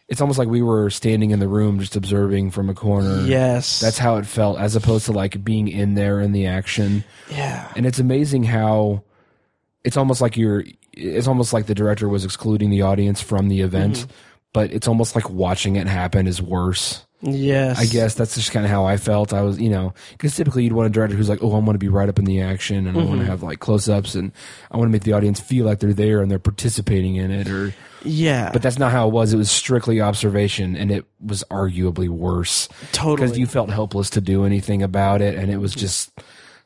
it's 0.07 0.21
almost 0.21 0.37
like 0.37 0.47
we 0.47 0.61
were 0.61 0.89
standing 0.89 1.31
in 1.31 1.39
the 1.39 1.47
room 1.47 1.79
just 1.79 1.95
observing 1.95 2.51
from 2.51 2.69
a 2.69 2.73
corner. 2.75 3.21
yes, 3.25 3.79
That's 3.79 3.97
how 3.97 4.17
it 4.17 4.25
felt 4.25 4.59
as 4.59 4.75
opposed 4.75 5.05
to 5.07 5.11
like 5.11 5.43
being 5.43 5.67
in 5.67 5.95
there 5.95 6.21
in 6.21 6.31
the 6.31 6.45
action. 6.45 7.03
yeah, 7.29 7.71
And 7.75 7.85
it's 7.85 7.97
amazing 7.99 8.43
how 8.43 9.03
it's 9.83 9.97
almost 9.97 10.21
like 10.21 10.37
you're 10.37 10.63
it's 10.93 11.27
almost 11.27 11.51
like 11.53 11.65
the 11.65 11.75
director 11.75 12.07
was 12.07 12.23
excluding 12.23 12.69
the 12.69 12.83
audience 12.83 13.19
from 13.21 13.49
the 13.49 13.61
event, 13.61 13.95
Mm-hmm. 13.95 14.11
but 14.53 14.71
it's 14.71 14.87
almost 14.87 15.13
like 15.15 15.29
watching 15.29 15.75
it 15.75 15.87
happen 15.87 16.27
is 16.27 16.41
worse. 16.41 17.05
Yes. 17.21 17.79
I 17.79 17.85
guess 17.85 18.13
that's 18.15 18.35
just 18.35 18.51
kind 18.51 18.65
of 18.65 18.71
how 18.71 18.85
I 18.85 18.97
felt. 18.97 19.33
I 19.33 19.41
was, 19.41 19.59
you 19.59 19.69
know, 19.69 19.93
because 20.11 20.35
typically 20.35 20.63
you'd 20.63 20.73
want 20.73 20.87
a 20.87 20.89
director 20.89 21.15
who's 21.15 21.29
like, 21.29 21.39
oh, 21.41 21.51
I 21.53 21.59
want 21.59 21.71
to 21.73 21.77
be 21.79 21.87
right 21.87 22.07
up 22.09 22.19
in 22.19 22.25
the 22.25 22.41
action 22.41 22.87
and 22.87 22.97
I 22.97 22.99
Mm-hmm. 23.01 23.09
want 23.09 23.21
to 23.21 23.27
have 23.27 23.43
like 23.43 23.59
close 23.59 23.87
ups 23.89 24.15
and 24.15 24.31
I 24.71 24.77
want 24.77 24.89
to 24.89 24.91
make 24.91 25.03
the 25.03 25.13
audience 25.13 25.39
feel 25.39 25.65
like 25.65 25.79
they're 25.79 25.93
there 25.93 26.21
and 26.21 26.29
they're 26.29 26.39
participating 26.39 27.15
in 27.15 27.31
it 27.31 27.49
or, 27.49 27.73
yeah, 28.03 28.51
but 28.53 28.61
that's 28.61 28.77
not 28.77 28.91
how 28.91 29.07
it 29.07 29.11
was. 29.11 29.33
It 29.33 29.37
was 29.37 29.49
strictly 29.49 29.99
observation 30.01 30.75
and 30.75 30.91
it 30.91 31.05
was 31.19 31.43
arguably 31.49 32.07
worse 32.07 32.69
totally. 32.91 33.15
because 33.27 33.37
you 33.39 33.47
felt 33.47 33.69
helpless 33.71 34.11
to 34.11 34.21
do 34.21 34.45
anything 34.45 34.83
about 34.83 35.21
it 35.21 35.35
and 35.35 35.49
it 35.51 35.57
was 35.57 35.73
just 35.73 36.11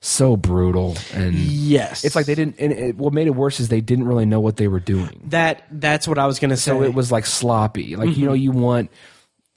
so 0.01 0.35
brutal 0.37 0.97
and 1.13 1.35
yes, 1.35 2.03
it's 2.05 2.15
like 2.15 2.25
they 2.25 2.35
didn't 2.35 2.55
and 2.59 2.71
it, 2.71 2.95
what 2.97 3.11
made 3.13 3.27
it 3.27 3.35
worse 3.35 3.59
is 3.59 3.67
they 3.69 3.81
didn't 3.81 4.05
really 4.05 4.25
know 4.25 4.39
what 4.39 4.55
they 4.57 4.67
were 4.69 4.79
doing 4.79 5.21
that. 5.27 5.63
That's 5.71 6.07
what 6.07 6.17
I 6.17 6.25
was 6.25 6.39
gonna 6.39 6.55
say. 6.57 6.71
so 6.71 6.83
it 6.83 6.93
was 6.93 7.11
like 7.11 7.25
sloppy 7.25 7.95
like 7.97 8.15
you 8.17 8.25
know 8.25 8.31
you 8.33 8.51
want 8.51 8.89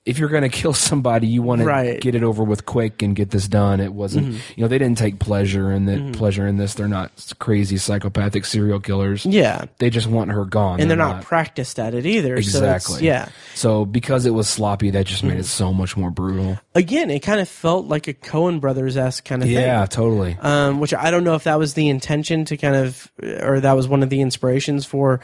if 0.04 0.18
you're 0.18 0.28
going 0.28 0.42
to 0.48 0.48
kill 0.48 0.74
somebody 0.74 1.26
you 1.26 1.42
want 1.42 1.60
to 1.60 1.98
get 2.00 2.14
it 2.14 2.22
over 2.22 2.42
with 2.42 2.66
quick 2.66 3.02
and 3.02 3.14
get 3.14 3.30
this 3.30 3.48
done. 3.48 3.80
It 3.80 3.92
wasn't 3.92 4.28
mm-hmm. 4.28 4.52
you 4.56 4.62
know 4.62 4.68
they 4.68 4.78
didn't 4.78 4.98
take 4.98 5.18
pleasure 5.18 5.70
in 5.72 5.86
the 5.86 5.92
mm-hmm. 5.92 6.12
pleasure 6.12 6.46
in 6.46 6.56
this. 6.56 6.74
They're 6.74 6.88
not 6.88 7.34
crazy 7.38 7.76
psychopathic 7.76 8.44
serial 8.44 8.80
killers. 8.80 9.24
Yeah, 9.24 9.66
they 9.78 9.90
just 9.90 10.06
want 10.06 10.30
her 10.30 10.44
gone. 10.44 10.80
And 10.80 10.90
they're 10.90 10.96
not, 10.96 11.22
practiced 11.22 11.78
at 11.78 11.94
it 11.94 12.06
either. 12.06 12.40
So 12.42 12.58
exactly. 12.58 13.06
yeah. 13.06 13.28
so 13.54 13.84
because 13.84 14.26
it 14.26 14.30
was 14.30 14.48
sloppy 14.48 14.90
that 14.90 15.06
just 15.06 15.22
made 15.22 15.34
it 15.34 15.40
mm-hmm. 15.40 15.44
so 15.44 15.72
much 15.72 15.96
more 15.96 16.10
brutal. 16.10 16.58
Again, 16.74 17.10
it 17.10 17.20
kind 17.20 17.40
of 17.40 17.48
felt 17.48 17.86
like 17.86 18.08
a 18.08 18.14
Coen 18.14 18.60
Brothers 18.60 18.96
esque 18.96 19.24
kind 19.24 19.42
of 19.42 19.48
thing. 19.48 19.56
yeah 19.56 19.86
totally. 19.86 20.36
Um, 20.40 20.80
which 20.80 20.94
I 20.94 21.10
don't 21.10 21.24
know 21.24 21.34
if 21.34 21.44
that 21.44 21.58
was 21.58 21.74
the 21.74 21.88
intention 21.88 22.44
to 22.46 22.56
kind 22.56 22.74
of, 22.74 23.10
or 23.22 23.60
that 23.60 23.74
was 23.74 23.88
one 23.88 24.02
of 24.02 24.10
the 24.10 24.20
inspirations 24.20 24.84
for 24.84 25.20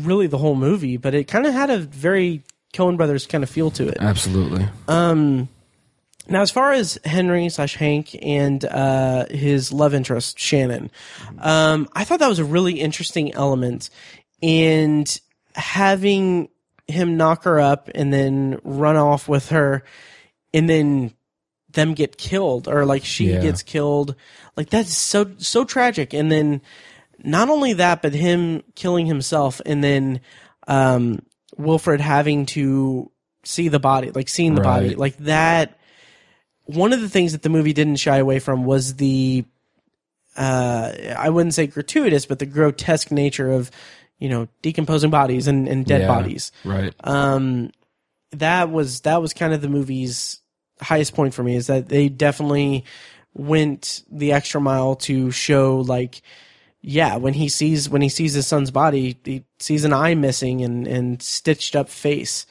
really 0.00 0.26
the 0.26 0.38
whole 0.38 0.54
movie, 0.54 0.96
but 0.96 1.14
it 1.14 1.24
kind 1.24 1.46
of 1.46 1.54
had 1.54 1.70
a 1.70 1.78
very 1.78 2.42
Coen 2.72 2.96
Brothers 2.96 3.26
kind 3.26 3.42
of 3.44 3.50
feel 3.50 3.70
to 3.72 3.88
it. 3.88 3.96
absolutely 4.00 4.66
Now, 6.28 6.42
as 6.42 6.50
far 6.52 6.72
as 6.72 6.96
Henry 7.04 7.48
slash 7.48 7.74
Hank 7.74 8.16
and 8.22 8.64
uh, 8.64 9.26
his 9.30 9.72
love 9.72 9.94
interest 9.94 10.38
Shannon, 10.38 10.90
um, 11.40 11.88
I 11.92 12.04
thought 12.04 12.20
that 12.20 12.28
was 12.28 12.38
a 12.38 12.44
really 12.44 12.78
interesting 12.80 13.34
element, 13.34 13.90
and 14.40 15.20
having 15.56 16.48
him 16.86 17.16
knock 17.16 17.44
her 17.44 17.58
up 17.58 17.90
and 17.96 18.12
then 18.12 18.60
run 18.62 18.96
off 18.96 19.28
with 19.28 19.48
her, 19.48 19.82
and 20.54 20.70
then 20.70 21.12
them 21.72 21.94
get 21.94 22.16
killed 22.16 22.68
or 22.68 22.84
like 22.84 23.04
she 23.04 23.32
Yeah. 23.32 23.40
gets 23.40 23.62
killed, 23.64 24.14
like 24.56 24.70
that's 24.70 24.96
so 24.96 25.32
so 25.38 25.64
tragic. 25.64 26.12
And 26.14 26.30
then 26.30 26.60
not 27.24 27.48
only 27.48 27.72
that, 27.72 28.02
but 28.02 28.12
him 28.14 28.62
killing 28.76 29.06
himself, 29.06 29.60
and 29.66 29.82
then 29.82 30.20
um, 30.68 31.20
Wilfred 31.60 32.00
having 32.00 32.46
to 32.46 33.10
see 33.44 33.68
the 33.68 33.78
body, 33.80 34.10
like 34.10 34.28
seeing 34.28 34.54
the 34.54 34.60
body, 34.60 34.94
like 34.94 35.16
that 35.18 35.78
one 36.64 36.92
of 36.92 37.00
the 37.00 37.08
things 37.08 37.32
that 37.32 37.42
the 37.42 37.48
movie 37.48 37.72
didn't 37.72 37.96
shy 37.96 38.18
away 38.18 38.38
from 38.38 38.64
was 38.64 38.96
the 38.96 39.44
uh 40.36 40.92
I 41.16 41.30
wouldn't 41.30 41.54
say 41.54 41.66
gratuitous, 41.66 42.26
but 42.26 42.38
the 42.38 42.46
grotesque 42.46 43.10
nature 43.10 43.50
of, 43.50 43.70
you 44.18 44.28
know, 44.28 44.48
decomposing 44.62 45.10
bodies 45.10 45.46
and, 45.46 45.68
and 45.68 45.84
dead 45.86 46.02
Yeah, 46.02 46.08
bodies. 46.08 46.52
right 46.64 46.94
Um 47.02 47.70
that 48.32 48.70
was 48.70 49.00
that 49.00 49.20
was 49.20 49.32
kind 49.32 49.52
of 49.52 49.60
the 49.60 49.68
movie's 49.68 50.40
highest 50.80 51.14
point 51.14 51.34
for 51.34 51.42
me 51.42 51.56
is 51.56 51.66
that 51.66 51.88
they 51.88 52.08
definitely 52.08 52.84
went 53.34 54.02
the 54.10 54.32
extra 54.32 54.60
mile 54.60 54.96
to 54.96 55.30
show 55.30 55.80
like 55.80 56.22
yeah, 56.82 57.16
when 57.16 57.34
he 57.34 57.48
sees 57.48 57.88
when 57.88 58.02
he 58.02 58.08
sees 58.08 58.34
his 58.34 58.46
son's 58.46 58.70
body, 58.70 59.16
he 59.24 59.44
sees 59.58 59.84
an 59.84 59.92
eye 59.92 60.14
missing 60.14 60.62
and 60.62 60.86
and 60.86 61.22
stitched 61.22 61.76
up 61.76 61.88
face. 61.88 62.46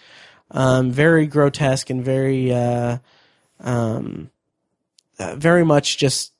Um 0.52 0.92
very 0.92 1.28
grotesque 1.28 1.90
and 1.90 2.04
very 2.04 2.54
uh 2.54 2.98
um, 3.60 4.30
uh, 5.20 5.36
very 5.36 5.66
much 5.66 5.98
just 5.98 6.34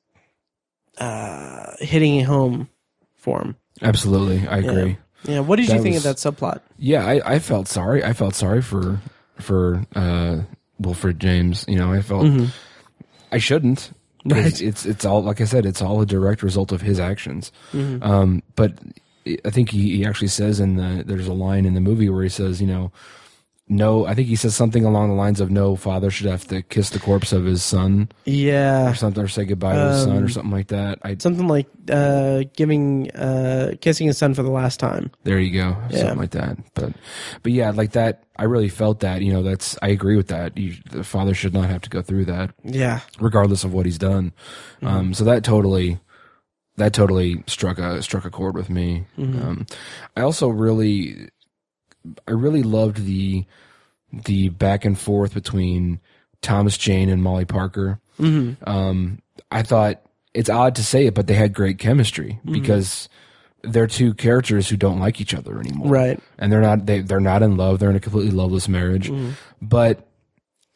uh, 0.98 1.74
hitting 1.80 2.16
it 2.16 2.24
home 2.24 2.70
for 3.16 3.42
him. 3.42 3.56
Absolutely, 3.82 4.48
I 4.48 4.60
agree. 4.60 4.98
Yeah. 5.24 5.42
What 5.42 5.58
did 5.58 5.68
you 5.68 5.82
think 5.82 5.96
was- 5.96 6.06
of 6.06 6.16
that 6.16 6.16
subplot? 6.18 6.62
Yeah, 6.78 7.06
I, 7.06 7.36
I 7.36 7.40
felt 7.40 7.68
sorry. 7.68 8.04
I 8.04 8.14
felt 8.14 8.36
sorry 8.36 8.62
for 8.62 9.02
for 9.38 9.86
uh, 9.96 10.42
Wilfred 10.80 11.20
James. 11.20 11.66
You 11.68 11.78
know, 11.78 11.92
I 11.92 12.02
felt 12.02 12.28
I 13.32 13.38
shouldn't. 13.38 13.92
Right. 14.26 14.62
It's 14.62 14.86
it's 14.86 15.06
all 15.06 15.24
like 15.24 15.40
I 15.40 15.46
said. 15.46 15.66
It's 15.66 15.82
all 15.82 16.02
a 16.02 16.06
direct 16.06 16.44
result 16.44 16.72
of 16.72 16.82
his 16.82 17.00
actions. 17.00 17.52
Mm-hmm. 17.72 18.04
Um, 18.04 18.44
but 18.56 18.74
I 19.46 19.50
think 19.50 19.70
he, 19.70 19.98
he 19.98 20.06
actually 20.06 20.28
says 20.28 20.60
in 20.60 20.76
the 20.76 21.04
there's 21.06 21.28
a 21.28 21.34
line 21.34 21.66
in 21.66 21.74
the 21.74 21.82
movie 21.82 22.10
where 22.10 22.24
he 22.24 22.30
says, 22.30 22.62
you 22.62 22.68
know, 22.68 22.92
no. 23.70 24.06
I 24.06 24.14
think 24.16 24.28
he 24.28 24.36
says 24.36 24.56
something 24.56 24.84
along 24.84 25.10
the 25.10 25.16
lines 25.16 25.40
of 25.40 25.50
no 25.52 25.76
father 25.76 26.10
should 26.12 26.28
have 26.28 26.46
to 26.48 26.62
kiss 26.64 26.90
the 26.90 27.00
corpse 27.00 27.32
of 27.32 27.46
his 27.46 27.64
son 27.64 28.10
Yeah. 28.26 28.90
or 28.92 28.96
something 28.96 29.24
or 29.24 29.28
say 29.28 29.46
goodbye 29.46 29.76
to 29.76 29.90
his 29.92 30.04
son 30.04 30.18
or 30.18 30.22
Um, 30.24 30.30
something 30.30 30.52
like 30.52 30.68
that. 30.68 31.00
I 31.04 31.16
Something 31.20 31.48
like 31.48 31.68
uh, 31.90 32.44
giving, 32.56 33.10
uh, 33.12 33.74
kissing 33.82 34.08
his 34.08 34.18
son 34.18 34.34
for 34.34 34.44
the 34.44 34.50
last 34.52 34.80
time. 34.80 35.12
There 35.24 35.40
you 35.40 35.52
go, 35.54 35.76
Yeah. 35.90 36.00
something 36.00 36.18
like 36.20 36.32
that. 36.32 36.58
But, 36.74 36.94
but 37.44 37.52
yeah, 37.52 37.70
like 37.72 37.92
that. 37.92 38.24
I 38.38 38.44
really 38.44 38.70
felt 38.70 39.02
that. 39.02 39.22
You 39.22 39.34
know, 39.34 39.44
that's 39.44 39.78
I 39.82 39.90
agree 39.90 40.16
with 40.16 40.28
that. 40.30 40.58
You, 40.58 40.76
the 40.92 41.04
father 41.04 41.34
should 41.34 41.54
not 41.54 41.70
have 41.70 41.82
to 41.82 41.90
go 41.90 42.02
through 42.02 42.26
that, 42.26 42.52
Yeah. 42.64 43.00
regardless 43.20 43.64
of 43.64 43.74
what 43.74 43.86
he's 43.86 43.98
done. 43.98 44.32
Um, 44.82 45.14
so 45.14 45.24
that 45.26 45.44
totally, 45.44 46.00
that 46.78 46.94
totally 46.94 47.44
struck 47.48 47.78
a 47.80 48.02
struck 48.02 48.24
a 48.24 48.30
chord 48.30 48.56
with 48.56 48.70
me. 48.70 49.04
Um, 49.18 49.66
I 50.16 50.22
also 50.22 50.48
really, 50.48 51.28
I 52.28 52.32
really 52.32 52.64
loved 52.64 53.06
the 53.06 53.46
the 54.12 54.50
back 54.50 54.86
and 54.86 54.98
forth 54.98 55.34
between 55.34 56.00
Thomas 56.42 56.78
Jane 56.78 57.10
and 57.10 57.22
Molly 57.22 57.46
Parker. 57.46 58.00
Mm-hmm. 58.20 58.68
Um, 58.68 59.22
I 59.52 59.62
thought 59.62 60.02
it's 60.34 60.50
odd 60.50 60.76
to 60.76 60.84
say 60.84 61.08
it, 61.08 61.14
but 61.14 61.28
they 61.28 61.34
had 61.34 61.54
great 61.54 61.78
chemistry 61.78 62.40
mm-hmm. 62.40 62.54
because 62.54 63.10
they're 63.64 63.88
two 63.88 64.14
characters 64.14 64.70
who 64.70 64.78
don't 64.78 65.00
like 65.00 65.20
each 65.20 65.34
other 65.34 65.60
anymore, 65.60 65.90
Right. 65.90 66.20
And 66.38 66.52
they're 66.52 66.62
not 66.62 66.86
they 66.86 67.02
they're 67.02 67.20
not 67.20 67.44
in 67.44 67.58
love. 67.58 67.80
They're 67.80 67.90
in 67.90 67.96
a 67.96 68.02
completely 68.02 68.32
loveless 68.32 68.68
marriage, 68.68 69.10
mm-hmm. 69.10 69.32
but 69.62 70.08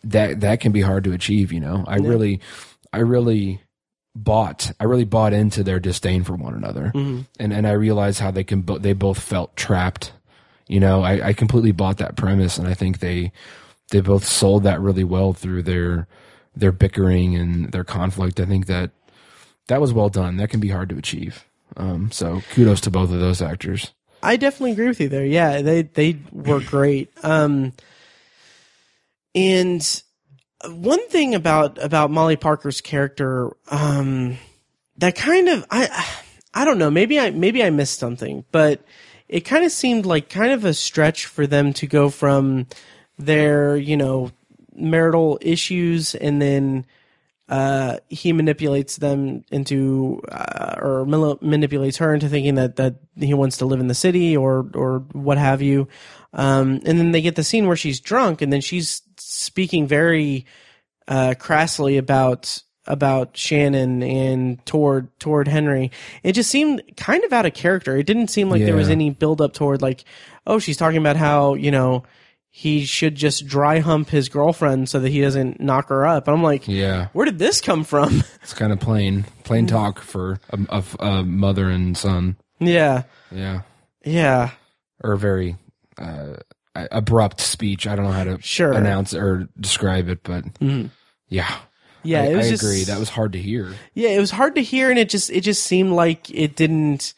that 0.03 0.41
that 0.41 0.59
can 0.59 0.71
be 0.71 0.81
hard 0.81 1.03
to 1.05 1.13
achieve. 1.13 1.51
You 1.51 1.61
know, 1.61 1.85
I 1.87 1.97
really, 1.97 2.41
I 2.91 2.99
really 2.99 3.61
bought 4.15 4.71
I 4.79 4.83
really 4.83 5.05
bought 5.05 5.33
into 5.33 5.63
their 5.63 5.79
disdain 5.79 6.23
for 6.23 6.35
one 6.35 6.53
another, 6.55 6.91
and 7.39 7.53
and 7.53 7.67
I 7.67 7.71
realized 7.71 8.19
how 8.19 8.31
they 8.31 8.43
can 8.43 8.61
bo- 8.61 8.79
they 8.79 8.93
both 8.93 9.19
felt 9.19 9.55
trapped. 9.55 10.11
You 10.67 10.79
know, 10.79 11.03
I, 11.03 11.27
I 11.27 11.33
completely 11.33 11.71
bought 11.71 11.97
that 11.97 12.15
premise, 12.15 12.57
and 12.57 12.67
I 12.67 12.73
think 12.73 12.99
they 12.99 13.31
they 13.91 14.01
both 14.01 14.25
sold 14.25 14.63
that 14.63 14.81
really 14.81 15.03
well 15.03 15.33
through 15.33 15.63
their 15.63 16.07
their 16.55 16.71
bickering 16.71 17.35
and 17.35 17.71
their 17.71 17.83
conflict. 17.83 18.39
I 18.39 18.45
think 18.45 18.67
that 18.67 18.91
that 19.67 19.81
was 19.81 19.93
well 19.93 20.09
done. 20.09 20.37
That 20.37 20.49
can 20.49 20.59
be 20.59 20.69
hard 20.69 20.89
to 20.89 20.97
achieve. 20.97 21.45
Um, 21.75 22.11
so 22.11 22.41
kudos 22.53 22.81
to 22.81 22.91
both 22.91 23.11
of 23.11 23.19
those 23.19 23.41
actors. 23.41 23.93
I 24.21 24.37
definitely 24.37 24.71
agree 24.71 24.87
with 24.87 25.01
you 25.01 25.09
there. 25.09 25.25
Yeah, 25.25 25.61
they 25.61 25.81
they 25.83 26.19
were 26.31 26.61
great. 26.61 27.11
Um, 27.23 27.73
and 29.35 30.03
one 30.65 31.07
thing 31.09 31.35
about 31.35 31.83
about 31.83 32.11
Molly 32.11 32.37
Parker's 32.37 32.81
character, 32.81 33.51
um, 33.69 34.37
that 34.97 35.15
kind 35.15 35.49
of 35.49 35.65
I 35.69 36.05
I 36.53 36.65
don't 36.65 36.77
know. 36.77 36.91
Maybe 36.91 37.19
I 37.19 37.31
maybe 37.31 37.63
I 37.63 37.69
missed 37.69 37.99
something, 37.99 38.45
but 38.51 38.81
it 39.27 39.41
kind 39.41 39.65
of 39.65 39.71
seemed 39.71 40.05
like 40.05 40.29
kind 40.29 40.51
of 40.51 40.65
a 40.65 40.73
stretch 40.73 41.25
for 41.25 41.47
them 41.47 41.73
to 41.73 41.87
go 41.87 42.09
from 42.09 42.67
their 43.17 43.77
you 43.77 43.97
know 43.97 44.31
marital 44.75 45.37
issues 45.41 46.15
and 46.15 46.41
then 46.41 46.85
uh, 47.49 47.97
he 48.09 48.31
manipulates 48.33 48.97
them 48.97 49.43
into, 49.51 50.21
uh, 50.31 50.75
or 50.81 51.05
mil- 51.05 51.37
manipulates 51.41 51.97
her 51.97 52.13
into 52.13 52.29
thinking 52.29 52.55
that 52.55 52.77
that 52.77 52.95
he 53.17 53.33
wants 53.33 53.57
to 53.57 53.65
live 53.65 53.79
in 53.79 53.87
the 53.87 53.93
city 53.93 54.35
or 54.35 54.69
or 54.73 54.99
what 55.11 55.37
have 55.37 55.61
you. 55.61 55.87
Um, 56.33 56.81
and 56.85 56.97
then 56.97 57.11
they 57.11 57.21
get 57.21 57.35
the 57.35 57.43
scene 57.43 57.67
where 57.67 57.75
she's 57.75 57.99
drunk, 57.99 58.41
and 58.41 58.51
then 58.51 58.61
she's 58.61 59.01
speaking 59.17 59.87
very 59.87 60.45
uh, 61.07 61.35
crassly 61.37 61.97
about 61.97 62.63
about 62.85 63.37
Shannon 63.37 64.03
and 64.03 64.63
toward 64.65 65.07
toward 65.19 65.47
Henry. 65.47 65.91
It 66.23 66.33
just 66.33 66.49
seemed 66.49 66.81
kind 66.97 67.23
of 67.23 67.31
out 67.33 67.45
of 67.45 67.53
character. 67.53 67.95
It 67.97 68.05
didn't 68.05 68.27
seem 68.29 68.49
like 68.49 68.63
there 68.65 68.75
was 68.75 68.89
any 68.89 69.09
build 69.09 69.39
up 69.41 69.53
toward 69.53 69.81
like, 69.81 70.03
oh, 70.45 70.59
she's 70.59 70.77
talking 70.77 70.97
about 70.97 71.15
how 71.15 71.53
you 71.53 71.71
know 71.71 72.03
he 72.55 72.85
should 72.85 73.15
just 73.15 73.47
dry 73.47 73.79
hump 73.79 74.09
his 74.09 74.29
girlfriend 74.29 74.87
so 74.87 74.99
that 74.99 75.09
he 75.09 75.21
doesn't 75.21 75.59
knock 75.59 75.89
her 75.89 76.05
up. 76.05 76.27
I'm 76.27 76.43
like, 76.43 76.67
Yeah, 76.67 77.07
where 77.13 77.25
did 77.25 77.39
this 77.39 77.61
come 77.61 77.83
from? 77.83 78.21
it's 78.43 78.53
kind 78.53 78.71
of 78.71 78.79
plain 78.79 79.25
plain 79.43 79.65
talk 79.65 79.99
for 79.99 80.39
a, 80.51 80.59
a, 80.69 80.83
a 81.05 81.23
mother 81.23 81.69
and 81.69 81.97
son. 81.97 82.35
yeah, 82.59 83.03
Yeah, 83.31 83.61
yeah, 84.05 84.51
or 85.03 85.15
very 85.15 85.55
uh, 85.97 86.33
abrupt 86.75 87.39
speech. 87.39 87.87
I 87.87 87.95
don't 87.95 88.05
know 88.05 88.11
how 88.11 88.23
to 88.25 88.41
Sure. 88.41 88.73
Announce 88.73 89.13
or 89.15 89.47
describe 89.59 90.07
it, 90.09 90.21
but 90.23 90.43
yeah, 91.29 91.55
yeah. 92.03 92.21
I, 92.21 92.25
it 92.25 92.35
was 92.35 92.47
I 92.47 92.49
just, 92.51 92.63
agree. 92.63 92.83
That 92.83 92.99
was 92.99 93.09
hard 93.09 93.33
to 93.33 93.39
hear. 93.39 93.73
yeah, 93.93 94.09
it 94.09 94.19
was 94.19 94.31
hard 94.31 94.55
to 94.55 94.61
hear, 94.63 94.89
and 94.89 94.99
it 94.99 95.09
just 95.09 95.29
it 95.29 95.41
just 95.41 95.63
seemed 95.63 95.91
like 95.91 96.29
it 96.29 96.55
didn't. 96.55 97.13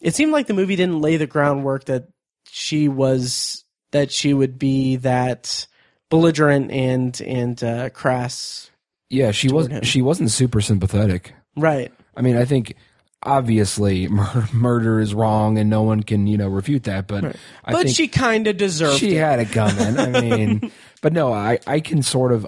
It 0.00 0.14
seemed 0.14 0.32
like 0.32 0.46
the 0.46 0.54
movie 0.54 0.76
didn't 0.76 1.00
lay 1.00 1.16
the 1.16 1.26
groundwork 1.26 1.84
that 1.86 2.08
she 2.50 2.88
was 2.88 3.64
that 3.92 4.12
she 4.12 4.34
would 4.34 4.58
be 4.58 4.96
that 4.96 5.66
belligerent 6.10 6.70
and 6.70 7.20
and 7.20 7.62
uh, 7.62 7.90
crass. 7.90 8.70
Yeah, 9.10 9.30
she 9.30 9.50
was 9.50 9.68
him. 9.68 9.82
she 9.82 10.02
wasn't 10.02 10.30
super 10.30 10.60
sympathetic. 10.60 11.34
Right. 11.56 11.92
I 12.16 12.20
mean, 12.22 12.36
I 12.36 12.44
think 12.44 12.74
obviously 13.22 14.06
mur- 14.08 14.48
murder 14.52 15.00
is 15.00 15.14
wrong, 15.14 15.58
and 15.58 15.68
no 15.70 15.82
one 15.82 16.02
can 16.02 16.26
you 16.26 16.36
know 16.36 16.48
refute 16.48 16.84
that. 16.84 17.06
But 17.06 17.24
I 17.64 17.72
but 17.72 17.84
think 17.84 17.96
she 17.96 18.08
kind 18.08 18.46
of 18.46 18.56
deserved 18.56 18.98
she 18.98 19.16
it. 19.16 19.20
had 19.20 19.40
it 19.40 19.50
coming. 19.50 19.98
I 19.98 20.20
mean, 20.20 20.72
but 21.02 21.12
no, 21.12 21.32
I 21.32 21.58
I 21.66 21.80
can 21.80 22.02
sort 22.02 22.32
of 22.32 22.46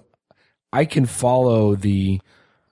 I 0.72 0.84
can 0.84 1.06
follow 1.06 1.74
the 1.74 2.20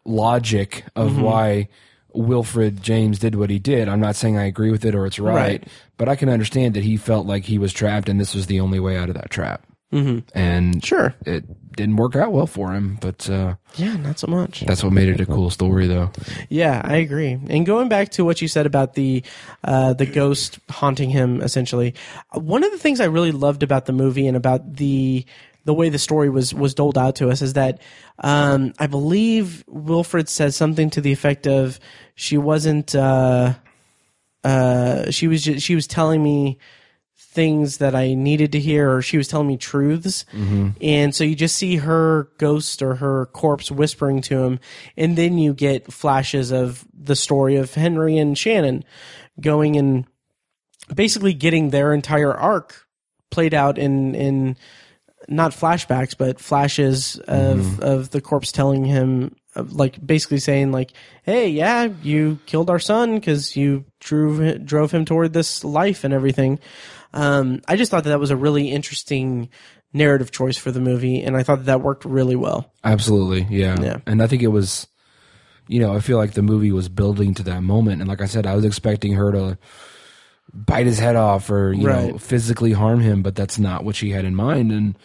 logic 0.05 0.85
of 0.97 1.13
Mm-hmm. 1.13 1.23
why 1.23 1.69
Wilfred 2.15 2.83
James 2.83 3.19
did 3.19 3.35
what 3.35 3.51
he 3.51 3.59
did. 3.59 3.89
I'm 3.89 4.01
not 4.01 4.17
saying 4.17 4.39
I 4.39 4.45
agree 4.47 4.71
with 4.71 4.85
it 4.85 4.95
or 4.95 5.07
it's 5.07 5.19
right, 5.19 5.35
Right. 5.35 5.69
but 5.99 6.09
I 6.09 6.17
can 6.17 6.29
understand 6.29 6.75
that 6.75 6.83
he 6.85 6.97
felt 6.97 7.27
like 7.27 7.45
he 7.45 7.59
was 7.59 7.73
trapped, 7.73 8.09
and 8.09 8.19
this 8.19 8.35
was 8.35 8.47
the 8.47 8.61
only 8.61 8.81
way 8.81 8.97
out 8.97 9.09
of 9.09 9.15
that 9.15 9.31
trap. 9.31 9.63
Mm-hmm. 9.93 10.19
And 10.37 10.85
Sure. 10.85 11.15
it 11.25 11.45
didn't 11.77 11.97
work 11.97 12.17
out 12.17 12.33
well 12.33 12.47
for 12.47 12.73
him, 12.73 12.99
but 13.01 13.29
uh, 13.31 13.55
Yeah, 13.77 13.97
not 13.99 14.19
so 14.19 14.27
much. 14.27 14.61
that's 14.67 14.83
what 14.83 14.93
made 14.93 15.09
it 15.09 15.21
a 15.21 15.27
cool 15.27 15.49
story, 15.51 15.87
though. 15.87 16.11
Yeah, 16.49 16.81
I 16.85 16.97
agree. 16.97 17.39
And 17.49 17.65
going 17.65 17.89
back 17.89 18.11
to 18.13 18.25
what 18.25 18.43
you 18.43 18.49
said 18.49 18.67
about 18.67 18.95
the 18.95 19.23
uh, 19.65 19.93
the 19.95 20.07
ghost 20.07 20.59
haunting 20.71 21.11
him, 21.11 21.41
essentially, 21.41 21.95
one 22.35 22.65
of 22.65 22.73
the 22.73 22.79
things 22.79 23.01
I 23.01 23.05
really 23.07 23.33
loved 23.33 23.63
about 23.63 23.87
the 23.87 23.93
movie 23.93 24.27
and 24.27 24.37
about 24.37 24.77
the 24.77 25.25
the 25.69 25.75
way 25.75 25.91
the 25.91 25.99
story 25.99 26.31
was 26.31 26.55
was 26.55 26.73
doled 26.73 26.97
out 26.97 27.17
to 27.17 27.29
us 27.29 27.43
is 27.43 27.53
that 27.53 27.83
um, 28.21 28.73
I 28.79 28.87
believe 28.87 29.65
Wilfred 29.67 30.27
says 30.27 30.57
something 30.57 30.89
to 30.89 31.03
the 31.03 31.13
effect 31.13 31.47
of 31.47 31.79
she 32.15 32.39
wasn't 32.39 32.95
uh, 32.95 33.53
uh, 34.43 35.11
she 35.11 35.29
was 35.29 35.43
just, 35.43 35.67
she 35.67 35.75
was 35.75 35.87
telling 35.87 36.23
me 36.23 36.57
things 37.19 37.77
that 37.77 37.95
I 37.95 38.15
needed 38.15 38.53
to 38.53 38.59
hear, 38.59 38.91
or 38.91 39.03
she 39.03 39.19
was 39.19 39.29
telling 39.29 39.47
me 39.47 39.59
truths. 39.59 40.25
And 40.81 41.15
so 41.15 41.23
you 41.23 41.35
just 41.35 41.59
see 41.59 41.77
her 41.77 42.31
ghost 42.39 42.81
or 42.81 42.95
her 42.95 43.27
corpse 43.27 43.71
whispering 43.71 44.23
to 44.23 44.43
him, 44.43 44.61
and 44.97 45.19
then 45.19 45.37
you 45.37 45.53
get 45.53 45.93
flashes 45.93 46.51
of 46.51 46.87
the 46.99 47.15
story 47.15 47.57
of 47.57 47.75
Henry 47.75 48.17
and 48.17 48.39
Shannon 48.39 48.85
going 49.39 49.77
and 49.77 50.07
basically 50.95 51.35
getting 51.35 51.69
their 51.69 51.93
entire 51.93 52.33
arc 52.33 52.87
played 53.31 53.53
out 53.53 53.77
in 53.77 54.15
in 54.15 54.57
not 55.29 55.53
flashbacks 55.53 56.17
but 56.17 56.41
flashes 56.41 57.17
of 57.29 57.81
of 57.81 58.11
the 58.11 58.21
corpse 58.21 58.51
telling 58.51 58.85
him 58.85 59.37
like 59.57 60.05
basically 60.05 60.39
saying 60.39 60.73
like 60.73 60.93
hey 61.23 61.49
yeah 61.49 61.89
you 62.03 62.39
killed 62.47 62.71
our 62.71 62.79
son 62.79 63.15
because 63.15 63.57
you 63.57 63.85
drove 64.01 64.65
drove 64.65 64.91
him 64.91 65.05
toward 65.05 65.33
this 65.33 65.65
life 65.65 66.03
and 66.05 66.15
everything 66.15 66.59
um 67.13 67.61
i 67.69 67.77
just 67.77 67.91
thought 67.91 68.05
that 68.05 68.11
that 68.11 68.21
was 68.21 68.31
a 68.31 68.37
really 68.37 68.71
interesting 68.71 69.49
narrative 69.93 70.31
choice 70.31 70.57
for 70.57 70.71
the 70.71 70.81
movie 70.81 71.23
and 71.23 71.37
i 71.37 71.43
thought 71.43 71.57
that, 71.59 71.67
that 71.67 71.81
worked 71.83 72.05
really 72.05 72.37
well 72.37 72.73
Absolutely, 72.85 73.47
yeah. 73.55 73.77
Yeah. 73.81 73.99
And 74.07 74.23
I 74.23 74.27
think 74.27 74.43
it 74.43 74.49
was, 74.49 74.87
you 75.67 75.79
know, 75.79 75.95
I 75.95 76.01
feel 76.01 76.17
like 76.17 76.33
the 76.33 76.43
movie 76.43 76.73
was 76.73 76.89
building 76.89 77.35
to 77.35 77.43
that 77.43 77.63
moment, 77.63 78.01
and 78.01 78.09
like 78.09 78.23
I 78.23 78.27
said, 78.27 78.47
I 78.47 78.55
was 78.55 78.65
expecting 78.65 79.13
her 79.13 79.31
to 79.33 79.59
bite 80.55 80.87
his 80.87 80.99
head 80.99 81.17
off 81.17 81.51
or 81.51 81.75
you 81.75 81.85
know 81.87 82.17
physically 82.17 82.73
harm 82.73 83.01
him, 83.01 83.21
but 83.23 83.35
that's 83.35 83.59
not 83.59 83.85
what 83.85 83.95
she 83.95 84.11
had 84.11 84.25
in 84.25 84.35
mind, 84.35 84.73
and 84.73 84.97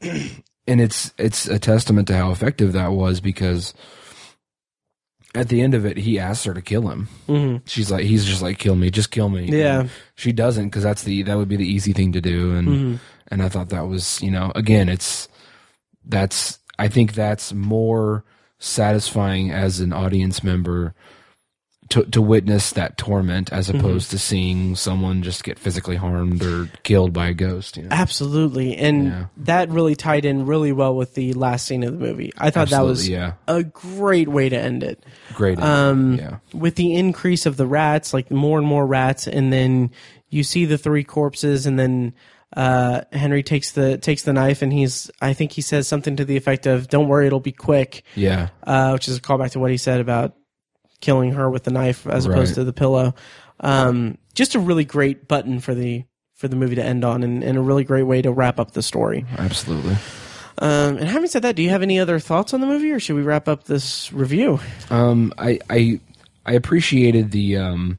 and 0.66 0.80
it's 0.80 1.12
it's 1.18 1.46
a 1.48 1.58
testament 1.58 2.08
to 2.08 2.16
how 2.16 2.30
effective 2.30 2.72
that 2.72 2.92
was 2.92 3.20
because 3.20 3.74
at 5.34 5.48
the 5.48 5.60
end 5.60 5.74
of 5.74 5.84
it, 5.84 5.98
he 5.98 6.18
asks 6.18 6.44
her 6.44 6.54
to 6.54 6.62
kill 6.62 6.88
him. 6.88 7.08
Mm-hmm. 7.28 7.58
She's 7.66 7.90
like, 7.90 8.04
he's 8.04 8.24
just 8.24 8.40
like, 8.42 8.58
kill 8.58 8.74
me, 8.74 8.90
just 8.90 9.10
kill 9.10 9.28
me. 9.28 9.44
Yeah. 9.46 9.80
And 9.80 9.90
she 10.14 10.32
doesn't 10.32 10.66
because 10.68 10.82
that's 10.82 11.02
the 11.02 11.22
that 11.24 11.36
would 11.36 11.48
be 11.48 11.56
the 11.56 11.66
easy 11.68 11.92
thing 11.92 12.12
to 12.12 12.20
do, 12.20 12.54
and 12.54 12.68
Mm-hmm. 12.68 12.94
and 13.28 13.42
I 13.42 13.48
thought 13.48 13.68
that 13.70 13.86
was 13.88 14.20
you 14.22 14.30
know 14.30 14.52
again 14.54 14.88
it's 14.88 15.28
that's 16.04 16.58
I 16.78 16.88
think 16.88 17.12
that's 17.14 17.52
more 17.52 18.24
satisfying 18.58 19.50
as 19.50 19.80
an 19.80 19.92
audience 19.92 20.42
member 20.42 20.94
to 21.90 22.04
to 22.04 22.20
witness 22.22 22.72
that 22.72 22.96
torment 22.98 23.52
as 23.52 23.68
Mm-hmm. 23.68 23.78
opposed 23.78 24.10
to 24.10 24.18
seeing 24.18 24.74
someone 24.76 25.22
just 25.22 25.44
get 25.44 25.58
physically 25.58 25.96
harmed 25.96 26.42
or 26.42 26.68
killed 26.82 27.12
by 27.12 27.28
a 27.28 27.34
ghost. 27.34 27.76
You 27.76 27.84
know? 27.84 27.88
Absolutely, 27.90 28.76
and 28.76 29.04
Yeah. 29.06 29.24
that 29.38 29.70
really 29.70 29.94
tied 29.96 30.24
in 30.24 30.46
really 30.46 30.72
well 30.72 30.94
with 30.94 31.14
the 31.14 31.32
last 31.34 31.66
scene 31.66 31.82
of 31.82 31.92
the 31.92 31.98
movie. 31.98 32.32
I 32.38 32.50
thought 32.50 32.70
that 32.70 32.84
was 32.84 33.08
yeah. 33.08 33.34
a 33.46 33.62
great 33.62 34.28
way 34.28 34.48
to 34.48 34.58
end 34.58 34.82
it. 34.82 35.02
Great. 35.34 35.58
Um, 35.60 36.14
yeah. 36.16 36.36
With 36.52 36.74
the 36.76 36.94
increase 36.94 37.46
of 37.46 37.56
the 37.56 37.66
rats, 37.66 38.12
like 38.14 38.30
more 38.30 38.58
and 38.58 38.66
more 38.66 38.86
rats, 38.86 39.26
and 39.26 39.52
then 39.52 39.90
you 40.30 40.42
see 40.44 40.64
the 40.66 40.78
three 40.78 41.04
corpses, 41.04 41.64
and 41.66 41.78
then 41.78 42.12
uh, 42.56 43.02
Henry 43.12 43.42
takes 43.42 43.72
the 43.72 43.98
takes 43.98 44.22
the 44.22 44.32
knife, 44.32 44.62
and 44.62 44.72
he's 44.72 45.10
I 45.20 45.32
think 45.34 45.52
he 45.52 45.62
says 45.62 45.86
something 45.88 46.16
to 46.16 46.24
the 46.24 46.36
effect 46.36 46.66
of 46.66 46.88
"Don't 46.88 47.08
worry, 47.08 47.26
it'll 47.26 47.40
be 47.40 47.52
quick," 47.52 48.02
Yeah. 48.14 48.48
uh, 48.62 48.90
which 48.92 49.08
is 49.08 49.16
a 49.18 49.20
callback 49.20 49.52
to 49.52 49.58
what 49.58 49.70
he 49.70 49.76
said 49.76 50.00
about 50.00 50.34
killing 51.00 51.32
her 51.32 51.48
with 51.50 51.64
the 51.64 51.70
knife 51.70 52.06
as 52.06 52.26
opposed 52.26 52.50
Right. 52.50 52.54
to 52.56 52.64
the 52.64 52.72
pillow. 52.72 53.14
Um, 53.60 54.18
just 54.34 54.54
a 54.54 54.58
really 54.58 54.84
great 54.84 55.28
button 55.28 55.60
for 55.60 55.74
the 55.74 56.04
for 56.34 56.46
the 56.48 56.54
movie 56.56 56.76
to 56.76 56.84
end 56.84 57.04
on, 57.04 57.24
and, 57.24 57.42
and 57.42 57.58
a 57.58 57.60
really 57.60 57.82
great 57.82 58.04
way 58.04 58.22
to 58.22 58.30
wrap 58.30 58.60
up 58.60 58.70
the 58.70 58.82
story. 58.82 59.24
Absolutely. 59.38 59.96
Um, 60.58 60.96
and 60.98 61.08
having 61.08 61.28
said 61.28 61.42
that, 61.42 61.56
do 61.56 61.62
you 61.62 61.70
have 61.70 61.82
any 61.82 61.98
other 61.98 62.18
thoughts 62.20 62.54
on 62.54 62.60
the 62.60 62.66
movie, 62.66 62.90
or 62.92 63.00
should 63.00 63.16
we 63.16 63.22
wrap 63.22 63.48
up 63.48 63.64
this 63.64 64.12
review? 64.12 64.60
Um, 64.90 65.32
I 65.38 65.58
I 65.70 66.00
I 66.46 66.52
appreciated 66.52 67.30
the 67.32 67.56
um, 67.56 67.98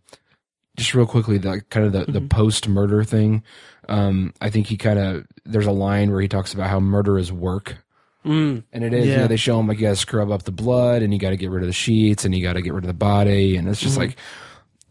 just 0.78 0.94
real 0.94 1.06
quickly 1.06 1.38
the 1.38 1.62
kind 1.70 1.86
of 1.86 1.92
the, 1.94 2.00
Mm-hmm. 2.04 2.12
the 2.14 2.22
post 2.22 2.68
murder 2.70 3.04
thing. 3.04 3.44
Um, 3.90 4.34
I 4.40 4.50
think 4.50 4.68
he 4.68 4.78
kind 4.78 5.00
of 5.00 5.26
there's 5.46 5.66
a 5.66 5.72
line 5.72 6.12
where 6.12 6.22
he 6.22 6.28
talks 6.28 6.54
about 6.54 6.70
how 6.70 6.80
murder 6.80 7.18
is 7.18 7.32
work. 7.32 7.78
Mm. 8.26 8.64
And 8.74 8.84
it 8.84 8.94
is, 8.94 9.06
you 9.06 9.12
Yeah. 9.14 9.18
know, 9.20 9.28
they 9.28 9.38
show 9.38 9.60
him 9.60 9.68
like 9.68 9.78
you 9.78 9.84
got 9.88 9.92
to 9.92 9.96
scrub 9.96 10.30
up 10.32 10.44
the 10.44 10.52
blood 10.52 11.02
and 11.02 11.14
you 11.14 11.20
got 11.20 11.30
to 11.30 11.38
get 11.38 11.50
rid 11.52 11.64
of 11.64 11.68
the 11.68 11.74
sheets 11.74 12.26
and 12.26 12.36
you 12.36 12.44
got 12.44 12.54
to 12.54 12.62
get 12.62 12.74
rid 12.74 12.84
of 12.84 12.88
the 12.88 12.94
body. 12.94 13.56
And 13.56 13.68
it's 13.68 13.80
just 13.80 13.94
Mm-hmm. 13.94 14.10
like, 14.10 14.18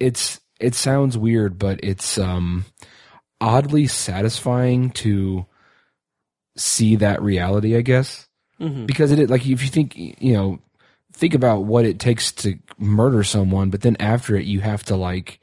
it's, 0.01 0.41
it 0.61 0.75
sounds 0.75 1.17
weird, 1.19 1.59
but 1.59 1.81
it's, 1.83 2.19
um, 2.19 2.65
oddly 3.41 3.87
satisfying 3.87 4.91
to 4.91 5.47
see 6.57 6.97
that 6.97 7.23
reality, 7.23 7.77
I 7.77 7.83
guess. 7.83 8.27
Mm-hmm. 8.61 8.87
Because 8.87 9.13
it, 9.13 9.31
like, 9.31 9.43
if 9.43 9.63
you 9.63 9.69
think, 9.69 9.97
you 9.97 10.33
know, 10.33 10.59
think 11.13 11.35
about 11.35 11.65
what 11.65 11.85
it 11.85 11.99
takes 12.01 12.33
to 12.33 12.59
murder 12.79 13.23
someone, 13.23 13.71
but 13.71 13.83
then 13.83 13.97
after 14.01 14.35
it, 14.37 14.47
you 14.47 14.61
have 14.61 14.83
to 14.85 14.97
like, 14.97 15.39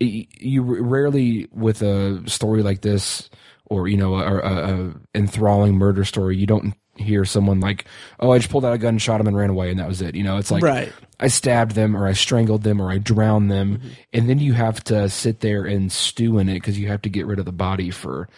you 0.00 0.62
rarely 0.62 1.48
with 1.50 1.82
a 1.82 2.22
story 2.28 2.62
like 2.62 2.82
this 2.82 3.28
or 3.70 3.88
you 3.88 3.96
know 3.96 4.14
a, 4.16 4.38
a, 4.38 4.88
a 4.88 4.94
enthralling 5.14 5.74
murder 5.74 6.04
story 6.04 6.36
you 6.36 6.46
don't 6.46 6.74
hear 6.96 7.24
someone 7.24 7.60
like 7.60 7.84
oh 8.20 8.32
i 8.32 8.38
just 8.38 8.50
pulled 8.50 8.64
out 8.64 8.72
a 8.72 8.78
gun 8.78 8.94
and 8.94 9.02
shot 9.02 9.20
him 9.20 9.28
and 9.28 9.36
ran 9.36 9.50
away 9.50 9.70
and 9.70 9.78
that 9.78 9.86
was 9.86 10.02
it 10.02 10.14
you 10.16 10.24
know 10.24 10.36
it's 10.36 10.50
like 10.50 10.62
Right. 10.62 10.92
i 11.20 11.28
stabbed 11.28 11.72
them 11.76 11.96
or 11.96 12.06
i 12.08 12.12
strangled 12.12 12.64
them 12.64 12.80
or 12.80 12.90
i 12.90 12.98
drowned 12.98 13.50
them 13.50 13.78
mm-hmm. 13.78 13.88
and 14.12 14.28
then 14.28 14.40
you 14.40 14.52
have 14.54 14.82
to 14.84 15.08
sit 15.08 15.40
there 15.40 15.64
and 15.64 15.92
stew 15.92 16.38
in 16.38 16.48
it 16.48 16.54
because 16.54 16.78
you 16.78 16.88
have 16.88 17.02
to 17.02 17.08
get 17.08 17.26
rid 17.26 17.38
of 17.38 17.44
the 17.44 17.52
body 17.52 17.90
for 17.90 18.28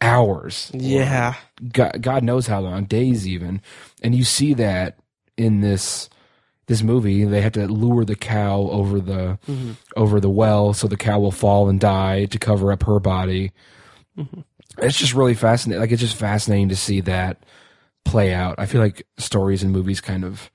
hours 0.00 0.70
Yeah. 0.74 1.34
God, 1.72 2.02
God 2.02 2.22
knows 2.22 2.46
how 2.46 2.60
long, 2.60 2.84
days 2.84 3.26
even. 3.26 3.62
And 4.02 4.14
you 4.14 4.24
see 4.24 4.52
that 4.54 4.98
in 5.38 5.60
this 5.62 6.10
this 6.66 6.82
movie. 6.82 7.24
They 7.24 7.40
have 7.40 7.52
to 7.52 7.66
lure 7.66 8.04
the 8.04 8.16
cow 8.16 8.68
over 8.70 9.00
the 9.00 9.38
mm-hmm. 9.48 9.72
over 9.96 10.20
the 10.20 10.28
well 10.30 10.74
so 10.74 10.86
the 10.88 10.96
cow 10.96 11.18
will 11.20 11.30
fall 11.32 11.68
and 11.68 11.80
die 11.80 12.26
to 12.26 12.38
cover 12.38 12.72
up 12.72 12.82
her 12.82 13.00
body. 13.00 13.52
Mm-hmm. 14.18 14.40
It's 14.78 14.96
just 14.98 15.14
really 15.14 15.34
fascinating. 15.34 15.80
Like 15.80 15.92
it's 15.92 16.00
just 16.02 16.16
fascinating 16.16 16.68
to 16.70 16.76
see 16.76 17.00
that 17.02 17.38
play 18.04 18.32
out. 18.34 18.56
I 18.58 18.66
feel 18.66 18.80
like 18.80 19.06
stories 19.18 19.62
and 19.62 19.72
movies 19.72 20.00
kind 20.00 20.24
of 20.24 20.50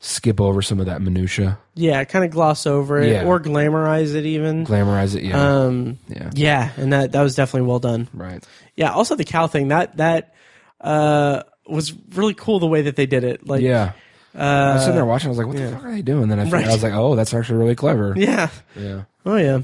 skip 0.00 0.40
over 0.40 0.62
some 0.62 0.78
of 0.78 0.86
that 0.86 1.02
minutia, 1.02 1.58
Yeah, 1.74 2.04
kind 2.04 2.24
of 2.24 2.30
gloss 2.30 2.66
over 2.66 3.00
it 3.00 3.10
Yeah. 3.12 3.24
or 3.24 3.40
glamorize 3.40 4.14
it 4.14 4.24
even. 4.26 4.64
glamorize 4.64 5.16
it. 5.16 5.24
Yeah, 5.24 5.42
Um, 5.64 5.98
yeah, 6.08 6.30
yeah, 6.34 6.70
and 6.76 6.92
that 6.92 7.12
that 7.12 7.22
was 7.22 7.34
definitely 7.34 7.68
well 7.68 7.80
done. 7.80 8.06
right. 8.14 8.46
Yeah, 8.76 8.92
also 8.92 9.16
the 9.16 9.24
cow 9.24 9.48
thing 9.48 9.68
that 9.68 9.96
that 9.96 10.34
uh 10.80 11.42
was 11.66 11.92
really 12.14 12.34
cool 12.34 12.60
the 12.60 12.68
way 12.68 12.82
that 12.82 12.94
they 12.96 13.06
did 13.06 13.24
it. 13.24 13.46
Like 13.46 13.60
Yeah. 13.62 13.92
I 14.34 14.74
was 14.74 14.82
sitting 14.82 14.94
there 14.94 15.04
watching. 15.04 15.28
I 15.28 15.30
was 15.30 15.38
like, 15.38 15.48
"What 15.48 15.56
the 15.56 15.72
fuck 15.72 15.84
are 15.84 15.90
they 15.90 16.02
doing?" 16.02 16.28
Then 16.28 16.38
I, 16.38 16.44
Right. 16.48 16.64
I 16.68 16.72
was 16.72 16.82
like, 16.84 16.92
"Oh, 16.92 17.16
that's 17.16 17.34
actually 17.34 17.58
really 17.58 17.74
clever." 17.74 18.14
yeah. 18.16 18.50
yeah. 18.76 19.02
Oh 19.26 19.34
yeah. 19.36 19.62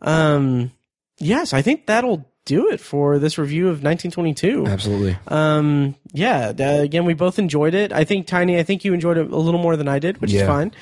Um 0.00 0.70
yes, 1.18 1.52
I 1.52 1.62
think 1.62 1.86
that'll 1.86 2.30
do 2.46 2.68
it 2.70 2.80
for 2.80 3.18
this 3.18 3.36
review 3.36 3.64
of 3.66 3.82
1922. 3.82 4.66
absolutely. 4.66 5.18
Um, 5.28 5.94
yeah. 6.12 6.52
uh, 6.58 6.80
again, 6.80 7.04
we 7.04 7.12
both 7.12 7.38
enjoyed 7.38 7.74
it. 7.74 7.92
I 7.92 8.04
think 8.04 8.26
Tiny. 8.26 8.58
I 8.58 8.62
think 8.62 8.84
you 8.84 8.94
enjoyed 8.94 9.18
it 9.18 9.30
a 9.30 9.36
little 9.36 9.60
more 9.60 9.76
than 9.76 9.88
I 9.88 9.98
did, 9.98 10.20
which 10.22 10.32
is 10.32 10.40
Yeah. 10.40 10.46
fine. 10.46 10.72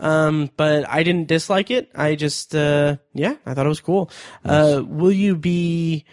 Um, 0.00 0.50
but 0.56 0.88
I 0.88 1.02
didn't 1.02 1.26
dislike 1.26 1.70
it. 1.72 1.90
I 1.94 2.14
just, 2.14 2.54
uh, 2.54 2.96
yeah, 3.14 3.34
I 3.44 3.54
thought 3.54 3.66
it 3.66 3.68
was 3.70 3.80
cool. 3.80 4.10
Uh, 4.44 4.82
will 4.86 5.10
you 5.12 5.34
be? 5.34 6.04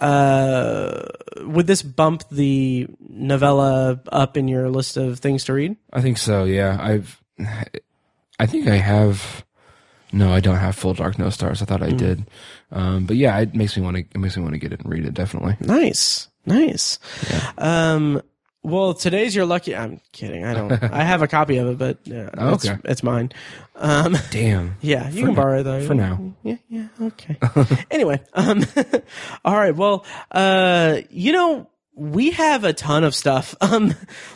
Uh, 0.00 1.02
would 1.40 1.66
this 1.66 1.82
bump 1.82 2.24
the 2.30 2.86
novella 3.08 4.00
up 4.12 4.36
in 4.36 4.46
your 4.48 4.68
list 4.68 4.96
of 4.96 5.18
things 5.20 5.44
to 5.44 5.52
read? 5.54 5.76
I 5.92 6.02
think 6.02 6.18
so. 6.18 6.44
Yeah, 6.44 6.76
I've. 6.80 7.22
I 8.38 8.46
think 8.46 8.68
I 8.68 8.76
have. 8.76 9.44
No, 10.12 10.32
I 10.32 10.40
don't 10.40 10.56
have 10.56 10.76
Full 10.76 10.94
Dark 10.94 11.18
No 11.18 11.30
Stars. 11.30 11.62
I 11.62 11.64
thought 11.64 11.82
I 11.82 11.90
did, 11.90 12.26
um, 12.72 13.06
but 13.06 13.16
yeah, 13.16 13.38
it 13.40 13.54
makes 13.54 13.76
me 13.76 13.82
want 13.82 13.96
to. 13.96 14.02
It 14.02 14.16
makes 14.18 14.36
me 14.36 14.42
want 14.42 14.54
to 14.54 14.58
get 14.58 14.72
it 14.72 14.80
and 14.80 14.90
read 14.92 15.04
it. 15.04 15.14
Definitely. 15.14 15.56
Nice, 15.60 16.28
nice. 16.46 16.98
Um, 17.58 18.22
well, 18.62 18.94
today's 18.94 19.34
your 19.34 19.46
lucky. 19.46 19.76
I'm 19.76 20.00
kidding. 20.12 20.44
I 20.44 20.54
don't. 20.54 20.72
I 20.82 21.02
have 21.04 21.22
a 21.22 21.28
copy 21.28 21.58
of 21.58 21.68
it, 21.68 21.78
but 21.78 21.98
uh, 22.12 22.30
Oh, 22.38 22.54
it's, 22.54 22.66
okay. 22.68 22.80
it's 22.84 23.02
mine. 23.02 23.32
Um, 23.76 24.16
Damn. 24.30 24.76
Yeah, 24.80 25.08
you 25.10 25.20
For 25.22 25.26
can 25.26 25.34
now- 25.34 25.42
borrow 25.42 25.60
it 25.60 25.62
though. 25.64 25.86
for 25.86 25.94
now. 25.94 26.34
Yeah, 26.42 26.56
yeah, 26.68 26.88
okay. 27.02 27.36
anyway, 27.90 28.20
um, 28.34 28.64
all 29.44 29.54
right. 29.54 29.74
Well, 29.76 30.04
uh, 30.30 30.98
you 31.10 31.32
know, 31.32 31.68
we 31.98 32.30
have 32.32 32.62
a 32.64 32.72
ton 32.74 33.02
of 33.04 33.14
stuff. 33.14 33.54
Um, 33.66 33.94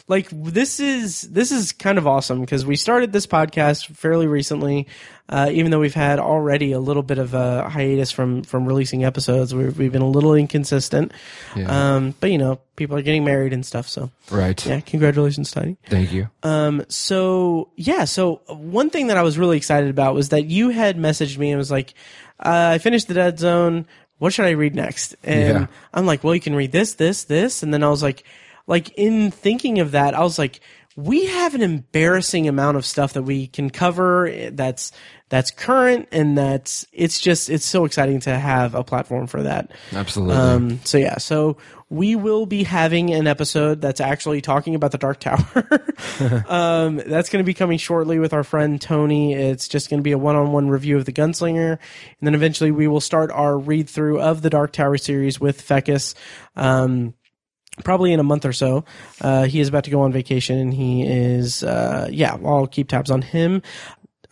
like 0.09 0.29
this 0.33 0.81
is 0.81 1.21
this 1.23 1.53
is 1.53 1.71
kind 1.73 1.99
of 1.99 2.07
awesome 2.07 2.41
because 2.41 2.67
we 2.67 2.75
started 2.75 3.13
this 3.13 3.27
podcast 3.27 3.87
fairly 3.95 4.27
recently. 4.27 4.89
Uh, 5.29 5.49
even 5.53 5.71
though 5.71 5.79
we've 5.79 5.95
had 5.95 6.19
already 6.19 6.73
a 6.73 6.81
little 6.81 7.05
bit 7.05 7.19
of 7.19 7.35
a 7.35 7.69
hiatus 7.69 8.11
from 8.11 8.43
from 8.43 8.67
releasing 8.67 9.05
episodes, 9.05 9.55
we've, 9.55 9.79
we've 9.79 9.93
been 9.93 10.03
a 10.03 10.09
little 10.09 10.35
inconsistent. 10.35 11.13
Yeah. 11.55 11.95
Um, 11.95 12.15
but 12.19 12.33
you 12.33 12.39
know, 12.39 12.59
people 12.75 12.97
are 12.97 13.03
getting 13.03 13.25
married 13.25 13.53
and 13.53 13.65
stuff. 13.65 13.87
So 13.89 14.11
Right. 14.31 14.65
yeah, 14.67 14.81
congratulations, 14.81 15.53
Tiny. 15.53 15.77
Thank 15.87 16.13
you. 16.13 16.29
Um, 16.43 16.85
so 16.89 17.71
yeah, 17.77 18.05
so 18.07 18.41
one 18.49 18.91
thing 18.91 19.07
that 19.09 19.17
I 19.17 19.23
was 19.23 19.39
really 19.39 19.57
excited 19.59 19.91
about 19.91 20.15
was 20.15 20.31
that 20.31 20.47
you 20.47 20.71
had 20.71 20.97
messaged 20.97 21.39
me 21.39 21.51
and 21.51 21.59
was 21.59 21.71
like, 21.71 21.95
uh, 22.41 22.71
I 22.75 22.79
finished 22.79 23.07
the 23.07 23.15
Dead 23.15 23.39
Zone. 23.39 23.87
What 24.21 24.33
should 24.33 24.45
I 24.45 24.51
read 24.51 24.75
next? 24.75 25.17
And 25.25 25.61
Yeah. 25.61 25.67
I'm 25.93 26.07
like, 26.07 26.23
well, 26.23 26.35
you 26.35 26.41
can 26.41 26.55
read 26.55 26.73
this, 26.73 26.95
this, 26.95 27.25
this. 27.25 27.63
And 27.63 27.75
then 27.75 27.83
I 27.83 27.89
was 27.89 28.03
like, 28.03 28.23
like 28.67 28.91
in 28.97 29.31
thinking 29.31 29.81
of 29.81 29.93
that, 29.93 30.15
I 30.15 30.21
was 30.21 30.39
like, 30.39 30.61
we 30.95 31.27
have 31.27 31.55
an 31.55 31.63
embarrassing 31.63 32.47
amount 32.47 32.77
of 32.77 32.85
stuff 32.85 33.15
that 33.15 33.23
we 33.23 33.47
can 33.47 33.71
cover 33.71 34.27
eh, 34.27 34.51
that's 34.53 34.93
that's 35.31 35.51
current 35.51 36.09
and 36.13 36.37
that's 36.37 36.85
it's 36.93 37.19
just 37.21 37.49
it's 37.49 37.65
so 37.65 37.85
exciting 37.87 38.21
to 38.21 38.39
have 38.39 38.75
a 38.75 38.85
platform 38.85 39.27
for 39.27 39.43
that. 39.43 39.71
Absolutely. 39.93 40.37
Um, 40.37 40.81
so 40.85 40.99
yeah, 40.99 41.17
so 41.19 41.57
we 41.91 42.15
will 42.15 42.47
be 42.47 42.63
having 42.63 43.13
an 43.13 43.27
episode 43.27 43.81
that's 43.81 44.01
actually 44.01 44.41
talking 44.41 44.77
about 44.77 44.93
the 44.93 44.99
Dark 44.99 45.19
Tower. 45.19 45.45
um, 46.49 46.97
that's 47.05 47.29
going 47.29 47.43
to 47.43 47.47
be 47.47 47.53
coming 47.53 47.79
shortly 47.79 48.21
with 48.21 48.33
our 48.33 48.45
friend 48.45 48.81
Tony. 48.81 49.35
It's 49.35 49.67
just 49.67 49.91
going 49.91 49.99
to 49.99 50.05
be 50.05 50.13
a 50.13 50.19
one-on-one 50.19 50.69
review 50.69 50.97
of 50.97 51.05
the 51.05 51.13
Gunslinger, 51.13 51.73
and 51.73 51.79
then 52.23 52.37
eventually 52.37 52.71
we 52.71 52.87
will 52.87 53.01
start 53.01 53.33
our 53.33 53.59
read-through 53.59 54.21
of 54.21 54.41
the 54.41 54.51
Dark 54.51 54.73
Tower 54.73 54.97
series 54.99 55.41
with 55.41 55.61
Fecus. 55.67 56.15
Um, 56.55 57.15
probably 57.83 58.13
in 58.13 58.21
a 58.21 58.25
month 58.25 58.45
or 58.45 58.53
so. 58.53 58.85
Uh, 59.21 59.45
he 59.45 59.61
is 59.61 59.69
about 59.69 59.85
to 59.85 59.91
go 59.91 60.03
on 60.03 60.13
vacation, 60.13 60.59
and 60.59 60.73
he 60.73 61.05
is, 61.07 61.63
uh, 61.65 62.09
yeah, 62.11 62.37
I'll 62.45 62.67
keep 62.67 62.89
tabs 62.89 63.11
on 63.11 63.23
him. 63.23 63.63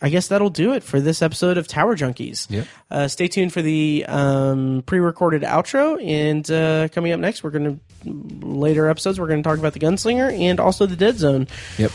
I 0.01 0.09
guess 0.09 0.29
that'll 0.29 0.49
do 0.49 0.73
it 0.73 0.83
for 0.83 1.01
this 1.01 1.21
episode 1.21 1.57
of 1.57 1.67
Tower 1.67 1.95
Junkies. 1.97 2.49
Yep. 2.49 2.67
Uh, 2.89 3.07
stay 3.09 3.27
tuned 3.27 3.51
for 3.51 3.61
the 3.61 4.05
um, 4.07 4.81
pre-recorded 4.85 5.41
outro, 5.41 6.01
and 6.01 6.49
uh, 6.49 6.87
coming 6.89 7.11
up 7.11 7.19
next, 7.19 7.43
we're 7.43 7.49
going 7.49 7.79
to 8.05 8.45
later 8.47 8.87
episodes. 8.89 9.19
We're 9.19 9.27
going 9.27 9.43
to 9.43 9.47
talk 9.49 9.59
about 9.59 9.73
the 9.73 9.79
Gunslinger 9.79 10.31
and 10.39 10.59
also 10.59 10.85
the 10.85 10.95
Dead 10.95 11.17
Zone. 11.17 11.47
yep. 11.77 11.91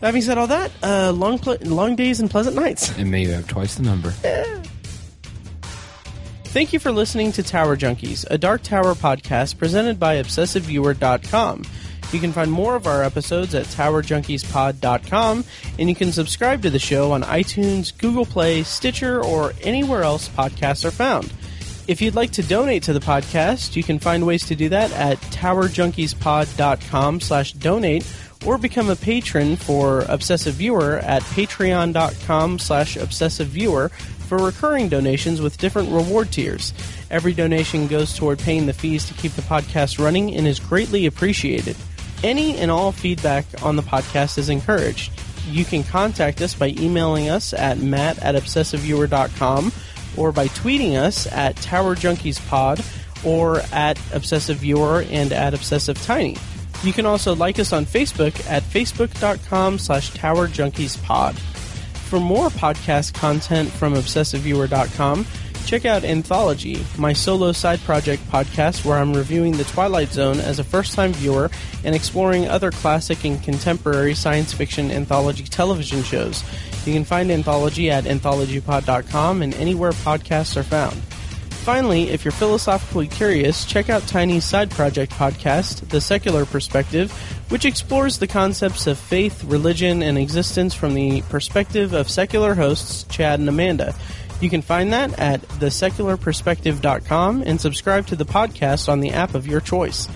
Having 0.00 0.22
said 0.22 0.38
all 0.38 0.46
that, 0.46 0.70
uh, 0.82 1.10
long 1.12 1.38
ple- 1.38 1.56
long 1.62 1.96
days 1.96 2.20
and 2.20 2.30
pleasant 2.30 2.54
nights. 2.56 2.90
And 2.98 3.10
may 3.10 3.22
you 3.22 3.30
have 3.32 3.48
twice 3.48 3.74
the 3.76 3.82
number. 3.82 4.10
Thank 6.44 6.72
you 6.72 6.78
for 6.78 6.90
listening 6.90 7.32
to 7.32 7.42
Tower 7.42 7.76
Junkies, 7.76 8.24
a 8.30 8.38
Dark 8.38 8.62
Tower 8.62 8.94
podcast 8.94 9.58
presented 9.58 9.98
by 10.00 10.16
ObsessiveViewer.com. 10.22 11.64
You 12.12 12.20
can 12.20 12.32
find 12.32 12.50
more 12.50 12.76
of 12.76 12.86
our 12.86 13.02
episodes 13.02 13.54
at 13.54 13.66
TowerJunkiesPod.com, 13.66 15.44
and 15.78 15.88
you 15.88 15.94
can 15.94 16.12
subscribe 16.12 16.62
to 16.62 16.70
the 16.70 16.78
show 16.78 17.12
on 17.12 17.22
iTunes, 17.22 17.96
Google 17.96 18.24
Play, 18.24 18.62
Stitcher, 18.62 19.22
or 19.22 19.52
anywhere 19.62 20.02
else 20.02 20.28
podcasts 20.28 20.84
are 20.84 20.90
found. 20.90 21.32
If 21.88 22.02
you'd 22.02 22.16
like 22.16 22.32
to 22.32 22.42
donate 22.42 22.84
to 22.84 22.92
the 22.92 23.00
podcast, 23.00 23.76
you 23.76 23.82
can 23.82 23.98
find 23.98 24.26
ways 24.26 24.46
to 24.46 24.56
do 24.56 24.68
that 24.70 24.92
at 24.92 25.18
towerjunkiespod.com 25.18 27.20
slash 27.20 27.52
donate 27.52 28.04
or 28.44 28.58
become 28.58 28.90
a 28.90 28.96
patron 28.96 29.56
for 29.56 30.04
Obsessive 30.08 30.54
Viewer 30.54 30.98
at 30.98 31.22
patreon.com 31.22 32.58
slash 32.58 32.96
obsessive 32.96 33.48
viewer 33.48 33.88
for 33.88 34.38
recurring 34.38 34.88
donations 34.88 35.40
with 35.40 35.58
different 35.58 35.90
reward 35.90 36.32
tiers. 36.32 36.74
Every 37.10 37.32
donation 37.32 37.86
goes 37.86 38.16
toward 38.16 38.40
paying 38.40 38.66
the 38.66 38.72
fees 38.72 39.06
to 39.06 39.14
keep 39.14 39.32
the 39.32 39.42
podcast 39.42 40.02
running 40.02 40.34
and 40.34 40.46
is 40.46 40.58
greatly 40.58 41.06
appreciated. 41.06 41.76
Any 42.26 42.56
and 42.56 42.72
all 42.72 42.90
feedback 42.90 43.44
on 43.62 43.76
the 43.76 43.82
podcast 43.82 44.36
is 44.36 44.48
encouraged. 44.48 45.12
You 45.48 45.64
can 45.64 45.84
contact 45.84 46.42
us 46.42 46.56
by 46.56 46.70
emailing 46.76 47.28
us 47.28 47.54
at 47.54 47.78
matt 47.78 48.18
at 48.18 48.34
obsessiveviewer.com 48.34 49.70
or 50.16 50.32
by 50.32 50.48
tweeting 50.48 50.96
us 50.96 51.30
at 51.30 51.54
towerjunkiespod 51.54 53.24
or 53.24 53.60
at 53.72 53.96
obsessiveviewer 54.10 55.06
and 55.08 55.32
at 55.32 55.52
obsessivetiny. 55.52 56.36
You 56.84 56.92
can 56.92 57.06
also 57.06 57.32
like 57.36 57.60
us 57.60 57.72
on 57.72 57.86
Facebook 57.86 58.44
at 58.50 58.64
facebook.com 58.64 59.78
slash 59.78 60.10
towerjunkiespod. 60.10 61.38
For 61.38 62.18
more 62.18 62.48
podcast 62.48 63.14
content 63.14 63.70
from 63.70 63.94
obsessiveviewer.com, 63.94 65.26
check 65.66 65.84
out 65.84 66.04
Anthology, 66.04 66.86
my 66.96 67.12
solo 67.12 67.50
side 67.50 67.80
project 67.80 68.22
podcast 68.30 68.84
where 68.84 68.98
I'm 68.98 69.12
reviewing 69.12 69.56
The 69.56 69.64
Twilight 69.64 70.10
Zone 70.10 70.38
as 70.38 70.60
a 70.60 70.64
first 70.64 70.94
time 70.94 71.12
viewer 71.12 71.50
and 71.82 71.92
exploring 71.92 72.46
other 72.46 72.70
classic 72.70 73.24
and 73.24 73.42
contemporary 73.42 74.14
science 74.14 74.52
fiction 74.52 74.92
anthology 74.92 75.42
television 75.42 76.04
shows. 76.04 76.44
You 76.86 76.92
can 76.92 77.04
find 77.04 77.32
Anthology 77.32 77.90
at 77.90 78.04
anthologypod.com 78.04 79.42
and 79.42 79.54
anywhere 79.54 79.90
podcasts 79.90 80.56
are 80.56 80.62
found. 80.62 80.94
Finally, 81.66 82.10
if 82.10 82.24
you're 82.24 82.30
philosophically 82.30 83.08
curious, 83.08 83.64
check 83.64 83.90
out 83.90 84.06
Tiny's 84.06 84.44
side 84.44 84.70
project 84.70 85.10
podcast, 85.10 85.88
The 85.88 86.00
Secular 86.00 86.46
Perspective, 86.46 87.10
which 87.48 87.64
explores 87.64 88.18
the 88.18 88.28
concepts 88.28 88.86
of 88.86 88.96
faith, 88.96 89.42
religion, 89.42 90.00
and 90.00 90.16
existence 90.16 90.74
from 90.74 90.94
the 90.94 91.22
perspective 91.22 91.92
of 91.92 92.08
secular 92.08 92.54
hosts 92.54 93.02
Chad 93.10 93.40
and 93.40 93.48
Amanda. 93.48 93.96
You 94.40 94.50
can 94.50 94.62
find 94.62 94.92
that 94.92 95.18
at 95.18 95.42
thesecularperspective.com 95.42 97.42
and 97.42 97.60
subscribe 97.60 98.06
to 98.08 98.16
the 98.16 98.26
podcast 98.26 98.88
on 98.88 99.00
the 99.00 99.10
app 99.10 99.34
of 99.34 99.46
your 99.46 99.60
choice. 99.60 100.08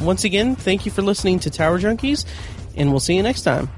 Once 0.00 0.24
again, 0.24 0.56
thank 0.56 0.86
you 0.86 0.92
for 0.92 1.02
listening 1.02 1.38
to 1.40 1.50
Tower 1.50 1.80
Junkies, 1.80 2.24
and 2.76 2.90
we'll 2.90 3.00
see 3.00 3.16
you 3.16 3.22
next 3.22 3.42
time. 3.42 3.68